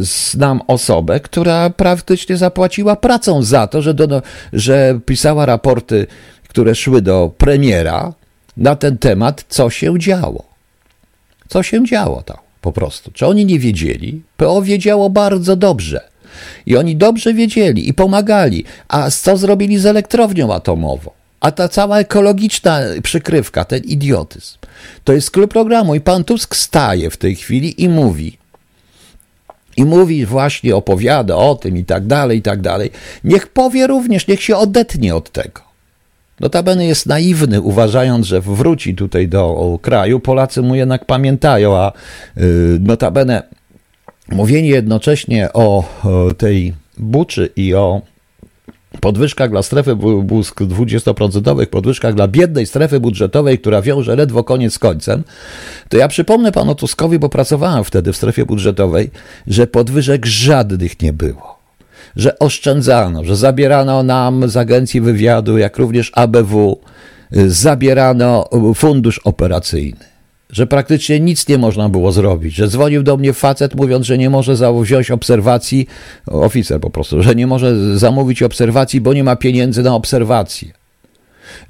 znam 0.00 0.60
osobę, 0.66 1.20
która 1.20 1.70
praktycznie 1.70 2.36
zapłaciła 2.36 2.96
pracą 2.96 3.42
za 3.42 3.66
to, 3.66 3.82
że, 3.82 3.94
do, 3.94 4.22
że 4.52 5.00
pisała 5.06 5.46
raporty, 5.46 6.06
które 6.48 6.74
szły 6.74 7.02
do 7.02 7.32
premiera 7.38 8.12
na 8.56 8.76
ten 8.76 8.98
temat, 8.98 9.44
co 9.48 9.70
się 9.70 9.98
działo. 9.98 10.44
Co 11.48 11.62
się 11.62 11.84
działo 11.84 12.22
tam 12.22 12.47
po 12.60 12.72
prostu. 12.72 13.10
Czy 13.10 13.26
oni 13.26 13.46
nie 13.46 13.58
wiedzieli? 13.58 14.22
PO 14.36 14.62
wiedziało 14.62 15.10
bardzo 15.10 15.56
dobrze. 15.56 16.00
I 16.66 16.76
oni 16.76 16.96
dobrze 16.96 17.34
wiedzieli 17.34 17.88
i 17.88 17.94
pomagali. 17.94 18.64
A 18.88 19.10
co 19.10 19.36
zrobili 19.36 19.78
z 19.78 19.86
elektrownią 19.86 20.54
atomową? 20.54 21.10
A 21.40 21.50
ta 21.50 21.68
cała 21.68 21.98
ekologiczna 21.98 22.80
przykrywka, 23.02 23.64
ten 23.64 23.82
idiotyzm, 23.84 24.58
to 25.04 25.12
jest 25.12 25.30
klub 25.30 25.50
programu. 25.50 25.94
I 25.94 26.00
pan 26.00 26.24
Tusk 26.24 26.56
staje 26.56 27.10
w 27.10 27.16
tej 27.16 27.36
chwili 27.36 27.82
i 27.82 27.88
mówi, 27.88 28.38
i 29.76 29.84
mówi 29.84 30.26
właśnie, 30.26 30.76
opowiada 30.76 31.36
o 31.36 31.54
tym 31.54 31.76
i 31.76 31.84
tak 31.84 32.06
dalej, 32.06 32.38
i 32.38 32.42
tak 32.42 32.60
dalej. 32.60 32.90
Niech 33.24 33.46
powie 33.46 33.86
również, 33.86 34.26
niech 34.26 34.42
się 34.42 34.56
odetnie 34.56 35.14
od 35.14 35.30
tego. 35.32 35.67
Notabene 36.40 36.86
jest 36.86 37.06
naiwny, 37.06 37.60
uważając, 37.60 38.26
że 38.26 38.40
wróci 38.40 38.94
tutaj 38.94 39.28
do 39.28 39.78
kraju. 39.82 40.20
Polacy 40.20 40.62
mu 40.62 40.74
jednak 40.74 41.04
pamiętają, 41.04 41.76
a 41.76 41.92
y, 42.36 42.78
notabene 42.80 43.42
mówienie 44.32 44.68
jednocześnie 44.68 45.52
o 45.52 45.84
tej 46.38 46.74
Buczy 46.98 47.50
i 47.56 47.74
o 47.74 48.02
podwyżkach 49.00 49.50
dla 49.50 49.62
strefy 49.62 49.96
20%, 49.96 51.66
podwyżkach 51.66 52.14
dla 52.14 52.28
biednej 52.28 52.66
strefy 52.66 53.00
budżetowej, 53.00 53.58
która 53.58 53.82
wiąże 53.82 54.16
ledwo 54.16 54.44
koniec 54.44 54.74
z 54.74 54.78
końcem, 54.78 55.24
to 55.88 55.96
ja 55.96 56.08
przypomnę 56.08 56.52
panu 56.52 56.74
Tuskowi, 56.74 57.18
bo 57.18 57.28
pracowałem 57.28 57.84
wtedy 57.84 58.12
w 58.12 58.16
strefie 58.16 58.46
budżetowej, 58.46 59.10
że 59.46 59.66
podwyżek 59.66 60.26
żadnych 60.26 61.02
nie 61.02 61.12
było. 61.12 61.57
Że 62.16 62.38
oszczędzano, 62.38 63.24
że 63.24 63.36
zabierano 63.36 64.02
nam 64.02 64.48
z 64.48 64.56
agencji 64.56 65.00
wywiadu, 65.00 65.58
jak 65.58 65.78
również 65.78 66.12
ABW, 66.14 66.80
zabierano 67.46 68.48
fundusz 68.74 69.18
operacyjny 69.18 70.18
że 70.50 70.66
praktycznie 70.66 71.20
nic 71.20 71.48
nie 71.48 71.58
można 71.58 71.88
było 71.88 72.12
zrobić, 72.12 72.54
że 72.54 72.68
dzwonił 72.68 73.02
do 73.02 73.16
mnie 73.16 73.32
facet 73.32 73.74
mówiąc, 73.74 74.06
że 74.06 74.18
nie 74.18 74.30
może 74.30 74.56
wziąć 74.82 75.10
obserwacji, 75.10 75.86
oficer 76.26 76.80
po 76.80 76.90
prostu, 76.90 77.22
że 77.22 77.34
nie 77.34 77.46
może 77.46 77.98
zamówić 77.98 78.42
obserwacji, 78.42 79.00
bo 79.00 79.12
nie 79.12 79.24
ma 79.24 79.36
pieniędzy 79.36 79.82
na 79.82 79.94
obserwację. 79.94 80.77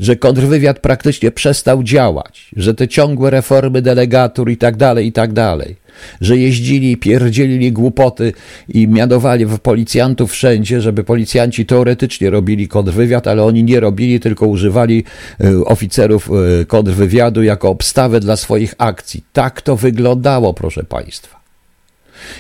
Że 0.00 0.16
kontrwywiad 0.16 0.78
praktycznie 0.78 1.30
przestał 1.30 1.82
działać, 1.82 2.50
że 2.56 2.74
te 2.74 2.88
ciągłe 2.88 3.30
reformy 3.30 3.82
delegatur 3.82 4.50
i 4.50 4.56
tak 4.56 4.76
dalej, 4.76 5.06
i 5.06 5.12
tak 5.12 5.32
dalej 5.32 5.88
że 6.20 6.36
jeździli, 6.36 6.96
pierdzielili 6.96 7.72
głupoty 7.72 8.32
i 8.68 8.88
mianowali 8.88 9.46
policjantów 9.62 10.32
wszędzie, 10.32 10.80
żeby 10.80 11.04
policjanci 11.04 11.66
teoretycznie 11.66 12.30
robili 12.30 12.68
kontrwywiad, 12.68 13.26
ale 13.26 13.44
oni 13.44 13.64
nie 13.64 13.80
robili, 13.80 14.20
tylko 14.20 14.46
używali 14.46 15.04
e, 15.40 15.64
oficerów 15.64 16.30
e, 16.60 16.64
kontrwywiadu 16.64 17.42
jako 17.42 17.68
obstawę 17.68 18.20
dla 18.20 18.36
swoich 18.36 18.74
akcji. 18.78 19.24
Tak 19.32 19.62
to 19.62 19.76
wyglądało, 19.76 20.54
proszę 20.54 20.84
Państwa. 20.84 21.38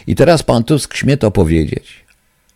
I 0.06 0.14
teraz 0.14 0.42
pan 0.42 0.64
Tusk 0.64 0.94
śmie 0.94 1.16
to 1.16 1.30
powiedzieć, 1.30 2.07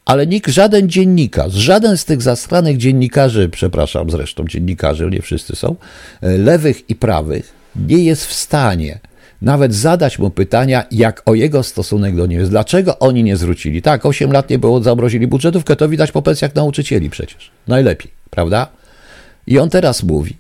ale 0.05 0.27
nikt, 0.27 0.51
żaden 0.51 0.89
dziennikarz, 0.89 1.53
żaden 1.53 1.97
z 1.97 2.05
tych 2.05 2.23
zastranych 2.23 2.77
dziennikarzy, 2.77 3.49
przepraszam 3.49 4.11
zresztą 4.11 4.45
dziennikarzy, 4.49 5.09
nie 5.11 5.23
wszyscy 5.23 5.57
są, 5.57 5.77
e, 6.21 6.39
lewych 6.39 6.91
i 6.91 6.95
prawych, 6.95 7.53
nie 7.77 7.99
jest 7.99 8.27
w 8.27 8.33
stanie 8.33 9.01
nawet 9.43 9.75
zadać 9.75 10.19
mu 10.19 10.31
pytania, 10.31 10.85
jak 10.91 11.23
o 11.27 11.35
jego 11.35 11.63
stosunek 11.63 12.17
do 12.17 12.27
Niemiec. 12.27 12.49
Dlaczego 12.49 12.99
oni 12.99 13.25
nie 13.25 13.37
zwrócili? 13.37 13.83
Tak, 13.83 14.07
8 14.07 14.33
lat 14.33 14.51
nie 14.51 14.59
było, 14.59 14.83
zamrozili 14.83 15.27
budżetówkę, 15.27 15.77
to 15.77 15.89
widać 15.89 16.13
po 16.13 16.23
pensjach 16.23 16.55
nauczycieli 16.55 17.11
przecież. 17.11 17.51
Najlepiej, 17.69 18.11
prawda? 18.31 18.67
I 19.47 19.59
on 19.59 19.71
teraz 19.71 20.03
mówi. 20.03 20.37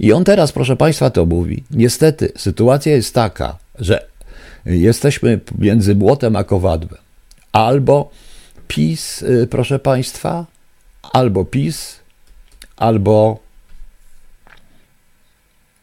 I 0.00 0.12
on 0.12 0.24
teraz, 0.24 0.52
proszę 0.52 0.76
Państwa, 0.76 1.10
to 1.10 1.26
mówi. 1.26 1.64
Niestety, 1.70 2.32
sytuacja 2.36 2.92
jest 2.92 3.14
taka, 3.14 3.58
że 3.78 4.06
jesteśmy 4.66 5.40
między 5.58 5.94
młotem 5.94 6.36
a 6.36 6.44
kowadłem. 6.44 7.00
Albo 7.52 8.10
PiS, 8.72 9.22
y, 9.22 9.46
proszę 9.46 9.78
Państwa, 9.78 10.46
albo 11.12 11.44
PiS, 11.44 12.00
albo 12.76 13.38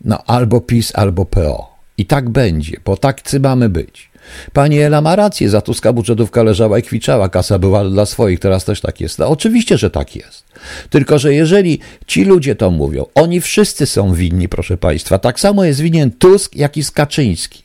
no, 0.05 0.23
albo 0.27 0.61
PiS, 0.61 0.91
albo 0.95 1.25
PO. 1.25 1.75
I 1.97 2.05
tak 2.05 2.29
będzie, 2.29 2.77
bo 2.85 2.97
takcy 2.97 3.39
mamy 3.39 3.69
być. 3.69 4.09
Pani 4.53 4.79
Ela 4.79 5.01
ma 5.01 5.15
rację, 5.15 5.49
za 5.49 5.61
Tuska 5.61 5.93
budżetówka 5.93 6.43
leżała 6.43 6.79
i 6.79 6.83
kwiczała, 6.83 7.29
kasa 7.29 7.59
była 7.59 7.89
dla 7.89 8.05
swoich, 8.05 8.39
teraz 8.39 8.65
też 8.65 8.81
tak 8.81 9.01
jest. 9.01 9.19
No, 9.19 9.27
oczywiście, 9.27 9.77
że 9.77 9.89
tak 9.89 10.15
jest. 10.15 10.43
Tylko, 10.89 11.19
że 11.19 11.33
jeżeli 11.33 11.79
ci 12.07 12.25
ludzie 12.25 12.55
to 12.55 12.71
mówią, 12.71 13.05
oni 13.15 13.41
wszyscy 13.41 13.85
są 13.85 14.13
winni, 14.13 14.49
proszę 14.49 14.77
Państwa. 14.77 15.19
Tak 15.19 15.39
samo 15.39 15.63
jest 15.63 15.79
winien 15.79 16.11
Tusk, 16.11 16.55
jak 16.55 16.77
i 16.77 16.83
Skaczyński. 16.83 17.63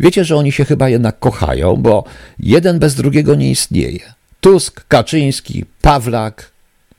Wiecie, 0.00 0.24
że 0.24 0.36
oni 0.36 0.52
się 0.52 0.64
chyba 0.64 0.88
jednak 0.88 1.18
kochają, 1.18 1.76
bo 1.76 2.04
jeden 2.38 2.78
bez 2.78 2.94
drugiego 2.94 3.34
nie 3.34 3.50
istnieje. 3.50 4.19
Tusk, 4.40 4.84
Kaczyński, 4.88 5.64
Pawlak, 5.82 6.50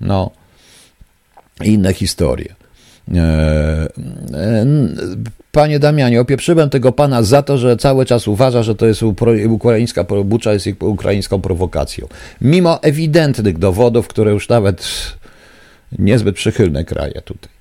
no, 0.01 0.31
inne 1.63 1.93
historie. 1.93 2.55
E, 3.13 3.19
e, 4.33 4.65
Panie 5.51 5.79
Damianie, 5.79 6.21
opieprzyłem 6.21 6.69
tego 6.69 6.91
pana 6.91 7.23
za 7.23 7.41
to, 7.41 7.57
że 7.57 7.77
cały 7.77 8.05
czas 8.05 8.27
uważa, 8.27 8.63
że 8.63 8.75
to 8.75 8.85
jest 8.85 9.03
ukraińska 9.49 10.03
bucza 10.03 10.53
jest 10.53 10.67
ukraińską 10.79 11.41
prowokacją. 11.41 12.07
Mimo 12.41 12.83
ewidentnych 12.83 13.57
dowodów, 13.57 14.07
które 14.07 14.31
już 14.31 14.49
nawet 14.49 14.87
niezbyt 15.99 16.35
przychylne 16.35 16.85
kraje 16.85 17.21
tutaj. 17.25 17.51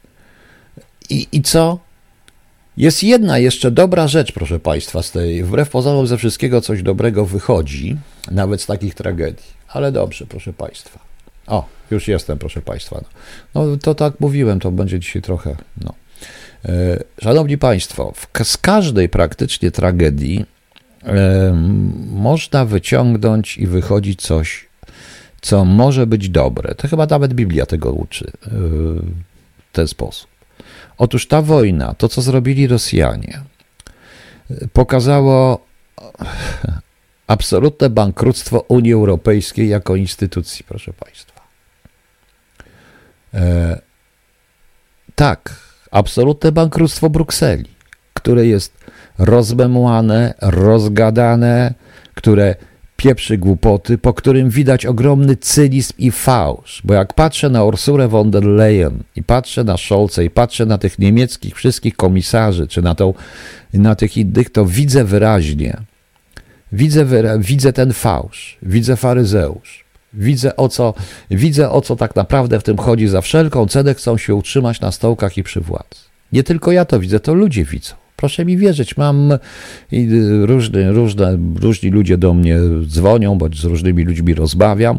I, 1.10 1.26
I 1.32 1.42
co? 1.42 1.78
Jest 2.76 3.02
jedna 3.02 3.38
jeszcze 3.38 3.70
dobra 3.70 4.08
rzecz, 4.08 4.32
proszę 4.32 4.60
Państwa, 4.60 5.02
z 5.02 5.10
tej, 5.10 5.44
wbrew 5.44 5.70
pozorom 5.70 6.06
ze 6.06 6.16
wszystkiego 6.16 6.60
coś 6.60 6.82
dobrego 6.82 7.26
wychodzi, 7.26 7.96
nawet 8.30 8.62
z 8.62 8.66
takich 8.66 8.94
tragedii. 8.94 9.59
Ale 9.72 9.92
dobrze, 9.92 10.26
proszę 10.26 10.52
Państwa. 10.52 10.98
O, 11.46 11.68
już 11.90 12.08
jestem, 12.08 12.38
proszę 12.38 12.62
Państwa. 12.62 13.00
No, 13.54 13.66
no 13.66 13.76
to 13.76 13.94
tak 13.94 14.20
mówiłem, 14.20 14.60
to 14.60 14.70
będzie 14.70 15.00
dzisiaj 15.00 15.22
trochę, 15.22 15.56
no. 15.84 15.94
E, 16.64 17.02
szanowni 17.22 17.58
Państwo, 17.58 18.12
z 18.42 18.56
każdej 18.56 19.08
praktycznie 19.08 19.70
tragedii 19.70 20.44
e, 21.04 21.52
można 22.10 22.64
wyciągnąć 22.64 23.58
i 23.58 23.66
wychodzi 23.66 24.16
coś, 24.16 24.68
co 25.40 25.64
może 25.64 26.06
być 26.06 26.28
dobre. 26.28 26.74
To 26.74 26.88
chyba 26.88 27.06
nawet 27.06 27.34
Biblia 27.34 27.66
tego 27.66 27.92
uczy 27.92 28.26
e, 28.26 28.50
w 28.50 29.72
ten 29.72 29.88
sposób. 29.88 30.30
Otóż 30.98 31.26
ta 31.26 31.42
wojna, 31.42 31.94
to 31.94 32.08
co 32.08 32.22
zrobili 32.22 32.66
Rosjanie, 32.66 33.40
pokazało 34.72 35.66
absolutne 37.30 37.90
bankructwo 37.90 38.64
Unii 38.68 38.92
Europejskiej 38.92 39.68
jako 39.68 39.96
instytucji, 39.96 40.64
proszę 40.68 40.92
Państwa. 40.92 41.40
tak, 45.14 45.54
absolutne 45.90 46.52
bankructwo 46.52 47.10
Brukseli, 47.10 47.68
które 48.14 48.46
jest 48.46 48.72
rozmemłane, 49.18 50.34
rozgadane, 50.40 51.74
które 52.14 52.54
pieprzy 52.96 53.38
głupoty, 53.38 53.98
po 53.98 54.14
którym 54.14 54.50
widać 54.50 54.86
ogromny 54.86 55.36
cynizm 55.36 55.92
i 55.98 56.10
fałsz. 56.10 56.82
Bo 56.84 56.94
jak 56.94 57.14
patrzę 57.14 57.50
na 57.50 57.64
Ursulę 57.64 58.08
von 58.08 58.30
der 58.30 58.44
Leyen 58.44 59.02
i 59.16 59.22
patrzę 59.22 59.64
na 59.64 59.76
Scholze 59.76 60.24
i 60.24 60.30
patrzę 60.30 60.66
na 60.66 60.78
tych 60.78 60.98
niemieckich 60.98 61.54
wszystkich 61.54 61.96
komisarzy, 61.96 62.68
czy 62.68 62.82
na, 62.82 62.94
tą, 62.94 63.14
na 63.74 63.94
tych 63.94 64.16
innych, 64.16 64.50
to 64.50 64.66
widzę 64.66 65.04
wyraźnie, 65.04 65.76
widzę, 66.72 67.06
widzę 67.38 67.72
ten 67.72 67.92
fałsz, 67.92 68.58
widzę 68.62 68.96
faryzeusz. 68.96 69.84
Widzę 70.14 70.56
o, 70.56 70.68
co, 70.68 70.94
widzę, 71.30 71.70
o 71.70 71.80
co 71.80 71.96
tak 71.96 72.16
naprawdę 72.16 72.60
w 72.60 72.62
tym 72.62 72.76
chodzi. 72.76 73.08
Za 73.08 73.20
wszelką 73.20 73.66
cenę 73.66 73.94
chcą 73.94 74.18
się 74.18 74.34
utrzymać 74.34 74.80
na 74.80 74.92
stołkach 74.92 75.38
i 75.38 75.42
przy 75.42 75.60
władzy. 75.60 76.00
Nie 76.32 76.42
tylko 76.42 76.72
ja 76.72 76.84
to 76.84 77.00
widzę, 77.00 77.20
to 77.20 77.34
ludzie 77.34 77.64
widzą. 77.64 77.94
Proszę 78.16 78.44
mi 78.44 78.56
wierzyć, 78.56 78.96
mam 78.96 79.32
różne, 80.42 80.92
różne, 80.92 81.38
różni 81.60 81.90
ludzie 81.90 82.18
do 82.18 82.34
mnie 82.34 82.58
dzwonią, 82.86 83.38
bądź 83.38 83.60
z 83.60 83.64
różnymi 83.64 84.04
ludźmi 84.04 84.34
rozmawiam. 84.34 84.98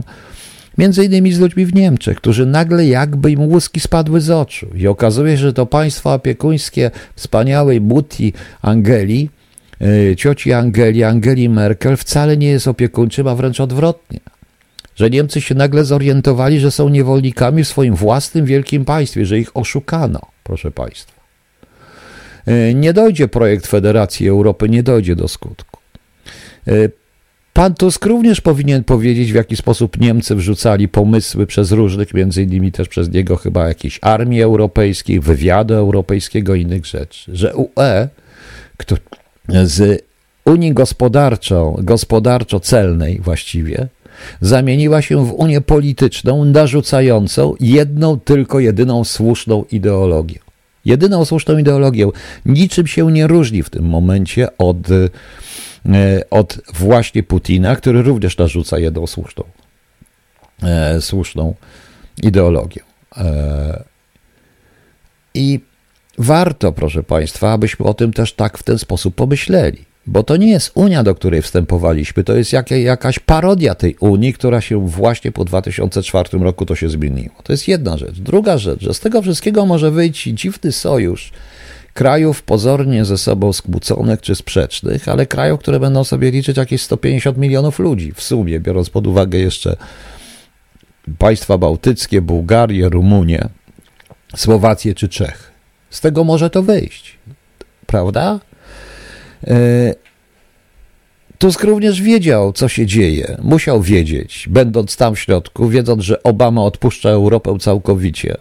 Między 0.77 1.05
innymi 1.05 1.33
z 1.33 1.39
ludźmi 1.39 1.65
w 1.65 1.73
Niemczech, 1.73 2.17
którzy 2.17 2.45
nagle 2.45 2.87
jakby 2.87 3.31
im 3.31 3.41
łuski 3.41 3.79
spadły 3.79 4.21
z 4.21 4.29
oczu. 4.29 4.67
I 4.75 4.87
okazuje 4.87 5.37
się, 5.37 5.41
że 5.41 5.53
to 5.53 5.65
państwo 5.65 6.13
opiekuńskie 6.13 6.91
wspaniałej 7.15 7.81
Mutti 7.81 8.33
Angeli, 8.61 9.29
cioci 10.17 10.53
Angeli, 10.53 11.03
Angeli 11.03 11.49
Merkel 11.49 11.97
wcale 11.97 12.37
nie 12.37 12.47
jest 12.47 12.67
opiekuńczym, 12.67 13.27
a 13.27 13.35
wręcz 13.35 13.59
odwrotnie 13.59 14.19
że 14.95 15.09
Niemcy 15.09 15.41
się 15.41 15.55
nagle 15.55 15.85
zorientowali, 15.85 16.59
że 16.59 16.71
są 16.71 16.89
niewolnikami 16.89 17.63
w 17.63 17.67
swoim 17.67 17.95
własnym 17.95 18.45
wielkim 18.45 18.85
państwie, 18.85 19.25
że 19.25 19.39
ich 19.39 19.57
oszukano, 19.57 20.19
proszę 20.43 20.71
Państwa. 20.71 21.21
E, 22.45 22.73
nie 22.73 22.93
dojdzie 22.93 23.27
projekt 23.27 23.67
Federacji 23.67 24.29
Europy, 24.29 24.69
nie 24.69 24.83
dojdzie 24.83 25.15
do 25.15 25.27
skutku. 25.27 25.79
E, 26.67 26.71
pan 27.53 27.75
Tusk 27.75 28.05
również 28.05 28.41
powinien 28.41 28.83
powiedzieć, 28.83 29.31
w 29.31 29.35
jaki 29.35 29.55
sposób 29.55 29.99
Niemcy 29.99 30.35
wrzucali 30.35 30.87
pomysły 30.87 31.47
przez 31.47 31.71
różnych, 31.71 32.13
między 32.13 32.43
innymi 32.43 32.71
też 32.71 32.87
przez 32.87 33.11
niego 33.11 33.37
chyba 33.37 33.67
jakiejś 33.67 33.99
armii 34.01 34.41
europejskiej, 34.41 35.19
wywiadu 35.19 35.73
europejskiego 35.73 36.55
i 36.55 36.61
innych 36.61 36.85
rzeczy, 36.85 37.35
że 37.35 37.55
UE 37.55 38.07
z 39.63 40.03
Unii 40.45 40.73
gospodarczą, 40.73 41.75
gospodarczo-celnej 41.79 43.19
właściwie, 43.19 43.87
zamieniła 44.41 45.01
się 45.01 45.25
w 45.25 45.33
Unię 45.33 45.61
polityczną 45.61 46.45
narzucającą 46.45 47.55
jedną, 47.59 48.19
tylko 48.19 48.59
jedyną 48.59 49.03
słuszną 49.03 49.65
ideologię. 49.71 50.39
Jedyną 50.85 51.25
słuszną 51.25 51.57
ideologię. 51.57 52.07
Niczym 52.45 52.87
się 52.87 53.11
nie 53.11 53.27
różni 53.27 53.63
w 53.63 53.69
tym 53.69 53.85
momencie 53.85 54.57
od, 54.57 54.77
e, 54.91 55.09
od 56.29 56.59
właśnie 56.73 57.23
Putina, 57.23 57.75
który 57.75 58.01
również 58.01 58.37
narzuca 58.37 58.79
jedną 58.79 59.07
słuszną, 59.07 59.43
e, 60.63 61.01
słuszną 61.01 61.55
ideologię. 62.23 62.81
E, 63.17 63.83
I 65.33 65.59
warto, 66.17 66.71
proszę 66.71 67.03
Państwa, 67.03 67.51
abyśmy 67.51 67.85
o 67.85 67.93
tym 67.93 68.13
też 68.13 68.33
tak 68.33 68.57
w 68.57 68.63
ten 68.63 68.77
sposób 68.77 69.15
pomyśleli. 69.15 69.85
bo 70.07 70.23
to 70.23 70.37
nie 70.37 70.49
jest 70.49 70.71
Unia, 70.73 71.03
do 71.03 71.15
której 71.15 71.41
wstępowaliśmy, 71.41 72.23
to 72.23 72.35
jest 72.35 72.53
jak, 72.53 72.71
jakaś 72.71 73.19
parodia 73.19 73.75
tej 73.75 73.95
Unii, 73.99 74.33
która 74.33 74.61
się 74.61 74.87
właśnie 74.87 75.31
po 75.31 75.45
2004 75.45 76.39
roku 76.39 76.65
to 76.65 76.75
się 76.75 76.89
zmieniło. 76.89 77.35
To 77.43 77.53
jest 77.53 77.67
jedna 77.67 77.97
rzecz. 77.97 78.19
Druga 78.19 78.57
rzecz, 78.57 78.81
że 78.81 78.93
z 78.93 78.99
tego 78.99 79.21
wszystkiego 79.21 79.65
może 79.65 79.91
wyjść 79.91 80.23
dziwny 80.23 80.71
sojusz 80.71 81.31
krajów 81.93 82.43
pozornie 82.43 83.05
ze 83.05 83.17
sobą 83.17 83.53
skłóconych 83.53 84.21
czy 84.21 84.35
sprzecznych, 84.35 85.07
ale 85.07 85.25
krajów, 85.25 85.59
które 85.59 85.79
będą 85.79 86.03
sobie 86.03 86.31
liczyć 86.31 86.57
jakieś 86.57 86.81
150 86.81 87.37
milionów 87.37 87.79
ludzi 87.79 88.11
w 88.15 88.21
sumie, 88.21 88.59
biorąc 88.59 88.89
pod 88.89 89.07
uwagę 89.07 89.39
jeszcze 89.39 89.75
państwa 91.17 91.57
bałtyckie, 91.57 92.21
Bułgarię, 92.21 92.89
Rumunię, 92.89 93.49
Słowację 94.35 94.95
czy 94.95 95.09
Czech. 95.09 95.50
Z 95.91 96.01
tego 96.01 96.23
może 96.23 96.49
to 96.49 96.63
wyjść, 96.63 97.17
prawda? 97.85 98.39
E, 99.47 99.93
Tusk 101.37 101.63
również 101.63 102.01
wiedział, 102.01 102.53
co 102.53 102.67
się 102.67 102.85
dzieje. 102.85 103.37
Musiał 103.41 103.81
wiedzieć, 103.81 104.47
będąc 104.49 104.97
tam 104.97 105.15
w 105.15 105.19
środku, 105.19 105.69
wiedząc, 105.69 106.03
że 106.03 106.23
Obama 106.23 106.63
odpuszcza 106.63 107.09
Europę 107.09 107.57
całkowicie, 107.59 108.37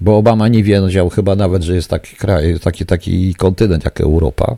bo 0.00 0.16
Obama 0.16 0.48
nie 0.48 0.64
wiedział 0.64 1.08
chyba 1.08 1.36
nawet, 1.36 1.62
że 1.62 1.74
jest 1.74 1.90
taki 1.90 2.16
kraj, 2.16 2.60
taki, 2.60 2.86
taki 2.86 3.34
kontynent 3.34 3.84
jak 3.84 4.00
Europa. 4.00 4.56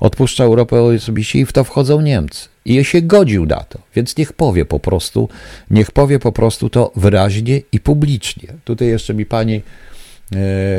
Odpuszcza 0.00 0.44
Europę 0.44 0.82
osobiście 0.82 1.38
i 1.38 1.46
w 1.46 1.52
to 1.52 1.64
wchodzą 1.64 2.00
Niemcy. 2.00 2.48
I 2.64 2.84
się 2.84 3.02
godził 3.02 3.46
na 3.46 3.60
to, 3.60 3.78
więc 3.94 4.16
niech 4.16 4.32
powie 4.32 4.64
po 4.64 4.80
prostu, 4.80 5.28
niech 5.70 5.90
powie 5.90 6.18
po 6.18 6.32
prostu 6.32 6.70
to 6.70 6.92
wyraźnie 6.96 7.60
i 7.72 7.80
publicznie. 7.80 8.48
Tutaj 8.64 8.88
jeszcze 8.88 9.14
mi 9.14 9.26
pani 9.26 9.62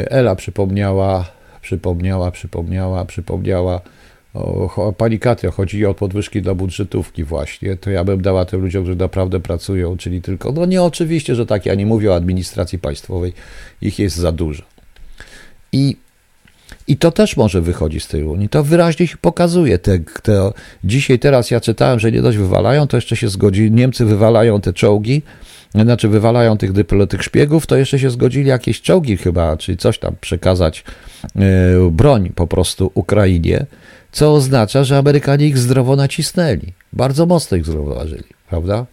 Ela 0.10 0.36
przypomniała, 0.36 1.26
przypomniała, 1.62 2.32
przypomniała, 2.32 3.06
przypomniała, 3.06 3.82
o, 4.34 4.94
pani 4.98 5.20
Katria, 5.20 5.52
chodzi 5.52 5.86
o 5.86 5.94
podwyżki 5.94 6.42
dla 6.42 6.56
budżetówki 6.56 7.24
właśnie, 7.24 7.78
to 7.78 7.90
ja 7.90 8.04
bym 8.04 8.22
dała 8.22 8.46
tym 8.46 8.62
ludziom, 8.62 8.84
którzy 8.84 8.98
naprawdę 8.98 9.40
pracują, 9.40 9.98
czyli 9.98 10.22
tylko, 10.22 10.52
no 10.52 10.66
nie 10.66 10.84
oczywiście, 10.84 11.36
że 11.36 11.46
tak, 11.46 11.66
ja 11.66 11.76
nie 11.76 11.86
mówię 11.86 12.12
o 12.12 12.16
administracji 12.16 12.80
państwowej, 12.80 13.34
ich 13.82 14.00
jest 14.00 14.16
za 14.16 14.32
dużo. 14.32 14.64
I, 15.72 15.98
i 16.88 16.98
to 16.98 17.12
też 17.12 17.38
może 17.38 17.62
wychodzić 17.62 18.04
z 18.04 18.08
tej 18.08 18.24
Unii, 18.24 18.50
to 18.50 18.64
wyraźnie 18.64 19.08
się 19.08 19.18
pokazuje. 19.18 19.80
Te, 19.80 20.00
te, 20.00 20.52
dzisiaj, 20.84 21.20
teraz 21.20 21.52
ja 21.52 21.62
czytałem, 21.62 22.00
że 22.00 22.12
nie 22.12 22.22
dość 22.22 22.38
wywalają, 22.38 22.88
to 22.88 22.98
jeszcze 22.98 23.16
się 23.16 23.30
zgodzi, 23.30 23.72
Niemcy 23.72 24.06
wywalają 24.06 24.62
te 24.62 24.74
czołgi, 24.74 25.22
znaczy 25.84 26.08
wywalają 26.08 26.58
tych, 26.58 26.72
tych 27.10 27.24
szpiegów, 27.24 27.68
to 27.68 27.78
jeszcze 27.78 28.00
się 28.00 28.10
zgodzili 28.10 28.50
jakieś 28.50 28.82
czołgi 28.82 29.18
chyba, 29.18 29.58
czyli 29.58 29.78
coś 29.78 30.00
tam 30.00 30.16
przekazać, 30.22 30.84
yy, 31.36 31.42
broń 31.92 32.30
po 32.36 32.48
prostu 32.48 32.92
Ukrainie, 32.94 33.66
co 34.12 34.34
oznacza, 34.34 34.84
że 34.84 34.98
Amerykanie 34.98 35.48
ich 35.48 35.58
zdrowo 35.58 35.96
nacisnęli. 35.96 36.74
Bardzo 36.94 37.26
mocno 37.26 37.58
ich 37.58 37.66
zrównoważyli, 37.66 38.24
prawda? 38.50 38.86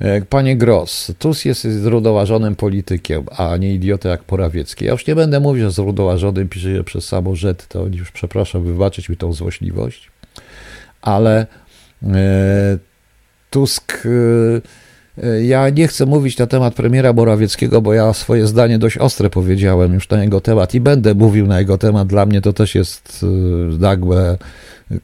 E, 0.00 0.22
panie 0.22 0.56
Gross, 0.56 1.12
Tusk 1.18 1.44
jest 1.44 1.62
zrównoważonym 1.62 2.56
politykiem, 2.56 3.24
a 3.36 3.56
nie 3.56 3.74
idiotą 3.74 4.08
jak 4.08 4.30
Morawiecki. 4.30 4.84
Ja 4.84 4.92
już 4.92 5.06
nie 5.06 5.14
będę 5.14 5.40
mówił, 5.40 5.64
że 5.64 5.70
zrównoważonym 5.70 6.48
pisze 6.48 6.84
przez 6.84 7.04
samo 7.04 7.34
to 7.68 7.86
już 7.86 8.10
przepraszam, 8.10 8.64
wybaczyć 8.64 9.08
mi 9.08 9.16
tą 9.16 9.32
złośliwość, 9.32 10.10
ale 11.02 11.46
e, 12.02 12.78
Tusk... 13.50 14.08
E, 15.18 15.44
ja 15.44 15.70
nie 15.70 15.88
chcę 15.88 16.06
mówić 16.06 16.38
na 16.38 16.46
temat 16.46 16.74
premiera 16.74 17.12
Morawieckiego, 17.12 17.82
bo 17.82 17.94
ja 17.94 18.12
swoje 18.12 18.46
zdanie 18.46 18.78
dość 18.78 18.98
ostre 18.98 19.30
powiedziałem 19.30 19.94
już 19.94 20.08
na 20.08 20.24
jego 20.24 20.40
temat 20.40 20.74
i 20.74 20.80
będę 20.80 21.14
mówił 21.14 21.46
na 21.46 21.58
jego 21.58 21.78
temat. 21.78 22.08
Dla 22.08 22.26
mnie 22.26 22.40
to 22.40 22.52
też 22.52 22.74
jest 22.74 23.26
nagle 23.78 24.38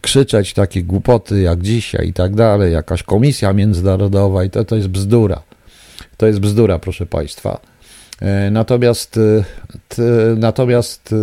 krzyczeć 0.01 0.55
takie 0.55 0.83
głupoty 0.83 1.41
jak 1.41 1.63
dzisiaj 1.63 2.09
i 2.09 2.13
tak 2.13 2.35
dalej, 2.35 2.73
jakaś 2.73 3.03
komisja 3.03 3.53
międzynarodowa 3.53 4.45
i 4.45 4.51
to, 4.51 4.65
to 4.65 4.77
jest 4.77 4.89
bzdura. 4.89 5.43
To 6.17 6.27
jest 6.27 6.41
bzdura, 6.41 6.79
proszę 6.79 7.07
Państwa. 7.07 7.61
E, 8.23 8.51
natomiast, 8.51 9.21
natomiast 10.37 11.15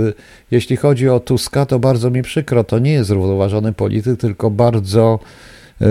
jeśli 0.52 0.78
chodzi 0.78 1.10
o 1.10 1.20
Tuska, 1.20 1.66
to 1.66 1.80
bardzo 1.80 2.10
mi 2.10 2.22
przykro, 2.22 2.64
to 2.64 2.80
nie 2.80 2.94
jest 2.94 3.08
zrównoważony 3.08 3.74
polityk, 3.74 4.20
tylko 4.20 4.50
bardzo. 4.50 5.20
Yy, 5.82 5.88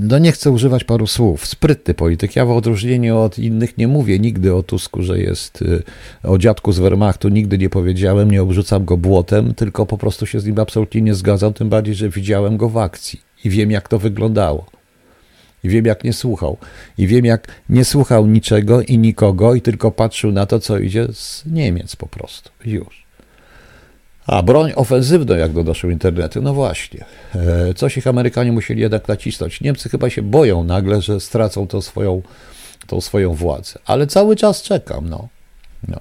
no 0.00 0.18
nie 0.18 0.32
chcę 0.32 0.50
używać 0.50 0.84
paru 0.84 1.06
słów, 1.06 1.46
sprytny 1.46 1.94
polityk. 1.94 2.36
Ja 2.36 2.44
w 2.44 2.50
odróżnieniu 2.50 3.18
od 3.18 3.38
innych 3.38 3.78
nie 3.78 3.88
mówię 3.88 4.18
nigdy 4.18 4.54
o 4.54 4.62
Tusku, 4.62 5.02
że 5.02 5.18
jest 5.18 5.62
y, 5.62 5.82
o 6.22 6.38
dziadku 6.38 6.72
z 6.72 6.78
Wehrmachtu, 6.78 7.28
nigdy 7.28 7.58
nie 7.58 7.70
powiedziałem, 7.70 8.30
nie 8.30 8.42
obrzucam 8.42 8.84
go 8.84 8.96
błotem, 8.96 9.54
tylko 9.54 9.86
po 9.86 9.98
prostu 9.98 10.26
się 10.26 10.40
z 10.40 10.46
nim 10.46 10.60
absolutnie 10.60 11.02
nie 11.02 11.14
zgadzam, 11.14 11.52
tym 11.52 11.68
bardziej, 11.68 11.94
że 11.94 12.08
widziałem 12.08 12.56
go 12.56 12.68
w 12.68 12.78
akcji 12.78 13.20
i 13.44 13.50
wiem, 13.50 13.70
jak 13.70 13.88
to 13.88 13.98
wyglądało. 13.98 14.66
I 15.64 15.68
wiem, 15.68 15.86
jak 15.86 16.04
nie 16.04 16.12
słuchał. 16.12 16.58
I 16.98 17.06
wiem, 17.06 17.24
jak 17.24 17.62
nie 17.68 17.84
słuchał 17.84 18.26
niczego 18.26 18.82
i 18.82 18.98
nikogo 18.98 19.54
i 19.54 19.62
tylko 19.62 19.90
patrzył 19.90 20.32
na 20.32 20.46
to, 20.46 20.60
co 20.60 20.78
idzie 20.78 21.08
z 21.12 21.46
Niemiec 21.46 21.96
po 21.96 22.06
prostu. 22.06 22.50
Już. 22.64 23.05
A 24.26 24.42
broń 24.42 24.72
ofensywną, 24.76 25.34
jak 25.34 25.52
donoszą 25.52 25.90
internety, 25.90 26.40
no 26.40 26.54
właśnie. 26.54 27.04
E, 27.34 27.74
coś 27.74 27.96
ich 27.96 28.06
Amerykanie 28.06 28.52
musieli 28.52 28.80
jednak 28.80 29.08
nacisnąć. 29.08 29.60
Niemcy 29.60 29.88
chyba 29.88 30.10
się 30.10 30.22
boją 30.22 30.64
nagle, 30.64 31.02
że 31.02 31.20
stracą 31.20 31.66
tą 31.66 31.80
swoją, 31.80 32.22
tą 32.86 33.00
swoją 33.00 33.34
władzę. 33.34 33.78
Ale 33.86 34.06
cały 34.06 34.36
czas 34.36 34.62
czekam, 34.62 35.08
no. 35.08 35.28
no. 35.88 36.00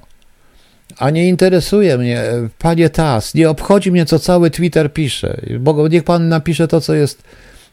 A 0.97 1.09
nie 1.09 1.28
interesuje 1.28 1.97
mnie, 1.97 2.23
panie 2.59 2.89
Tas, 2.89 3.34
nie 3.34 3.49
obchodzi 3.49 3.91
mnie, 3.91 4.05
co 4.05 4.19
cały 4.19 4.51
Twitter 4.51 4.93
pisze. 4.93 5.41
Bo 5.59 5.88
niech 5.88 6.03
pan 6.03 6.30
napisze 6.30 6.67
to, 6.67 6.82
co 6.82 6.93
jest, 6.93 7.23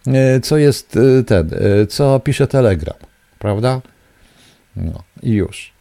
e, 0.06 0.40
co 0.40 0.56
jest 0.56 0.96
e, 0.96 1.24
ten, 1.24 1.50
co 1.88 2.20
pisze 2.20 2.46
Telegram, 2.46 2.98
prawda? 3.38 3.80
No 4.76 5.02
i 5.22 5.30
już. 5.30 5.72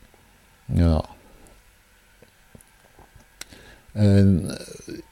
No. 0.70 1.21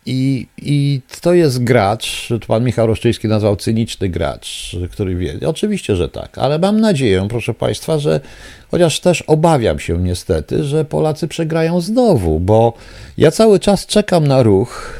I, 0.06 0.48
I 0.58 1.02
to 1.22 1.34
jest 1.34 1.64
gracz, 1.64 2.30
pan 2.48 2.64
Michał 2.64 2.88
Roszczyński 2.88 3.28
nazwał 3.28 3.56
cyniczny 3.56 4.10
gracz, 4.10 4.76
który 4.92 5.16
wie. 5.16 5.40
Oczywiście, 5.48 5.96
że 5.96 6.10
tak, 6.10 6.38
ale 6.38 6.60
mam 6.60 6.82
nadzieję, 6.82 7.28
proszę 7.30 7.54
Państwa, 7.54 8.00
że 8.00 8.20
chociaż 8.72 9.00
też 9.00 9.22
obawiam 9.22 9.80
się 9.80 9.98
niestety, 9.98 10.64
że 10.64 10.86
Polacy 10.86 11.28
przegrają 11.28 11.82
znowu, 11.82 12.40
bo 12.40 12.74
ja 13.18 13.32
cały 13.32 13.60
czas 13.60 13.86
czekam 13.86 14.28
na 14.28 14.44
ruch, 14.44 14.94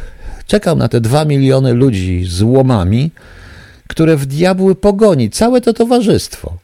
czekam 0.48 0.78
na 0.78 0.88
te 0.88 1.02
dwa 1.02 1.26
miliony 1.26 1.74
ludzi 1.74 2.26
z 2.26 2.42
łomami, 2.42 3.12
które 3.88 4.18
w 4.18 4.26
diabły 4.26 4.76
pogoni 4.76 5.30
całe 5.30 5.62
to 5.62 5.74
towarzystwo. 5.74 6.58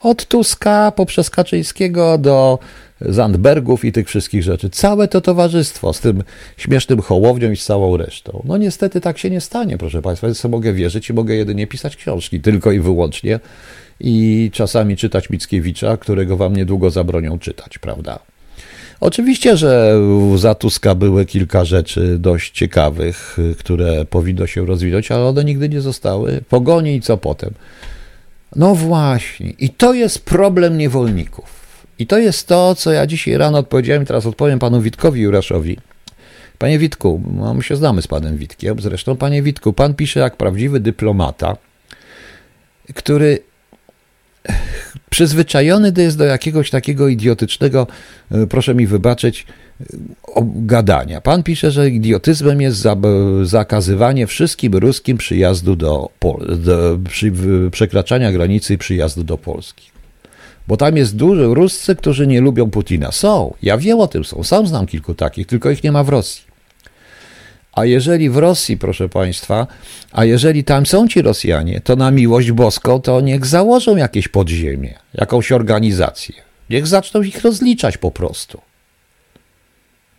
Od 0.00 0.26
Tuska 0.26 0.92
poprzez 0.96 1.30
Kaczyńskiego 1.30 2.18
do 2.18 2.58
Zandbergów 3.00 3.84
i 3.84 3.92
tych 3.92 4.08
wszystkich 4.08 4.42
rzeczy. 4.42 4.70
Całe 4.70 5.08
to 5.08 5.20
towarzystwo 5.20 5.92
z 5.92 6.00
tym 6.00 6.22
śmiesznym 6.56 7.00
hołownią 7.00 7.50
i 7.50 7.56
z 7.56 7.64
całą 7.64 7.96
resztą. 7.96 8.42
No 8.44 8.56
niestety 8.56 9.00
tak 9.00 9.18
się 9.18 9.30
nie 9.30 9.40
stanie, 9.40 9.78
proszę 9.78 10.02
Państwa. 10.02 10.26
Więc 10.26 10.44
mogę 10.44 10.72
wierzyć 10.72 11.10
i 11.10 11.12
mogę 11.12 11.34
jedynie 11.34 11.66
pisać 11.66 11.96
książki, 11.96 12.40
tylko 12.40 12.72
i 12.72 12.80
wyłącznie. 12.80 13.40
I 14.00 14.50
czasami 14.52 14.96
czytać 14.96 15.30
Mickiewicza, 15.30 15.96
którego 15.96 16.36
wam 16.36 16.56
niedługo 16.56 16.90
zabronią 16.90 17.38
czytać, 17.38 17.78
prawda? 17.78 18.18
Oczywiście, 19.00 19.56
że 19.56 20.00
za 20.36 20.54
Tuska 20.54 20.94
były 20.94 21.26
kilka 21.26 21.64
rzeczy 21.64 22.18
dość 22.18 22.50
ciekawych, 22.50 23.36
które 23.58 24.04
powinno 24.04 24.46
się 24.46 24.66
rozwinąć, 24.66 25.10
ale 25.10 25.24
one 25.24 25.44
nigdy 25.44 25.68
nie 25.68 25.80
zostały. 25.80 26.40
Pogoni 26.48 26.96
i 26.96 27.00
co 27.00 27.16
potem? 27.16 27.50
No 28.56 28.74
właśnie. 28.74 29.50
I 29.50 29.70
to 29.70 29.94
jest 29.94 30.24
problem 30.24 30.78
niewolników. 30.78 31.55
I 31.98 32.06
to 32.06 32.18
jest 32.18 32.48
to, 32.48 32.74
co 32.74 32.92
ja 32.92 33.06
dzisiaj 33.06 33.36
rano 33.36 33.58
odpowiedziałem 33.58 34.06
teraz 34.06 34.26
odpowiem 34.26 34.58
panu 34.58 34.80
Witkowi 34.80 35.20
Juraszowi. 35.20 35.78
Panie 36.58 36.78
Witku, 36.78 37.22
no 37.34 37.54
my 37.54 37.62
się 37.62 37.76
znamy 37.76 38.02
z 38.02 38.06
panem 38.06 38.36
Witkiem, 38.36 38.80
zresztą 38.80 39.16
panie 39.16 39.42
Witku, 39.42 39.72
pan 39.72 39.94
pisze 39.94 40.20
jak 40.20 40.36
prawdziwy 40.36 40.80
dyplomata, 40.80 41.56
który 42.94 43.38
przyzwyczajony 45.10 45.92
jest 45.96 46.18
do 46.18 46.24
jakiegoś 46.24 46.70
takiego 46.70 47.08
idiotycznego, 47.08 47.86
e, 48.30 48.46
proszę 48.46 48.74
mi 48.74 48.86
wybaczyć, 48.86 49.46
e, 49.80 49.84
gadania. 50.56 51.20
Pan 51.20 51.42
pisze, 51.42 51.70
że 51.70 51.90
idiotyzmem 51.90 52.60
jest 52.60 52.84
zakazywanie 53.42 54.26
wszystkim 54.26 54.74
ruskim 54.74 55.16
przyjazdu 55.16 55.76
do, 55.76 56.10
do 56.56 56.98
przy, 57.08 57.32
przekraczania 57.70 58.32
granicy 58.32 58.74
i 58.74 58.78
przyjazdu 58.78 59.24
do 59.24 59.38
Polski. 59.38 59.95
Bo 60.68 60.76
tam 60.76 60.96
jest 60.96 61.16
dużo 61.16 61.54
Ruscy, 61.54 61.96
którzy 61.96 62.26
nie 62.26 62.40
lubią 62.40 62.70
Putina. 62.70 63.12
Są, 63.12 63.54
ja 63.62 63.78
wiem 63.78 64.00
o 64.00 64.08
tym, 64.08 64.24
są. 64.24 64.44
Sam 64.44 64.66
znam 64.66 64.86
kilku 64.86 65.14
takich, 65.14 65.46
tylko 65.46 65.70
ich 65.70 65.84
nie 65.84 65.92
ma 65.92 66.04
w 66.04 66.08
Rosji. 66.08 66.46
A 67.72 67.84
jeżeli 67.84 68.30
w 68.30 68.36
Rosji, 68.36 68.76
proszę 68.76 69.08
Państwa, 69.08 69.66
a 70.12 70.24
jeżeli 70.24 70.64
tam 70.64 70.86
są 70.86 71.08
ci 71.08 71.22
Rosjanie, 71.22 71.80
to 71.80 71.96
na 71.96 72.10
miłość 72.10 72.52
boską 72.52 73.00
to 73.00 73.20
niech 73.20 73.46
założą 73.46 73.96
jakieś 73.96 74.28
podziemie, 74.28 74.94
jakąś 75.14 75.52
organizację. 75.52 76.34
Niech 76.70 76.86
zaczną 76.86 77.22
ich 77.22 77.42
rozliczać 77.42 77.98
po 77.98 78.10
prostu. 78.10 78.60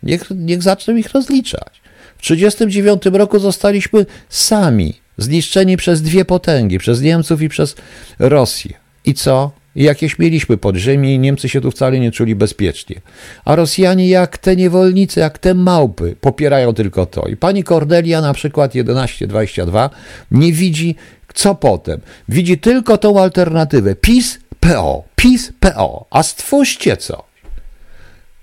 Niech, 0.02 0.30
niech 0.30 0.62
zaczną 0.62 0.96
ich 0.96 1.10
rozliczać. 1.10 1.80
W 2.18 2.22
1939 2.22 3.18
roku 3.18 3.38
zostaliśmy 3.38 4.06
sami, 4.28 4.94
zniszczeni 5.18 5.76
przez 5.76 6.02
dwie 6.02 6.24
potęgi, 6.24 6.78
przez 6.78 7.02
Niemców 7.02 7.42
i 7.42 7.48
przez 7.48 7.76
Rosję. 8.18 8.72
I 9.04 9.14
co? 9.14 9.50
I 9.78 9.84
jakieś 9.84 10.18
mieliśmy 10.18 10.56
podziemie 10.56 11.14
i 11.14 11.18
Niemcy 11.18 11.48
się 11.48 11.60
tu 11.60 11.70
wcale 11.70 12.00
nie 12.00 12.10
czuli 12.10 12.34
bezpiecznie. 12.34 13.00
A 13.44 13.56
Rosjanie 13.56 14.08
jak 14.08 14.38
te 14.38 14.56
niewolnicy, 14.56 15.20
jak 15.20 15.38
te 15.38 15.54
małpy 15.54 16.16
popierają 16.20 16.74
tylko 16.74 17.06
to. 17.06 17.28
I 17.28 17.36
pani 17.36 17.64
Cordelia 17.64 18.20
na 18.20 18.34
przykład 18.34 18.72
1122 18.72 19.90
nie 20.30 20.52
widzi 20.52 20.96
co 21.34 21.54
potem. 21.54 22.00
Widzi 22.28 22.58
tylko 22.58 22.98
tą 22.98 23.22
alternatywę. 23.22 23.94
PiS, 23.94 24.38
PO, 24.60 25.04
PiS, 25.16 25.52
PO. 25.60 26.06
A 26.10 26.22
stwórzcie 26.22 26.96
co? 26.96 27.24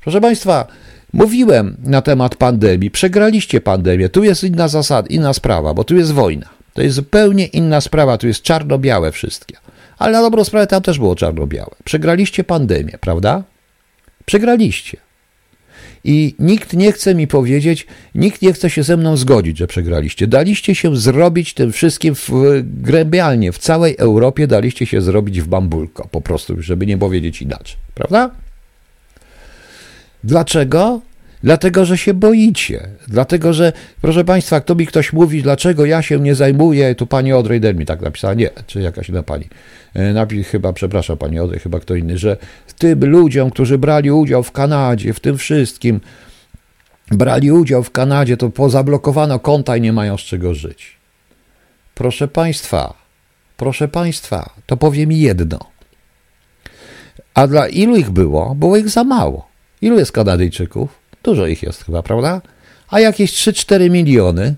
Proszę 0.01 0.21
Państwa, 0.21 0.67
mówiłem 1.13 1.77
na 1.83 2.01
temat 2.01 2.35
pandemii. 2.35 2.91
Przegraliście 2.91 3.61
pandemię. 3.61 4.09
Tu 4.09 4.23
jest 4.23 4.43
inna 4.43 4.67
zasada, 4.67 5.07
inna 5.07 5.33
sprawa, 5.33 5.73
bo 5.73 5.83
tu 5.83 5.95
jest 5.95 6.11
wojna. 6.11 6.49
To 6.73 6.81
jest 6.81 6.95
zupełnie 6.95 7.45
inna 7.45 7.81
sprawa. 7.81 8.17
Tu 8.17 8.27
jest 8.27 8.41
czarno-białe 8.41 9.11
wszystkie. 9.11 9.64
Ale 9.97 10.11
na 10.11 10.21
dobrą 10.21 10.43
sprawę 10.43 10.67
tam 10.67 10.81
też 10.81 10.99
było 10.99 11.15
czarno-białe. 11.15 11.75
Przegraliście 11.83 12.43
pandemię, 12.43 12.97
prawda? 13.01 13.43
Przegraliście. 14.25 14.97
I 16.03 16.35
nikt 16.39 16.73
nie 16.73 16.91
chce 16.91 17.15
mi 17.15 17.27
powiedzieć, 17.27 17.87
nikt 18.15 18.41
nie 18.41 18.53
chce 18.53 18.69
się 18.69 18.83
ze 18.83 18.97
mną 18.97 19.17
zgodzić, 19.17 19.57
że 19.57 19.67
przegraliście. 19.67 20.27
Daliście 20.27 20.75
się 20.75 20.97
zrobić 20.97 21.53
tym 21.53 21.71
wszystkim 21.71 22.15
w, 22.15 22.31
gremialnie, 22.63 23.51
w 23.51 23.57
całej 23.57 23.95
Europie 23.97 24.47
daliście 24.47 24.85
się 24.85 25.01
zrobić 25.01 25.41
w 25.41 25.47
bambulko, 25.47 26.07
po 26.11 26.21
prostu, 26.21 26.61
żeby 26.61 26.85
nie 26.85 26.97
powiedzieć 26.97 27.41
inaczej, 27.41 27.77
prawda? 27.95 28.31
Dlaczego? 30.23 31.01
Dlatego, 31.45 31.85
że 31.85 31.97
się 31.97 32.13
boicie. 32.13 32.87
Dlatego, 33.07 33.53
że, 33.53 33.73
proszę 34.01 34.23
Państwa, 34.23 34.61
kto 34.61 34.75
mi 34.75 34.87
ktoś 34.87 35.13
mówi, 35.13 35.43
dlaczego 35.43 35.85
ja 35.85 36.01
się 36.01 36.19
nie 36.19 36.35
zajmuję, 36.35 36.95
tu 36.95 37.07
pani 37.07 37.33
Odrej 37.33 37.61
mi 37.75 37.85
tak 37.85 38.01
napisała, 38.01 38.33
nie, 38.33 38.49
czy 38.67 38.81
jakaś 38.81 39.09
inna 39.09 39.23
pani, 39.23 39.49
e, 39.93 40.13
napisz 40.13 40.47
chyba, 40.47 40.73
przepraszam 40.73 41.17
pani 41.17 41.39
Odrej, 41.39 41.59
chyba 41.59 41.79
kto 41.79 41.95
inny, 41.95 42.17
że 42.17 42.37
tym 42.77 43.05
ludziom, 43.05 43.51
którzy 43.51 43.77
brali 43.77 44.11
udział 44.11 44.43
w 44.43 44.51
Kanadzie, 44.51 45.13
w 45.13 45.19
tym 45.19 45.37
wszystkim, 45.37 45.99
brali 47.11 47.51
udział 47.51 47.83
w 47.83 47.91
Kanadzie, 47.91 48.37
to 48.37 48.49
pozablokowano 48.49 49.39
konta 49.39 49.77
i 49.77 49.81
nie 49.81 49.93
mają 49.93 50.17
z 50.17 50.21
czego 50.21 50.53
żyć. 50.53 50.97
Proszę 51.95 52.27
Państwa, 52.27 52.93
proszę 53.57 53.87
Państwa, 53.87 54.49
to 54.65 54.77
powiem 54.77 55.11
jedno. 55.11 55.59
A 57.33 57.47
dla 57.47 57.67
ilu 57.67 57.95
ich 57.95 58.09
było? 58.09 58.55
Było 58.55 58.77
ich 58.77 58.89
za 58.89 59.03
mało. 59.03 59.47
Ilu 59.81 59.99
jest 59.99 60.11
Kanadyjczyków? 60.11 61.04
Dużo 61.25 61.47
ich 61.47 61.63
jest 61.63 61.85
chyba, 61.85 62.03
prawda? 62.03 62.41
A 62.89 62.99
jakieś 62.99 63.33
3-4 63.33 63.89
miliony. 63.89 64.55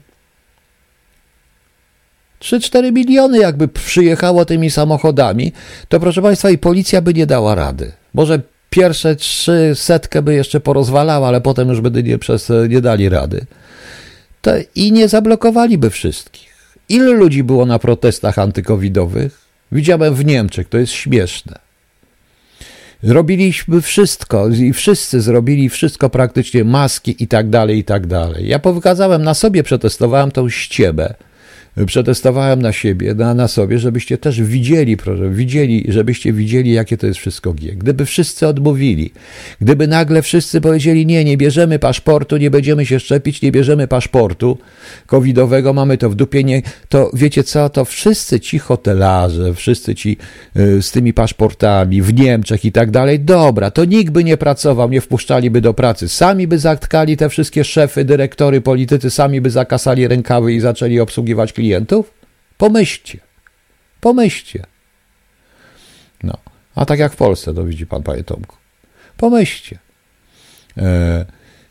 3-4 2.42 2.92
miliony 2.92 3.38
jakby 3.38 3.68
przyjechało 3.68 4.46
tymi 4.46 4.72
samochodami, 4.72 5.52
to 5.90 6.00
proszę 6.00 6.22
Państwa 6.22 6.50
i 6.50 6.58
policja 6.58 7.02
by 7.02 7.14
nie 7.14 7.26
dała 7.26 7.56
rady. 7.56 7.92
Może 8.14 8.42
pierwsze 8.70 9.16
trzy 9.16 9.72
setkę 9.76 10.22
by 10.22 10.34
jeszcze 10.34 10.60
porozwalała, 10.60 11.28
ale 11.28 11.42
potem 11.42 11.70
już 11.70 11.82
by 11.82 12.04
nie, 12.04 12.18
przez, 12.18 12.52
nie 12.70 12.82
dali 12.82 13.10
rady. 13.10 13.46
To, 14.42 14.52
I 14.76 14.92
nie 14.92 15.08
zablokowaliby 15.08 15.90
wszystkich. 15.90 16.58
Ile 16.90 17.12
ludzi 17.12 17.44
było 17.44 17.66
na 17.66 17.80
protestach 17.80 18.40
antykowidowych? 18.40 19.42
Widziałem 19.72 20.16
w 20.16 20.26
Niemczech, 20.26 20.70
to 20.70 20.78
jest 20.78 20.94
śmieszne. 20.94 21.67
Robiliśmy 23.04 23.82
wszystko 23.82 24.48
i 24.50 24.74
wszyscy 24.74 25.22
zrobili 25.22 25.70
wszystko 25.70 26.10
praktycznie, 26.10 26.64
maski 26.64 27.24
i 27.24 27.28
tak 27.28 27.50
dalej, 27.50 27.78
i 27.78 27.84
tak 27.84 28.08
dalej. 28.08 28.48
Ja 28.48 28.60
pokazałem 28.60 29.24
na 29.24 29.34
sobie, 29.34 29.64
przetestowałem 29.64 30.32
tą 30.32 30.50
ściebę 30.50 31.14
przetestowałem 31.86 32.62
na 32.62 32.72
siebie, 32.72 33.14
na, 33.14 33.34
na 33.34 33.48
sobie, 33.48 33.80
żebyście 33.80 34.18
też 34.18 34.42
widzieli, 34.42 34.98
proszę, 34.98 35.30
widzieli, 35.30 35.86
żebyście 35.88 36.34
widzieli, 36.34 36.72
jakie 36.72 36.98
to 36.98 37.08
jest 37.08 37.20
wszystko 37.20 37.54
gie. 37.54 37.76
Gdyby 37.76 38.06
wszyscy 38.06 38.48
odmówili, 38.48 39.12
gdyby 39.62 39.88
nagle 39.88 40.22
wszyscy 40.22 40.62
powiedzieli, 40.62 41.06
nie, 41.06 41.24
nie 41.24 41.38
bierzemy 41.38 41.80
paszportu, 41.80 42.38
nie 42.38 42.52
będziemy 42.52 42.86
się 42.86 43.00
szczepić, 43.00 43.42
nie 43.42 43.52
bierzemy 43.52 43.88
paszportu 43.88 44.58
covidowego, 45.06 45.74
mamy 45.74 45.98
to 45.98 46.10
w 46.10 46.16
dupie, 46.16 46.44
nie, 46.44 46.62
to 46.90 47.12
wiecie 47.14 47.44
co, 47.44 47.70
to 47.70 47.86
wszyscy 47.86 48.40
ci 48.40 48.60
hotelarze, 48.60 49.54
wszyscy 49.54 49.96
ci 49.96 50.18
y, 50.58 50.82
z 50.82 50.92
tymi 50.92 51.14
paszportami 51.14 52.02
w 52.02 52.14
Niemczech 52.14 52.66
i 52.66 52.72
tak 52.72 52.92
dalej, 52.92 53.20
dobra, 53.20 53.72
to 53.72 53.86
nikt 53.86 54.12
by 54.12 54.24
nie 54.24 54.38
pracował, 54.38 54.90
nie 54.90 55.02
wpuszczaliby 55.02 55.62
do 55.62 55.74
pracy, 55.74 56.10
sami 56.10 56.48
by 56.48 56.60
zatkali 56.60 57.18
te 57.18 57.30
wszystkie 57.30 57.64
szefy, 57.64 58.06
dyrektory, 58.06 58.62
politycy, 58.62 59.10
sami 59.10 59.42
by 59.42 59.50
zakasali 59.50 60.08
rękawy 60.08 60.54
i 60.54 60.60
zaczęli 60.60 61.00
obsługiwać 61.00 61.54
klientów, 61.54 61.67
klientów? 61.68 62.14
Pomyślcie. 62.58 63.20
Pomyślcie. 64.02 64.64
No, 66.24 66.38
a 66.76 66.86
tak 66.86 67.00
jak 67.00 67.14
w 67.14 67.16
Polsce, 67.16 67.54
to 67.54 67.64
widzi 67.64 67.86
pan, 67.86 68.04
panie 68.04 68.24
Tomku. 68.24 68.56
Pomyślcie. 69.18 69.80
E, 70.78 71.26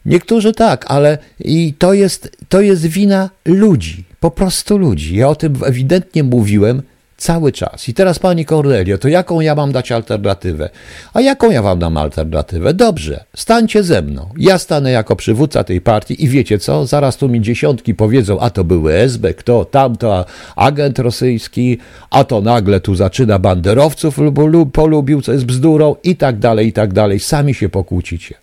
niektórzy 0.06 0.52
tak, 0.52 0.84
ale 0.88 1.18
i 1.38 1.74
to 1.78 1.94
jest, 1.94 2.36
to 2.48 2.60
jest 2.60 2.86
wina 2.86 3.30
ludzi, 3.44 4.04
po 4.20 4.30
prostu 4.30 4.78
ludzi. 4.78 5.16
Ja 5.16 5.28
o 5.28 5.34
tym 5.34 5.56
ewidentnie 5.64 6.22
mówiłem 6.22 6.82
Cały 7.16 7.52
czas. 7.52 7.88
I 7.88 7.94
teraz 7.94 8.18
pani 8.18 8.46
Cornelio, 8.46 8.98
to 8.98 9.08
jaką 9.08 9.40
ja 9.40 9.54
mam 9.54 9.72
dać 9.72 9.92
alternatywę? 9.92 10.70
A 11.14 11.20
jaką 11.20 11.50
ja 11.50 11.62
wam 11.62 11.78
dam 11.78 11.96
alternatywę? 11.96 12.74
Dobrze, 12.74 13.24
stańcie 13.36 13.82
ze 13.82 14.02
mną. 14.02 14.28
Ja 14.38 14.58
stanę 14.58 14.90
jako 14.90 15.16
przywódca 15.16 15.64
tej 15.64 15.80
partii 15.80 16.24
i 16.24 16.28
wiecie 16.28 16.58
co? 16.58 16.86
Zaraz 16.86 17.16
tu 17.16 17.28
mi 17.28 17.40
dziesiątki 17.40 17.94
powiedzą, 17.94 18.40
a 18.40 18.50
to 18.50 18.64
były 18.64 18.94
SB, 18.94 19.34
kto, 19.34 19.64
tamto, 19.64 20.24
agent 20.56 20.98
rosyjski, 20.98 21.78
a 22.10 22.24
to 22.24 22.40
nagle 22.40 22.80
tu 22.80 22.94
zaczyna 22.94 23.38
banderowców 23.38 24.18
polubił, 24.72 25.22
co 25.22 25.32
jest 25.32 25.44
bzdurą 25.44 25.96
i 26.04 26.16
tak 26.16 26.38
dalej, 26.38 26.66
i 26.66 26.72
tak 26.72 26.92
dalej. 26.92 27.20
Sami 27.20 27.54
się 27.54 27.68
pokłócicie. 27.68 28.34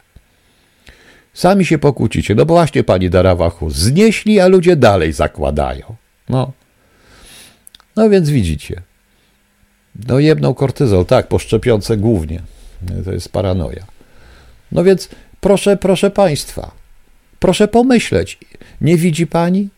Sami 1.34 1.65
się 1.65 1.78
pokłócicie. 1.78 2.36
No 2.36 2.45
bo 2.45 2.53
właśnie 2.53 2.84
pani 2.84 3.09
Darawachu 3.09 3.69
znieśli, 3.69 4.39
a 4.39 4.47
ludzie 4.47 4.76
dalej 4.76 5.13
zakładają. 5.13 5.95
No, 6.30 6.51
no 7.96 8.10
więc 8.10 8.30
widzicie. 8.30 8.82
No 10.08 10.20
jebną 10.20 10.54
kortyzol, 10.54 11.06
tak, 11.06 11.28
po 11.28 11.39
szczepionce 11.39 11.98
głównie. 11.98 12.41
To 13.06 13.12
jest 13.12 13.30
paranoja. 13.30 13.86
No 14.72 14.84
więc 14.84 15.10
proszę, 15.41 15.78
proszę 15.78 16.12
Państwa, 16.12 16.72
proszę 17.39 17.68
pomyśleć, 17.68 18.38
nie 18.82 18.98
widzi 18.98 19.28
Pani? 19.28 19.70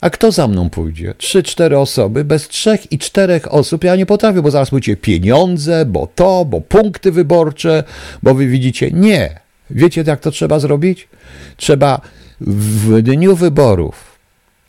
A 0.00 0.10
kto 0.10 0.32
za 0.32 0.48
mną 0.48 0.70
pójdzie? 0.70 1.14
Trzy, 1.18 1.42
cztery 1.42 1.78
osoby, 1.78 2.24
bez 2.24 2.48
trzech 2.48 2.92
i 2.92 2.98
czterech 2.98 3.54
osób 3.54 3.84
ja 3.84 3.96
nie 3.96 4.06
potrafię, 4.06 4.42
bo 4.42 4.50
zaraz 4.50 4.72
mówicie 4.72 4.96
pieniądze, 4.96 5.84
bo 5.86 6.08
to, 6.14 6.44
bo 6.44 6.60
punkty 6.60 7.12
wyborcze, 7.12 7.84
bo 8.22 8.34
wy 8.34 8.46
widzicie. 8.46 8.90
Nie. 8.90 9.40
Wiecie, 9.70 10.04
jak 10.06 10.20
to 10.20 10.30
trzeba 10.30 10.58
zrobić? 10.58 11.08
Trzeba 11.56 12.00
w 12.40 13.02
dniu 13.02 13.36
wyborów 13.36 14.13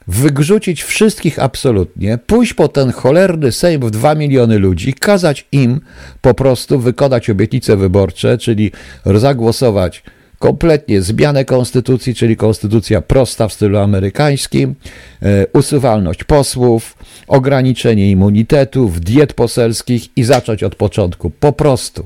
wygrzucić 0.07 0.83
wszystkich 0.83 1.39
absolutnie, 1.39 2.17
pójść 2.17 2.53
po 2.53 2.67
ten 2.67 2.91
cholerny 2.91 3.51
Sejm 3.51 3.81
w 3.81 3.91
dwa 3.91 4.15
miliony 4.15 4.59
ludzi, 4.59 4.93
kazać 4.93 5.47
im 5.51 5.81
po 6.21 6.33
prostu 6.33 6.79
wykonać 6.79 7.29
obietnice 7.29 7.77
wyborcze, 7.77 8.37
czyli 8.37 8.71
zagłosować 9.05 10.03
kompletnie 10.39 11.01
zmianę 11.01 11.45
konstytucji, 11.45 12.15
czyli 12.15 12.37
konstytucja 12.37 13.01
prosta 13.01 13.47
w 13.47 13.53
stylu 13.53 13.77
amerykańskim, 13.77 14.75
e, 15.21 15.47
usuwalność 15.53 16.23
posłów, 16.23 16.97
ograniczenie 17.27 18.11
immunitetów, 18.11 19.01
diet 19.01 19.33
poselskich 19.33 20.17
i 20.17 20.23
zacząć 20.23 20.63
od 20.63 20.75
początku. 20.75 21.29
Po 21.29 21.53
prostu. 21.53 22.05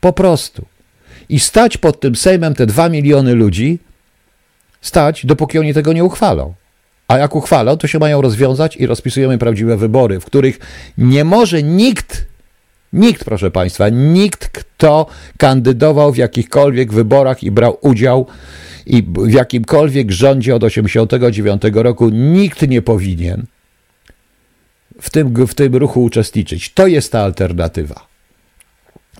Po 0.00 0.12
prostu. 0.12 0.64
I 1.28 1.40
stać 1.40 1.76
pod 1.76 2.00
tym 2.00 2.16
Sejmem 2.16 2.54
te 2.54 2.66
dwa 2.66 2.88
miliony 2.88 3.34
ludzi, 3.34 3.78
stać, 4.80 5.26
dopóki 5.26 5.58
oni 5.58 5.74
tego 5.74 5.92
nie 5.92 6.04
uchwalą. 6.04 6.54
A 7.12 7.18
jak 7.18 7.36
uchwalą, 7.36 7.76
to 7.76 7.86
się 7.86 7.98
mają 7.98 8.22
rozwiązać 8.22 8.76
i 8.76 8.86
rozpisujemy 8.86 9.38
prawdziwe 9.38 9.76
wybory, 9.76 10.20
w 10.20 10.24
których 10.24 10.58
nie 10.98 11.24
może 11.24 11.62
nikt, 11.62 12.26
nikt, 12.92 13.24
proszę 13.24 13.50
Państwa, 13.50 13.88
nikt, 13.88 14.48
kto 14.48 15.06
kandydował 15.36 16.12
w 16.12 16.16
jakichkolwiek 16.16 16.92
wyborach 16.92 17.42
i 17.42 17.50
brał 17.50 17.78
udział 17.80 18.26
i 18.86 19.02
w 19.02 19.32
jakimkolwiek 19.32 20.10
rządzie 20.10 20.54
od 20.54 20.62
1989 20.62 21.62
roku, 21.74 22.08
nikt 22.08 22.68
nie 22.68 22.82
powinien 22.82 23.46
w 25.00 25.10
tym, 25.10 25.46
w 25.46 25.54
tym 25.54 25.76
ruchu 25.76 26.04
uczestniczyć. 26.04 26.72
To 26.72 26.86
jest 26.86 27.12
ta 27.12 27.20
alternatywa. 27.20 28.06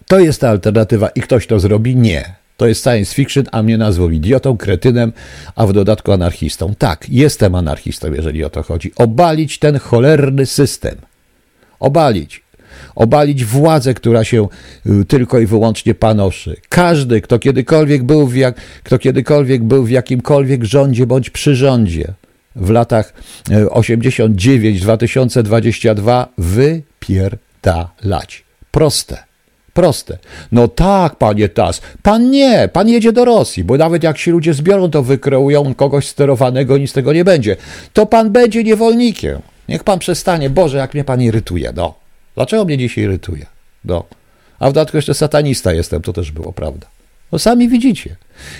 To 0.07 0.21
jest 0.21 0.41
ta 0.41 0.49
alternatywa 0.49 1.09
i 1.09 1.21
ktoś 1.21 1.47
to 1.47 1.61
zrobi? 1.61 1.97
Nie. 1.97 2.42
To 2.57 2.67
jest 2.67 2.83
science 2.83 3.15
fiction, 3.15 3.45
a 3.53 3.63
mnie 3.63 3.79
nazwał 3.79 4.11
idiotą, 4.11 4.57
kretynem, 4.57 5.13
a 5.57 5.67
w 5.67 5.73
dodatku 5.73 6.13
anarchistą. 6.13 6.75
Tak, 6.79 7.07
jestem 7.09 7.55
anarchistą, 7.55 8.13
jeżeli 8.13 8.45
o 8.45 8.51
to 8.51 8.63
chodzi. 8.63 8.93
Obalić 8.97 9.59
ten 9.59 9.79
cholerny 9.79 10.47
system. 10.47 10.95
Obalić. 11.81 12.43
obalić 12.95 13.45
władzę, 13.45 13.95
która 13.95 14.25
się 14.25 14.49
y, 14.87 15.05
tylko 15.05 15.39
i 15.39 15.47
wyłącznie 15.47 15.95
panoszy. 15.95 16.57
Każdy, 16.69 17.21
kto 17.21 17.39
kiedykolwiek 17.39 18.03
był 18.03 18.27
w, 18.27 18.37
jak, 18.37 18.57
kto 18.83 18.99
kiedykolwiek 18.99 19.65
był 19.65 19.85
w 19.85 19.91
jakimkolwiek 19.91 20.65
rządzie 20.65 21.07
bądź 21.07 21.31
przyrządzie 21.31 22.15
w 22.57 22.71
latach 22.71 23.13
89-2022 23.49 26.27
wypierdalać. 26.39 28.45
Proste. 28.71 29.32
Proste. 29.75 30.19
No 30.53 30.69
tak, 30.69 31.17
panie 31.17 31.49
Tas. 31.49 31.81
Pan 32.03 32.31
nie, 32.31 32.69
pan 32.73 32.89
jedzie 32.89 33.13
do 33.13 33.25
Rosji, 33.25 33.65
bo 33.65 33.77
nawet 33.77 34.03
jak 34.03 34.19
się 34.19 34.31
ludzie 34.31 34.55
zbiorą, 34.55 34.91
to 34.91 35.03
wykreują 35.03 35.75
kogoś 35.75 36.09
sterowanego, 36.09 36.79
nic 36.79 36.91
z 36.91 36.93
tego 36.93 37.13
nie 37.13 37.25
będzie. 37.25 37.57
To 37.93 38.07
pan 38.07 38.31
będzie 38.31 38.65
niewolnikiem. 38.65 39.41
Niech 39.69 39.85
pan 39.85 39.99
przestanie. 39.99 40.51
Boże, 40.51 40.79
jak 40.79 40.95
mnie 40.95 41.05
pan 41.05 41.23
irytuje. 41.23 41.73
No. 41.77 41.95
Dlaczego 42.35 42.65
mnie 42.65 42.79
dzisiaj 42.79 43.05
irytuje? 43.05 43.47
No. 43.85 44.05
A 44.59 44.71
w 44.71 44.73
dodatku 44.73 44.97
jeszcze 44.97 45.15
satanista 45.15 45.73
jestem, 45.73 46.03
to 46.03 46.13
też 46.13 46.33
było, 46.33 46.53
prawda? 46.53 46.87
No 47.33 47.39
sami 47.39 47.69
widzicie. 47.69 48.17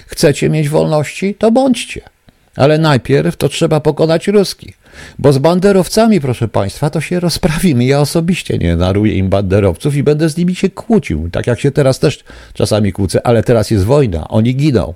Chcecie 0.07 0.51
mieć 0.51 0.69
wolności, 0.69 1.35
to 1.35 1.51
bądźcie. 1.51 2.01
Ale 2.57 2.79
najpierw 2.79 3.37
to 3.37 3.49
trzeba 3.49 3.81
pokonać 3.81 4.29
ruskich. 4.29 4.79
Bo 5.19 5.33
z 5.33 5.39
banderowcami, 5.39 6.21
proszę 6.21 6.49
Państwa, 6.49 6.91
to 6.91 7.01
się 7.01 7.21
rozprawimy. 7.21 7.85
Ja 7.85 8.01
osobiście 8.01 8.59
nie 8.59 8.77
naruję 8.77 9.15
im 9.15 9.29
banderowców 9.29 9.97
i 9.97 10.03
będę 10.03 10.29
z 10.29 10.37
nimi 10.37 10.55
się 10.55 10.71
kłócił. 10.71 11.31
Tak 11.31 11.47
jak 11.47 11.61
się 11.61 11.71
teraz 11.71 11.99
też 11.99 12.25
czasami 12.55 12.93
kłócę, 12.93 13.27
ale 13.27 13.43
teraz 13.43 13.71
jest 13.71 13.85
wojna, 13.85 14.29
oni 14.29 14.57
giną, 14.57 14.95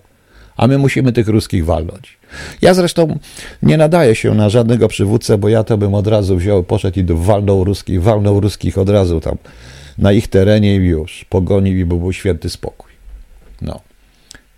a 0.56 0.66
my 0.66 0.78
musimy 0.78 1.12
tych 1.12 1.28
ruskich 1.28 1.64
walnąć. 1.64 2.18
Ja 2.62 2.74
zresztą 2.74 3.18
nie 3.62 3.76
nadaję 3.76 4.14
się 4.14 4.34
na 4.34 4.48
żadnego 4.48 4.88
przywódcę, 4.88 5.38
bo 5.38 5.48
ja 5.48 5.64
to 5.64 5.78
bym 5.78 5.94
od 5.94 6.06
razu 6.06 6.36
wziął, 6.36 6.62
poszedł 6.62 7.00
i 7.00 7.04
walnął 7.08 7.64
ruskich, 7.64 8.02
walnął 8.02 8.40
ruskich 8.40 8.78
od 8.78 8.88
razu 8.88 9.20
tam 9.20 9.36
na 9.98 10.12
ich 10.12 10.28
terenie 10.28 10.76
i 10.76 10.78
już. 10.78 11.24
Pogonił 11.28 11.78
i 11.78 11.84
był 11.84 12.12
święty 12.12 12.50
spokój. 12.50 12.90
No. 13.62 13.80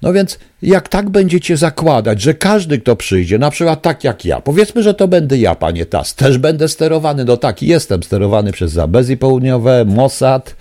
No 0.02 0.12
więc 0.12 0.38
jak 0.62 0.88
tak 0.88 1.10
będziecie 1.10 1.56
zakładać, 1.56 2.22
że 2.22 2.34
każdy, 2.34 2.78
kto 2.78 2.96
przyjdzie, 2.96 3.38
na 3.38 3.50
przykład 3.50 3.82
tak 3.82 4.04
jak 4.04 4.24
ja, 4.24 4.40
powiedzmy, 4.40 4.82
że 4.82 4.94
to 4.94 5.08
będę 5.08 5.38
ja, 5.38 5.54
panie 5.54 5.86
Tas, 5.86 6.14
też 6.14 6.38
będę 6.38 6.68
sterowany, 6.68 7.24
no 7.24 7.36
tak, 7.36 7.62
jestem 7.62 8.02
sterowany 8.02 8.52
przez 8.52 8.72
Zabezi 8.72 9.16
Południowe, 9.16 9.84
Mossad, 9.84 10.56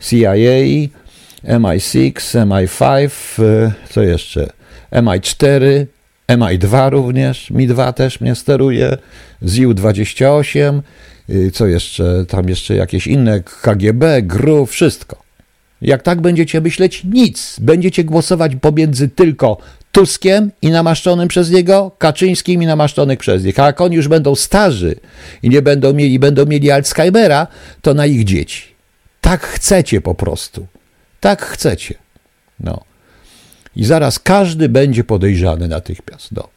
CIA, 0.00 0.34
MI6, 1.44 2.12
MI5, 2.46 3.10
co 3.90 4.02
jeszcze, 4.02 4.50
MI4, 4.92 5.86
MI2 6.28 6.90
również, 6.90 7.50
Mi-2 7.50 7.92
też 7.92 8.20
mnie 8.20 8.34
steruje, 8.34 8.96
ZIU-28, 9.42 10.80
y, 11.30 11.50
co 11.50 11.66
jeszcze, 11.66 12.24
tam 12.28 12.48
jeszcze 12.48 12.74
jakieś 12.74 13.06
inne, 13.06 13.42
KGB, 13.62 14.22
GRU, 14.22 14.66
wszystko. 14.66 15.23
Jak 15.84 16.02
tak 16.02 16.20
będziecie 16.20 16.60
myśleć, 16.60 17.04
nic. 17.04 17.56
Będziecie 17.60 18.04
głosować 18.04 18.52
pomiędzy 18.60 19.08
tylko 19.08 19.58
Tuskiem 19.92 20.50
i 20.62 20.70
namaszczonym 20.70 21.28
przez 21.28 21.50
niego, 21.50 21.90
Kaczyńskim 21.98 22.62
i 22.62 22.66
namaszczonych 22.66 23.18
przez 23.18 23.44
nich. 23.44 23.58
A 23.58 23.66
jak 23.66 23.80
oni 23.80 23.96
już 23.96 24.08
będą 24.08 24.34
starzy 24.34 24.96
i 25.42 25.48
nie 25.48 25.62
będą 25.62 25.92
mieli, 25.92 26.18
będą 26.18 26.46
mieli 26.46 26.70
Alzheimera, 26.70 27.46
to 27.82 27.94
na 27.94 28.06
ich 28.06 28.24
dzieci. 28.24 28.62
Tak 29.20 29.42
chcecie 29.42 30.00
po 30.00 30.14
prostu. 30.14 30.66
Tak 31.20 31.42
chcecie. 31.42 31.94
No. 32.60 32.80
I 33.76 33.84
zaraz 33.84 34.18
każdy 34.18 34.68
będzie 34.68 35.04
podejrzany 35.04 35.68
natychmiast. 35.68 36.32
No. 36.32 36.48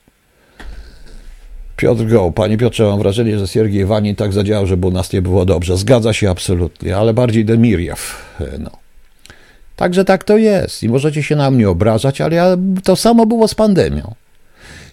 Piotr 1.75 2.05
Go, 2.05 2.32
panie 2.32 2.57
Piotrze, 2.57 2.84
mam 2.84 2.99
wrażenie, 2.99 3.39
że 3.39 3.47
Siergiej 3.47 3.86
Wanin 3.86 4.15
tak 4.15 4.34
zadziałał, 4.34 4.67
żeby 4.67 4.88
u 4.88 4.91
nas 4.91 5.13
nie 5.13 5.21
było 5.21 5.45
dobrze. 5.45 5.78
Zgadza 5.78 6.13
się 6.13 6.30
absolutnie, 6.30 6.97
ale 6.97 7.13
bardziej 7.13 7.45
Demiriew. 7.45 8.25
No. 8.59 8.86
Także 9.78 10.05
tak 10.05 10.23
to 10.23 10.38
jest 10.38 10.84
i 10.84 10.89
możecie 10.89 11.23
się 11.23 11.36
na 11.36 11.51
mnie 11.51 11.69
obrażać, 11.69 12.21
ale 12.21 12.36
ja, 12.36 12.57
to 12.84 12.95
samo 12.95 13.25
było 13.25 13.47
z 13.47 13.55
pandemią. 13.55 14.15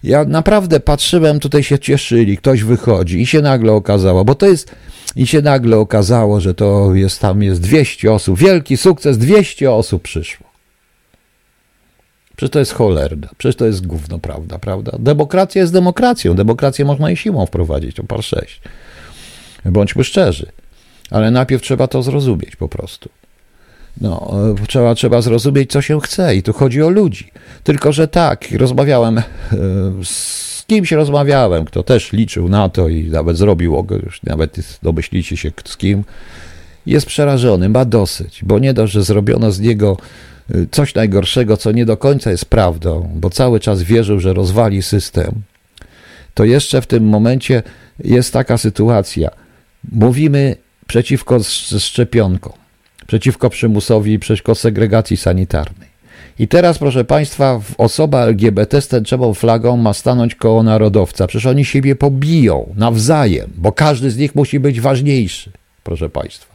Ja 0.03 0.25
naprawdę 0.25 0.81
patrzyłem, 0.81 1.41
tutaj 1.41 1.63
się 1.63 1.79
cieszyli, 1.79 2.37
ktoś 2.37 2.63
wychodzi 2.63 3.21
i 3.21 3.27
się 3.27 3.43
nagle 3.43 3.73
okazało, 3.73 4.25
bo 4.25 4.35
to 4.35 4.47
jest, 4.47 4.75
i 5.17 5.27
się 5.27 5.43
nagle 5.43 5.79
okazało, 5.79 6.41
że 6.41 6.55
to 6.55 6.95
jest, 6.95 7.21
tam 7.21 7.43
jest 7.43 7.61
200 7.61 8.13
osób, 8.13 8.39
wielki 8.39 8.77
sukces, 8.77 9.19
200 9.19 9.73
osób 9.73 10.03
przyszło. 10.03 10.47
Przecież 12.37 12.51
to 12.51 12.59
jest 12.59 12.73
cholerda, 12.73 13.29
przecież 13.39 13.57
to 13.57 13.67
jest 13.67 13.87
gówno, 13.87 14.19
prawda, 14.19 14.59
prawda? 14.59 14.97
Demokracja 14.99 15.61
jest 15.61 15.73
demokracją, 15.73 16.35
demokrację 16.35 16.85
można 16.85 17.11
i 17.11 17.17
siłą 17.17 17.47
wprowadzić, 17.47 17.97
to 17.97 18.05
par 18.05 18.25
6. 18.25 18.61
Bądźmy 19.65 20.05
szczerzy, 20.05 20.47
ale 21.11 21.31
najpierw 21.31 21.63
trzeba 21.63 21.89
to 21.89 22.03
zrozumieć 22.03 22.57
po 22.57 22.69
prostu. 22.69 23.09
No, 24.01 24.35
e, 24.63 24.67
trzeba, 24.67 24.95
trzeba 24.95 25.23
zrozumieć, 25.23 25.71
co 25.71 25.83
się 25.83 26.01
chce 26.01 26.37
i 26.37 26.43
tu 26.43 26.53
chodzi 26.53 26.83
o 26.83 26.91
ludzi. 26.91 27.31
Tylko, 27.65 27.93
że 27.93 28.09
tak, 28.09 28.45
rozmawiałem, 28.53 29.19
e, 29.19 29.25
z 30.05 30.65
kimś 30.67 30.93
rozmawiałem, 30.93 31.65
kto 31.65 31.83
też 31.83 32.13
liczył 32.13 32.49
na 32.49 32.69
to 32.69 32.89
i 32.89 33.05
nawet 33.11 33.37
zrobił, 33.37 33.87
już 34.05 34.23
nawet 34.23 34.79
domyślicie 34.83 35.37
się 35.37 35.53
z 35.65 35.77
kim, 35.77 36.05
jest 36.87 37.07
przerażony, 37.07 37.69
ma 37.69 37.85
dosyć, 37.85 38.41
bo 38.45 38.59
nie 38.59 38.75
dość, 38.75 38.93
że 38.93 39.05
zrobiono 39.05 39.53
z 39.53 39.61
niego 39.61 39.97
e, 40.51 40.55
coś 40.71 40.95
najgorszego, 40.95 41.57
co 41.57 41.73
nie 41.73 41.87
do 41.87 41.97
końca 41.97 42.31
jest 42.31 42.45
prawdą, 42.45 43.11
bo 43.15 43.31
cały 43.31 43.61
czas 43.61 43.83
wierzył, 43.83 44.21
że 44.21 44.33
rozwali 44.33 44.83
system, 44.83 45.43
to 46.35 46.45
jeszcze 46.45 46.83
w 46.83 46.87
tym 46.87 47.05
momencie 47.05 47.63
jest 48.05 48.33
taka 48.33 48.59
sytuacja. 48.59 49.31
Mówimy 49.93 50.57
przeciwko 50.87 51.39
szczepionkom 51.79 52.64
przeciwko 53.07 53.51
przymusowi, 53.51 54.19
przeciwko 54.19 54.55
segregacji 54.55 55.17
sanitarnej. 55.17 55.95
I 56.39 56.49
teraz, 56.49 56.79
proszę 56.79 57.05
Państwa, 57.05 57.61
osoba 57.79 58.23
LGBT 58.23 58.81
z 58.81 58.89
tęczową 58.89 59.35
flagą 59.35 59.77
ma 59.77 59.93
stanąć 59.93 60.35
koło 60.35 60.63
narodowca. 60.63 61.27
Przecież 61.27 61.47
oni 61.47 61.65
siebie 61.65 61.97
pobiją 61.97 62.75
nawzajem, 62.77 63.51
bo 63.57 63.73
każdy 63.73 64.11
z 64.11 64.17
nich 64.17 64.35
musi 64.35 64.61
być 64.61 64.81
ważniejszy, 64.81 65.51
proszę 65.85 66.09
Państwa. 66.11 66.55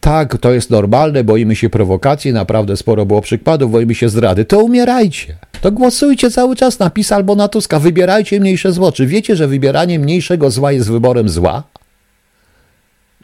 Tak, 0.00 0.38
to 0.38 0.52
jest 0.52 0.70
normalne, 0.70 1.24
boimy 1.24 1.56
się 1.56 1.70
prowokacji, 1.70 2.32
naprawdę 2.32 2.76
sporo 2.76 3.06
było 3.06 3.20
przykładów, 3.20 3.72
boimy 3.72 3.94
się 3.94 4.08
zdrady. 4.08 4.44
To 4.44 4.58
umierajcie. 4.58 5.34
To 5.60 5.72
głosujcie 5.72 6.30
cały 6.30 6.56
czas 6.56 6.78
na 6.78 6.90
PiS 6.90 7.12
albo 7.12 7.34
na 7.34 7.48
Tuska. 7.48 7.78
Wybierajcie 7.78 8.40
mniejsze 8.40 8.72
zło. 8.72 8.92
Czy 8.92 9.06
wiecie, 9.06 9.36
że 9.36 9.48
wybieranie 9.48 9.98
mniejszego 9.98 10.50
zła 10.50 10.72
jest 10.72 10.90
wyborem 10.90 11.28
zła? 11.28 11.62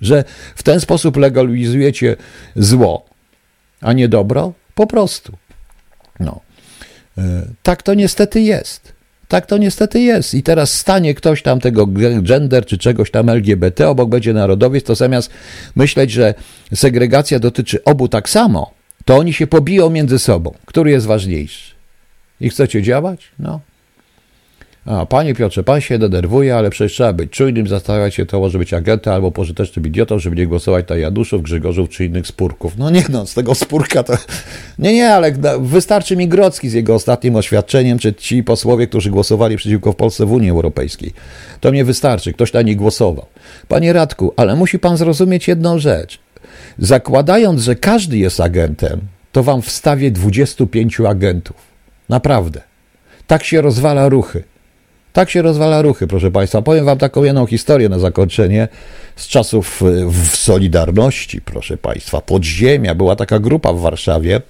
Że 0.00 0.24
w 0.54 0.62
ten 0.62 0.80
sposób 0.80 1.16
legalizujecie 1.16 2.16
zło, 2.56 3.04
a 3.80 3.92
nie 3.92 4.08
dobro? 4.08 4.52
Po 4.74 4.86
prostu. 4.86 5.32
No. 6.20 6.40
E, 7.18 7.22
tak 7.62 7.82
to 7.82 7.94
niestety 7.94 8.40
jest. 8.40 8.96
Tak 9.28 9.46
to 9.46 9.58
niestety 9.58 10.00
jest. 10.00 10.34
I 10.34 10.42
teraz 10.42 10.72
stanie 10.72 11.14
ktoś 11.14 11.42
tam 11.42 11.60
tego 11.60 11.86
gender 12.22 12.66
czy 12.66 12.78
czegoś 12.78 13.10
tam 13.10 13.28
LGBT, 13.28 13.88
obok 13.88 14.08
będzie 14.08 14.32
narodowiec, 14.32 14.84
to 14.84 14.94
zamiast 14.94 15.30
myśleć, 15.76 16.10
że 16.10 16.34
segregacja 16.74 17.38
dotyczy 17.38 17.84
obu 17.84 18.08
tak 18.08 18.28
samo, 18.28 18.70
to 19.04 19.16
oni 19.16 19.32
się 19.32 19.46
pobiją 19.46 19.90
między 19.90 20.18
sobą. 20.18 20.54
Który 20.64 20.90
jest 20.90 21.06
ważniejszy? 21.06 21.74
I 22.40 22.50
chcecie 22.50 22.82
działać? 22.82 23.20
No. 23.38 23.60
A, 24.86 25.06
panie 25.06 25.34
Piotrze, 25.34 25.64
pan 25.64 25.80
się 25.80 25.98
denerwuje, 25.98 26.56
ale 26.56 26.70
przecież 26.70 26.92
trzeba 26.92 27.12
być 27.12 27.30
czujnym, 27.30 27.68
zastanawiać 27.68 28.14
się, 28.14 28.26
to 28.26 28.40
może 28.40 28.58
być 28.58 28.74
agentem 28.74 29.12
albo 29.12 29.30
pożytecznym 29.30 29.86
idiotą, 29.86 30.18
żeby 30.18 30.36
nie 30.36 30.46
głosować 30.46 30.88
na 30.88 30.96
Januszów, 30.96 31.42
Grzegorzów 31.42 31.88
czy 31.88 32.04
innych 32.04 32.26
spórków. 32.26 32.78
No 32.78 32.90
nie 32.90 33.04
no, 33.08 33.26
z 33.26 33.34
tego 33.34 33.54
spórka 33.54 34.02
to... 34.02 34.12
Nie, 34.78 34.94
nie, 34.94 35.10
ale 35.10 35.32
wystarczy 35.60 36.16
mi 36.16 36.28
Grocki 36.28 36.68
z 36.68 36.72
jego 36.72 36.94
ostatnim 36.94 37.36
oświadczeniem, 37.36 37.98
czy 37.98 38.14
ci 38.14 38.42
posłowie, 38.42 38.86
którzy 38.86 39.10
głosowali 39.10 39.56
przeciwko 39.56 39.92
Polsce 39.92 40.26
w 40.26 40.32
Unii 40.32 40.50
Europejskiej. 40.50 41.12
To 41.60 41.70
mnie 41.70 41.84
wystarczy, 41.84 42.32
ktoś 42.32 42.52
na 42.52 42.62
nich 42.62 42.76
głosował. 42.76 43.26
Panie 43.68 43.92
Radku, 43.92 44.32
ale 44.36 44.56
musi 44.56 44.78
pan 44.78 44.96
zrozumieć 44.96 45.48
jedną 45.48 45.78
rzecz. 45.78 46.18
Zakładając, 46.78 47.60
że 47.60 47.76
każdy 47.76 48.18
jest 48.18 48.40
agentem, 48.40 49.00
to 49.32 49.42
wam 49.42 49.62
wstawię 49.62 50.10
25 50.10 51.00
agentów. 51.00 51.56
Naprawdę. 52.08 52.60
Tak 53.26 53.44
się 53.44 53.62
rozwala 53.62 54.08
ruchy. 54.08 54.42
Tak 55.16 55.30
się 55.30 55.42
rozwala 55.42 55.82
ruchy, 55.82 56.06
proszę 56.06 56.30
Państwa. 56.30 56.62
Powiem 56.62 56.84
Wam 56.84 56.98
taką 56.98 57.24
jedną 57.24 57.46
historię 57.46 57.88
na 57.88 57.98
zakończenie 57.98 58.68
z 59.16 59.28
czasów 59.28 59.82
e, 59.82 60.10
w 60.10 60.36
Solidarności, 60.36 61.40
proszę 61.40 61.76
Państwa. 61.76 62.20
Podziemia, 62.20 62.94
była 62.94 63.16
taka 63.16 63.38
grupa 63.38 63.72
w 63.72 63.80
Warszawie 63.80 64.40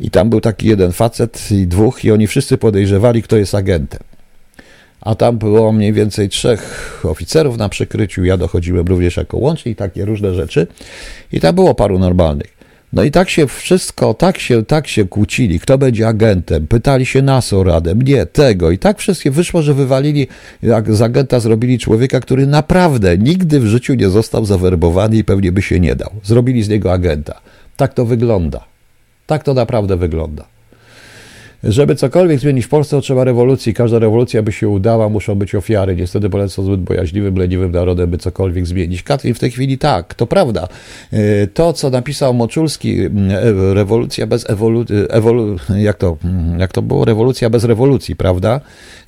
i 0.00 0.10
tam 0.10 0.30
był 0.30 0.40
taki 0.40 0.68
jeden 0.68 0.92
facet 0.92 1.50
i 1.50 1.66
dwóch 1.66 2.04
i 2.04 2.12
oni 2.12 2.26
wszyscy 2.26 2.58
podejrzewali, 2.58 3.22
kto 3.22 3.36
jest 3.36 3.54
agentem. 3.54 4.00
A 5.00 5.14
tam 5.14 5.38
było 5.38 5.72
mniej 5.72 5.92
więcej 5.92 6.28
trzech 6.28 7.00
oficerów 7.04 7.58
na 7.58 7.68
przykryciu, 7.68 8.24
ja 8.24 8.36
dochodziłem 8.36 8.86
również 8.86 9.16
jako 9.16 9.36
łącznik, 9.36 9.78
takie 9.78 10.04
różne 10.04 10.34
rzeczy. 10.34 10.66
I 11.32 11.40
tam 11.40 11.54
było 11.54 11.74
paru 11.74 11.98
normalnych. 11.98 12.61
No 12.92 13.04
i 13.04 13.10
tak 13.10 13.30
się 13.30 13.46
wszystko, 13.46 14.14
tak 14.14 14.38
się, 14.38 14.64
tak 14.64 14.88
się 14.88 15.04
kłócili, 15.04 15.60
kto 15.60 15.78
będzie 15.78 16.08
agentem, 16.08 16.66
pytali 16.66 17.06
się 17.06 17.22
nas 17.22 17.52
o 17.52 17.64
radę, 17.64 17.94
mnie, 17.94 18.26
tego 18.26 18.70
i 18.70 18.78
tak 18.78 18.98
wszystkie 18.98 19.30
wyszło, 19.30 19.62
że 19.62 19.74
wywalili, 19.74 20.26
jak 20.62 20.94
z 20.94 21.02
agenta 21.02 21.40
zrobili 21.40 21.78
człowieka, 21.78 22.20
który 22.20 22.46
naprawdę 22.46 23.18
nigdy 23.18 23.60
w 23.60 23.66
życiu 23.66 23.94
nie 23.94 24.10
został 24.10 24.44
zawerbowany 24.44 25.16
i 25.16 25.24
pewnie 25.24 25.52
by 25.52 25.62
się 25.62 25.80
nie 25.80 25.94
dał. 25.94 26.10
Zrobili 26.22 26.62
z 26.62 26.68
niego 26.68 26.92
agenta. 26.92 27.40
Tak 27.76 27.94
to 27.94 28.04
wygląda. 28.04 28.64
Tak 29.26 29.42
to 29.42 29.54
naprawdę 29.54 29.96
wygląda. 29.96 30.51
Żeby 31.64 31.94
cokolwiek 31.94 32.40
zmienić 32.40 32.64
w 32.64 32.68
Polsce, 32.68 33.00
trzeba 33.00 33.24
rewolucji. 33.24 33.74
Każda 33.74 33.98
rewolucja 33.98 34.42
by 34.42 34.52
się 34.52 34.68
udała, 34.68 35.08
muszą 35.08 35.34
być 35.34 35.54
ofiary. 35.54 35.96
Niestety 35.96 36.30
Polacy 36.30 36.54
są 36.54 36.64
zbyt 36.64 36.80
bojaźliwym, 36.80 37.36
leniwym 37.36 37.72
narodem, 37.72 38.10
by 38.10 38.18
cokolwiek 38.18 38.66
zmienić. 38.66 39.02
Katrin 39.02 39.34
w 39.34 39.38
tej 39.38 39.50
chwili 39.50 39.78
tak, 39.78 40.14
to 40.14 40.26
prawda. 40.26 40.68
E, 41.12 41.46
to, 41.46 41.72
co 41.72 41.90
napisał 41.90 42.34
Moczulski, 42.34 43.00
e, 43.00 43.10
rewolucja 43.74 44.26
bez 44.26 44.50
ewolucji, 44.50 44.96
ewolu, 45.08 45.56
jak, 45.76 45.96
to, 45.96 46.16
jak 46.58 46.72
to 46.72 46.82
było, 46.82 47.04
rewolucja 47.04 47.50
bez 47.50 47.64
rewolucji, 47.64 48.16
prawda? 48.16 48.60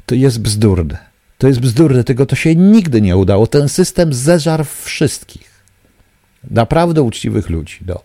To 0.06 0.14
jest 0.14 0.40
bzdurne. 0.40 0.98
To 1.38 1.48
jest 1.48 1.60
bzdurne, 1.60 2.04
tego 2.04 2.26
to 2.26 2.36
się 2.36 2.54
nigdy 2.54 3.00
nie 3.00 3.16
udało. 3.16 3.46
Ten 3.46 3.68
system 3.68 4.12
zeżarł 4.12 4.64
wszystkich. 4.64 5.50
Naprawdę 6.50 7.02
uczciwych 7.02 7.50
ludzi. 7.50 7.78
No. 7.86 8.02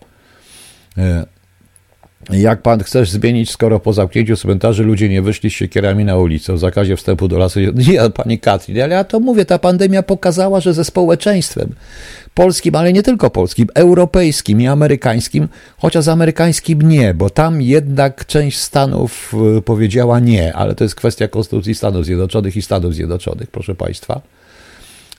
Jak 2.30 2.62
pan 2.62 2.84
chcesz 2.84 3.12
zmienić, 3.12 3.52
skoro 3.52 3.80
po 3.80 3.94
zamknięciu 3.94 4.38
cmentarzy 4.38 4.84
ludzie 4.84 5.10
nie 5.10 5.22
wyszli 5.22 5.50
z 5.50 5.54
siekierami 5.54 6.06
na 6.06 6.18
ulicę, 6.18 6.54
w 6.54 6.60
zakazie 6.60 6.98
wstępu 6.98 7.28
do 7.28 7.38
lasu? 7.38 7.60
Nie, 7.90 8.10
pani 8.10 8.40
Katrin, 8.40 8.82
ale 8.82 8.96
ja 8.96 9.04
to 9.04 9.20
mówię, 9.20 9.46
ta 9.46 9.60
pandemia 9.60 10.04
pokazała, 10.04 10.60
że 10.60 10.74
ze 10.74 10.84
społeczeństwem 10.84 11.76
polskim, 12.34 12.76
ale 12.76 12.94
nie 12.94 13.04
tylko 13.04 13.30
polskim, 13.30 13.68
europejskim 13.76 14.62
i 14.62 14.68
amerykańskim, 14.68 15.48
chociaż 15.78 16.08
amerykańskim 16.08 16.82
nie, 16.82 17.14
bo 17.14 17.30
tam 17.30 17.62
jednak 17.62 18.26
część 18.26 18.58
Stanów 18.58 19.34
y, 19.58 19.62
powiedziała 19.62 20.20
nie, 20.20 20.54
ale 20.54 20.76
to 20.76 20.84
jest 20.84 20.96
kwestia 20.96 21.28
Konstytucji 21.28 21.76
Stanów 21.76 22.06
Zjednoczonych 22.06 22.58
i 22.58 22.62
Stanów 22.62 22.94
Zjednoczonych, 22.94 23.52
proszę 23.52 23.76
państwa. 23.76 24.22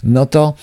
No 0.04 0.26
to. 0.26 0.54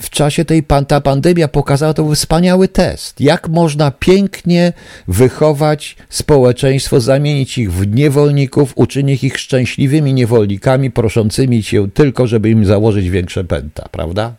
W 0.00 0.10
czasie 0.10 0.44
tej 0.44 0.62
ta 0.88 1.00
pandemia 1.00 1.48
pokazała 1.48 1.94
to 1.94 2.14
wspaniały 2.14 2.68
test. 2.68 3.20
Jak 3.20 3.48
można 3.48 3.90
pięknie 3.90 4.72
wychować 5.08 5.96
społeczeństwo, 6.08 7.00
zamienić 7.00 7.58
ich 7.58 7.72
w 7.72 7.86
niewolników, 7.86 8.72
uczynić 8.74 9.24
ich 9.24 9.38
szczęśliwymi 9.38 10.14
niewolnikami, 10.14 10.90
proszącymi 10.90 11.62
cię 11.62 11.88
tylko, 11.94 12.26
żeby 12.26 12.50
im 12.50 12.66
założyć 12.66 13.10
większe 13.10 13.44
pęta, 13.44 13.88
prawda? 13.92 14.34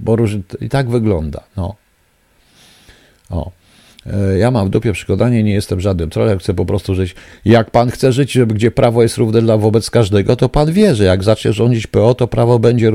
Bo 0.00 0.16
róż... 0.16 0.36
i 0.60 0.68
tak 0.68 0.90
wygląda. 0.90 1.40
No. 1.56 1.74
O. 3.30 3.50
E, 4.06 4.38
ja 4.38 4.50
mam 4.50 4.66
w 4.66 4.70
dupie 4.70 4.92
przekonanie, 4.92 5.42
nie 5.42 5.52
jestem 5.52 5.80
żadnym 5.80 6.10
trolem, 6.10 6.38
chcę 6.38 6.54
po 6.54 6.66
prostu 6.66 6.94
żyć. 6.94 7.14
Jak 7.44 7.70
pan 7.70 7.90
chce 7.90 8.12
żyć, 8.12 8.32
żeby, 8.32 8.54
gdzie 8.54 8.70
prawo 8.70 9.02
jest 9.02 9.16
równe 9.16 9.42
dla 9.42 9.56
wobec 9.56 9.90
każdego, 9.90 10.36
to 10.36 10.48
pan 10.48 10.72
wie, 10.72 10.94
że 10.94 11.04
jak 11.04 11.24
zacznie 11.24 11.52
rządzić 11.52 11.86
PO, 11.86 12.14
to 12.14 12.28
prawo 12.28 12.58
będzie, 12.58 12.92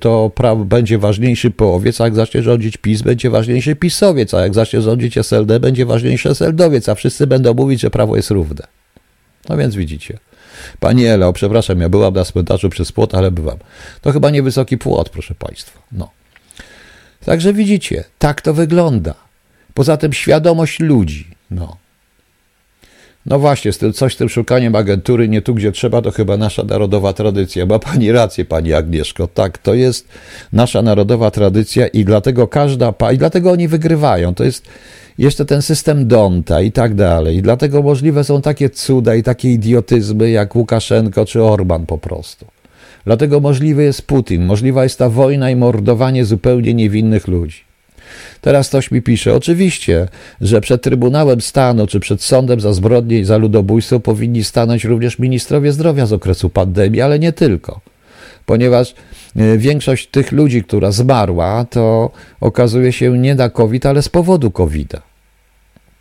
to 0.00 0.30
prawo 0.34 0.64
będzie 0.64 0.98
ważniejszy 0.98 1.50
POwiec, 1.50 2.00
a 2.00 2.04
jak 2.04 2.14
zacznie 2.14 2.42
rządzić 2.42 2.76
PiS, 2.76 3.02
będzie 3.02 3.30
ważniejszy 3.30 3.76
PiSowiec, 3.76 4.34
a 4.34 4.40
jak 4.40 4.54
zacznie 4.54 4.80
rządzić 4.80 5.18
SLD, 5.18 5.60
będzie 5.60 5.86
ważniejszy 5.86 6.34
SLDowiec, 6.34 6.88
a 6.88 6.94
wszyscy 6.94 7.26
będą 7.26 7.54
mówić, 7.54 7.80
że 7.80 7.90
prawo 7.90 8.16
jest 8.16 8.30
równe. 8.30 8.66
No 9.48 9.56
więc 9.56 9.74
widzicie. 9.74 10.18
Pani 10.80 11.06
Elo, 11.06 11.32
przepraszam, 11.32 11.80
ja 11.80 11.88
byłam 11.88 12.14
na 12.14 12.24
cmentarzu 12.24 12.70
przez 12.70 12.92
płot, 12.92 13.14
ale 13.14 13.30
bywam. 13.30 13.58
To 14.00 14.12
chyba 14.12 14.30
niewysoki 14.30 14.78
płot, 14.78 15.08
proszę 15.08 15.34
Państwa. 15.34 15.82
No. 15.92 16.10
Także 17.24 17.52
widzicie, 17.52 18.04
tak 18.18 18.40
to 18.40 18.54
wygląda. 18.54 19.23
Poza 19.74 19.96
tym 19.96 20.12
świadomość 20.12 20.80
ludzi. 20.80 21.26
No. 21.50 21.76
No 23.26 23.38
właśnie, 23.38 23.72
z 23.72 23.78
tym, 23.78 23.92
coś 23.92 24.14
z 24.14 24.16
tym 24.16 24.28
szukaniem 24.28 24.76
agentury 24.76 25.28
nie 25.28 25.42
tu, 25.42 25.54
gdzie 25.54 25.72
trzeba, 25.72 26.02
to 26.02 26.10
chyba 26.10 26.36
nasza 26.36 26.64
narodowa 26.64 27.12
tradycja. 27.12 27.66
Ma 27.66 27.78
pani 27.78 28.12
rację, 28.12 28.44
pani 28.44 28.72
Agnieszko. 28.72 29.26
Tak, 29.26 29.58
to 29.58 29.74
jest 29.74 30.08
nasza 30.52 30.82
narodowa 30.82 31.30
tradycja 31.30 31.86
i 31.86 32.04
dlatego 32.04 32.48
każda, 32.48 32.94
i 33.12 33.18
dlatego 33.18 33.50
oni 33.50 33.68
wygrywają. 33.68 34.34
To 34.34 34.44
jest 34.44 34.68
jeszcze 35.18 35.44
ten 35.44 35.62
system 35.62 36.08
Donta 36.08 36.60
i 36.60 36.72
tak 36.72 36.94
dalej. 36.94 37.36
I 37.36 37.42
dlatego 37.42 37.82
możliwe 37.82 38.24
są 38.24 38.42
takie 38.42 38.70
cuda 38.70 39.14
i 39.14 39.22
takie 39.22 39.52
idiotyzmy 39.52 40.30
jak 40.30 40.56
Łukaszenko 40.56 41.26
czy 41.26 41.42
Orban 41.42 41.86
po 41.86 41.98
prostu. 41.98 42.46
Dlatego 43.04 43.40
możliwy 43.40 43.82
jest 43.82 44.02
Putin, 44.02 44.44
możliwa 44.44 44.82
jest 44.82 44.98
ta 44.98 45.08
wojna 45.08 45.50
i 45.50 45.56
mordowanie 45.56 46.24
zupełnie 46.24 46.74
niewinnych 46.74 47.28
ludzi. 47.28 47.73
Teraz 48.44 48.68
ktoś 48.68 48.90
mi 48.90 49.02
pisze, 49.02 49.34
oczywiście, 49.34 50.08
że 50.40 50.60
przed 50.60 50.82
Trybunałem 50.82 51.40
Stanu 51.40 51.86
czy 51.86 52.00
przed 52.00 52.22
sądem 52.22 52.60
za 52.60 52.72
zbrodnie 52.72 53.18
i 53.18 53.24
za 53.24 53.36
ludobójstwo 53.36 54.00
powinni 54.00 54.44
stanąć 54.44 54.84
również 54.84 55.18
ministrowie 55.18 55.72
zdrowia 55.72 56.06
z 56.06 56.12
okresu 56.12 56.50
pandemii, 56.50 57.00
ale 57.00 57.18
nie 57.18 57.32
tylko. 57.32 57.80
Ponieważ 58.46 58.94
e, 59.36 59.58
większość 59.58 60.06
tych 60.06 60.32
ludzi, 60.32 60.64
która 60.64 60.92
zmarła, 60.92 61.66
to 61.70 62.10
okazuje 62.40 62.92
się 62.92 63.18
nie 63.18 63.34
na 63.34 63.50
COVID, 63.50 63.86
ale 63.86 64.02
z 64.02 64.08
powodu 64.08 64.50
COVID-a. 64.50 65.02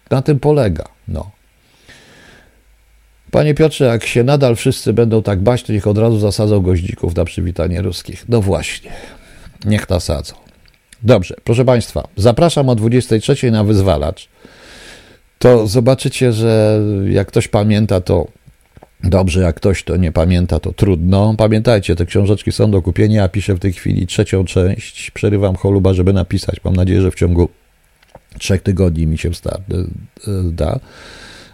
Na 0.09 0.21
tym 0.21 0.39
polega. 0.39 0.85
No. 1.07 1.31
Panie 3.31 3.53
Piotrze, 3.53 3.85
jak 3.85 4.05
się 4.05 4.23
nadal 4.23 4.55
wszyscy 4.55 4.93
będą 4.93 5.23
tak 5.23 5.39
bać, 5.39 5.63
to 5.63 5.73
niech 5.73 5.87
od 5.87 5.97
razu 5.97 6.19
zasadzą 6.19 6.61
goździków 6.61 7.15
na 7.15 7.25
przywitanie 7.25 7.81
ruskich. 7.81 8.25
No 8.29 8.41
właśnie, 8.41 8.91
niech 9.65 9.89
nasadzą. 9.89 10.42
Dobrze, 11.03 11.35
proszę 11.43 11.65
Państwa, 11.65 12.07
zapraszam 12.17 12.69
o 12.69 12.75
23 12.75 13.51
na 13.51 13.63
wyzwalacz. 13.63 14.29
To 15.39 15.67
zobaczycie, 15.67 16.33
że 16.33 16.81
jak 17.09 17.27
ktoś 17.27 17.47
pamięta, 17.47 18.01
to 18.01 18.27
dobrze, 19.03 19.41
jak 19.41 19.55
ktoś 19.55 19.83
to 19.83 19.97
nie 19.97 20.11
pamięta, 20.11 20.59
to 20.59 20.73
trudno. 20.73 21.35
Pamiętajcie, 21.37 21.95
te 21.95 22.05
książeczki 22.05 22.51
są 22.51 22.71
do 22.71 22.81
kupienia. 22.81 23.21
Ja 23.21 23.29
piszę 23.29 23.55
w 23.55 23.59
tej 23.59 23.73
chwili 23.73 24.07
trzecią 24.07 24.45
część. 24.45 25.11
Przerywam 25.11 25.55
choluba, 25.55 25.93
żeby 25.93 26.13
napisać. 26.13 26.55
Mam 26.63 26.75
nadzieję, 26.75 27.01
że 27.01 27.11
w 27.11 27.15
ciągu 27.15 27.49
trzech 28.39 28.61
tygodni 28.61 29.07
mi 29.07 29.17
się 29.17 29.29
da 30.43 30.79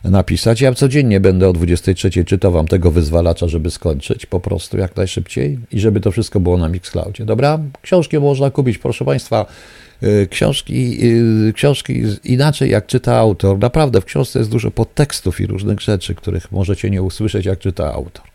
napisać. 0.03 0.61
Ja 0.61 0.73
codziennie 0.73 1.19
będę 1.19 1.49
o 1.49 1.53
23 1.53 2.25
czytał 2.25 2.51
wam 2.51 2.67
tego 2.67 2.91
wyzwalacza, 2.91 3.47
żeby 3.47 3.71
skończyć 3.71 4.25
po 4.25 4.39
prostu 4.39 4.77
jak 4.77 4.95
najszybciej 4.95 5.59
i 5.71 5.79
żeby 5.79 5.99
to 5.99 6.11
wszystko 6.11 6.39
było 6.39 6.57
na 6.57 6.69
Mixcloudzie. 6.69 7.25
Dobra? 7.25 7.59
Książki 7.81 8.19
można 8.19 8.51
kupić, 8.51 8.77
proszę 8.77 9.05
Państwa. 9.05 9.45
Y, 10.03 10.27
książki, 10.29 11.05
y, 11.49 11.53
książki 11.53 12.03
inaczej 12.23 12.69
jak 12.69 12.85
czyta 12.85 13.17
autor. 13.17 13.59
Naprawdę 13.59 14.01
w 14.01 14.05
książce 14.05 14.39
jest 14.39 14.51
dużo 14.51 14.71
podtekstów 14.71 15.41
i 15.41 15.47
różnych 15.47 15.81
rzeczy, 15.81 16.15
których 16.15 16.51
możecie 16.51 16.89
nie 16.89 17.01
usłyszeć 17.01 17.45
jak 17.45 17.59
czyta 17.59 17.93
autor. 17.93 18.25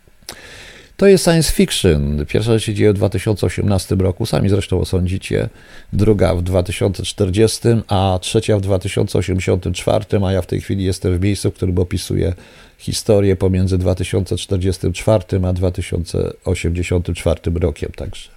To 0.96 1.06
jest 1.06 1.24
science 1.24 1.52
fiction. 1.52 2.26
Pierwsza 2.26 2.58
się 2.58 2.74
dzieje 2.74 2.92
w 2.92 2.96
2018 2.96 3.94
roku, 3.94 4.26
sami 4.26 4.48
zresztą 4.48 4.80
osądzicie. 4.80 5.48
Druga 5.92 6.34
w 6.34 6.42
2040, 6.42 7.60
a 7.88 8.18
trzecia 8.22 8.56
w 8.56 8.60
2084, 8.60 10.04
a 10.26 10.32
ja 10.32 10.42
w 10.42 10.46
tej 10.46 10.60
chwili 10.60 10.84
jestem 10.84 11.18
w 11.18 11.20
miejscu, 11.20 11.50
w 11.50 11.54
którym 11.54 11.78
opisuję 11.78 12.32
historię 12.78 13.36
pomiędzy 13.36 13.78
2044 13.78 15.24
a 15.46 15.52
2084 15.52 17.40
rokiem. 17.60 17.90
Także 17.96 18.30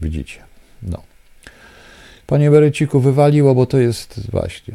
widzicie. 0.00 0.38
No. 0.82 1.02
Panie 2.26 2.50
Beryciku, 2.50 3.00
wywaliło, 3.00 3.54
bo 3.54 3.66
to 3.66 3.78
jest 3.78 4.30
właśnie. 4.30 4.74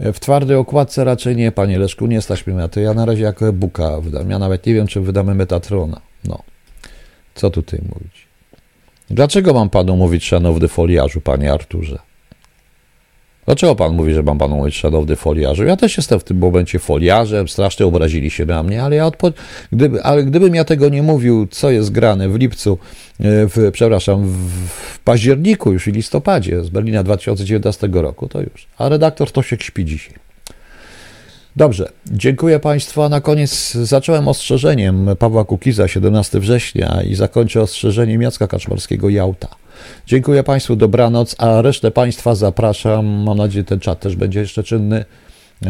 W 0.00 0.20
twardej 0.20 0.56
okładce 0.56 1.04
raczej 1.04 1.36
nie, 1.36 1.52
panie 1.52 1.78
Leszku, 1.78 2.06
nie 2.06 2.20
stać 2.22 2.46
mnie 2.46 2.56
na 2.56 2.68
to. 2.68 2.80
Ja 2.80 2.94
na 2.94 3.04
razie 3.04 3.22
jako 3.22 3.48
e-booka 3.48 4.00
wydam. 4.00 4.30
Ja 4.30 4.38
nawet 4.38 4.66
nie 4.66 4.74
wiem, 4.74 4.86
czy 4.86 5.00
wydamy 5.00 5.34
Metatrona. 5.34 6.07
No, 6.24 6.42
co 7.34 7.50
tutaj 7.50 7.80
mówić? 7.94 8.28
Dlaczego 9.10 9.54
mam 9.54 9.70
panu 9.70 9.96
mówić 9.96 10.24
szanowny 10.24 10.68
foliarzu, 10.68 11.20
panie 11.20 11.52
Arturze? 11.52 11.98
Dlaczego 13.46 13.74
pan 13.74 13.94
mówi, 13.94 14.14
że 14.14 14.22
mam 14.22 14.38
panu 14.38 14.56
mówić 14.56 14.76
szanowny 14.76 15.16
foliarzu? 15.16 15.64
Ja 15.64 15.76
też 15.76 15.96
jestem 15.96 16.20
w 16.20 16.24
tym 16.24 16.38
momencie 16.38 16.78
foliarzem, 16.78 17.48
strasznie 17.48 17.86
obrazili 17.86 18.30
się 18.30 18.46
na 18.46 18.62
mnie, 18.62 18.82
ale 18.82 18.96
ja 18.96 19.06
odpo... 19.06 19.32
Gdyby, 19.72 20.02
ale 20.02 20.24
gdybym 20.24 20.54
ja 20.54 20.64
tego 20.64 20.88
nie 20.88 21.02
mówił, 21.02 21.46
co 21.50 21.70
jest 21.70 21.92
grane 21.92 22.28
w 22.28 22.36
lipcu, 22.36 22.78
e, 23.20 23.24
w, 23.24 23.70
przepraszam, 23.72 24.24
w 24.26 24.98
październiku 24.98 25.72
już 25.72 25.88
i 25.88 25.92
listopadzie 25.92 26.64
z 26.64 26.68
Berlina 26.68 27.02
2019 27.02 27.88
roku, 27.92 28.28
to 28.28 28.40
już. 28.40 28.66
A 28.78 28.88
redaktor 28.88 29.30
to 29.30 29.42
się 29.42 29.56
śpi 29.60 29.84
dzisiaj. 29.84 30.27
Dobrze, 31.56 31.88
dziękuję 32.06 32.58
Państwu. 32.58 33.02
A 33.02 33.08
na 33.08 33.20
koniec 33.20 33.72
zacząłem 33.72 34.28
ostrzeżeniem 34.28 35.08
Pawła 35.18 35.44
Kukiza 35.44 35.88
17 35.88 36.40
września 36.40 37.02
i 37.02 37.14
zakończę 37.14 37.62
ostrzeżeniem 37.62 38.22
Jacka 38.22 38.46
Kaczmarskiego 38.46 39.08
Jałta. 39.08 39.48
Dziękuję 40.06 40.42
Państwu, 40.42 40.76
dobranoc, 40.76 41.34
a 41.38 41.62
resztę 41.62 41.90
Państwa 41.90 42.34
zapraszam. 42.34 43.06
Mam 43.06 43.38
nadzieję, 43.38 43.64
ten 43.64 43.80
czat 43.80 44.00
też 44.00 44.16
będzie 44.16 44.40
jeszcze 44.40 44.62
czynny. 44.62 45.04
E, 45.66 45.68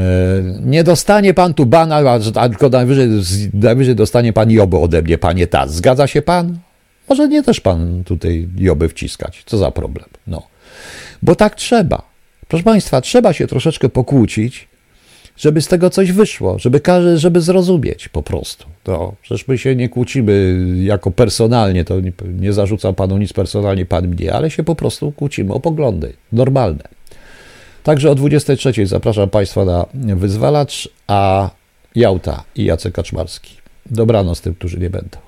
nie 0.61 0.85
dostanie 0.85 1.35
pan 1.35 1.55
tu 1.55 1.67
bana, 1.67 2.21
tylko 2.49 2.69
najwyżej, 2.69 3.09
najwyżej 3.55 3.95
dostanie 3.95 4.33
pan 4.33 4.51
joby 4.51 4.77
ode 4.77 5.03
mnie, 5.03 5.19
panie 5.19 5.47
Tas. 5.47 5.75
Zgadza 5.75 6.07
się 6.07 6.23
pan? 6.23 6.59
Może 7.09 7.29
nie 7.29 7.43
też 7.43 7.61
pan 7.61 8.05
tutaj 8.05 8.49
joby 8.59 8.89
wciskać. 8.89 9.43
Co 9.47 9.59
za 9.59 9.71
problem? 9.71 10.07
No. 10.27 10.43
Bo 11.23 11.35
tak 11.35 11.55
trzeba. 11.55 12.03
Proszę 12.49 12.65
Państwa, 12.65 13.01
trzeba 13.01 13.33
się 13.33 13.47
troszeczkę 13.47 13.89
pokłócić, 13.89 14.68
żeby 15.39 15.63
z 15.63 15.69
tego 15.69 15.91
coś 15.91 16.13
wyszło, 16.13 16.59
żeby 16.59 16.81
żeby 17.17 17.41
zrozumieć 17.41 18.09
po 18.09 18.23
prostu. 18.23 18.67
To, 18.85 19.15
przecież 19.23 19.49
my 19.49 19.59
się 19.59 19.77
nie 19.77 19.89
kłócimy 19.89 20.57
jako 20.83 21.11
personalnie, 21.11 21.85
to 21.85 22.01
nie, 22.01 22.13
nie 22.41 22.53
zarzucam 22.53 22.95
panu 22.95 23.19
nic 23.19 23.33
personalnie, 23.33 23.87
pan 23.87 24.09
mnie, 24.09 24.33
ale 24.33 24.51
się 24.51 24.65
po 24.65 24.75
prostu 24.75 25.13
kłócimy 25.13 25.55
o 25.55 25.61
poglądy, 25.61 26.13
normalne. 26.33 26.85
Także 27.83 28.11
o 28.11 28.15
23 28.15 28.87
zapraszam 28.87 29.31
Państwa 29.31 29.65
na 29.65 29.87
wyzwalacz, 29.95 30.89
a 31.07 31.51
Jałta 31.95 32.45
i 32.57 32.65
Jacek 32.65 32.95
Kaczmarski. 32.95 33.57
Dobranoc 33.87 34.41
tym, 34.41 34.55
którzy 34.55 34.79
nie 34.79 34.91
będą. 34.91 35.28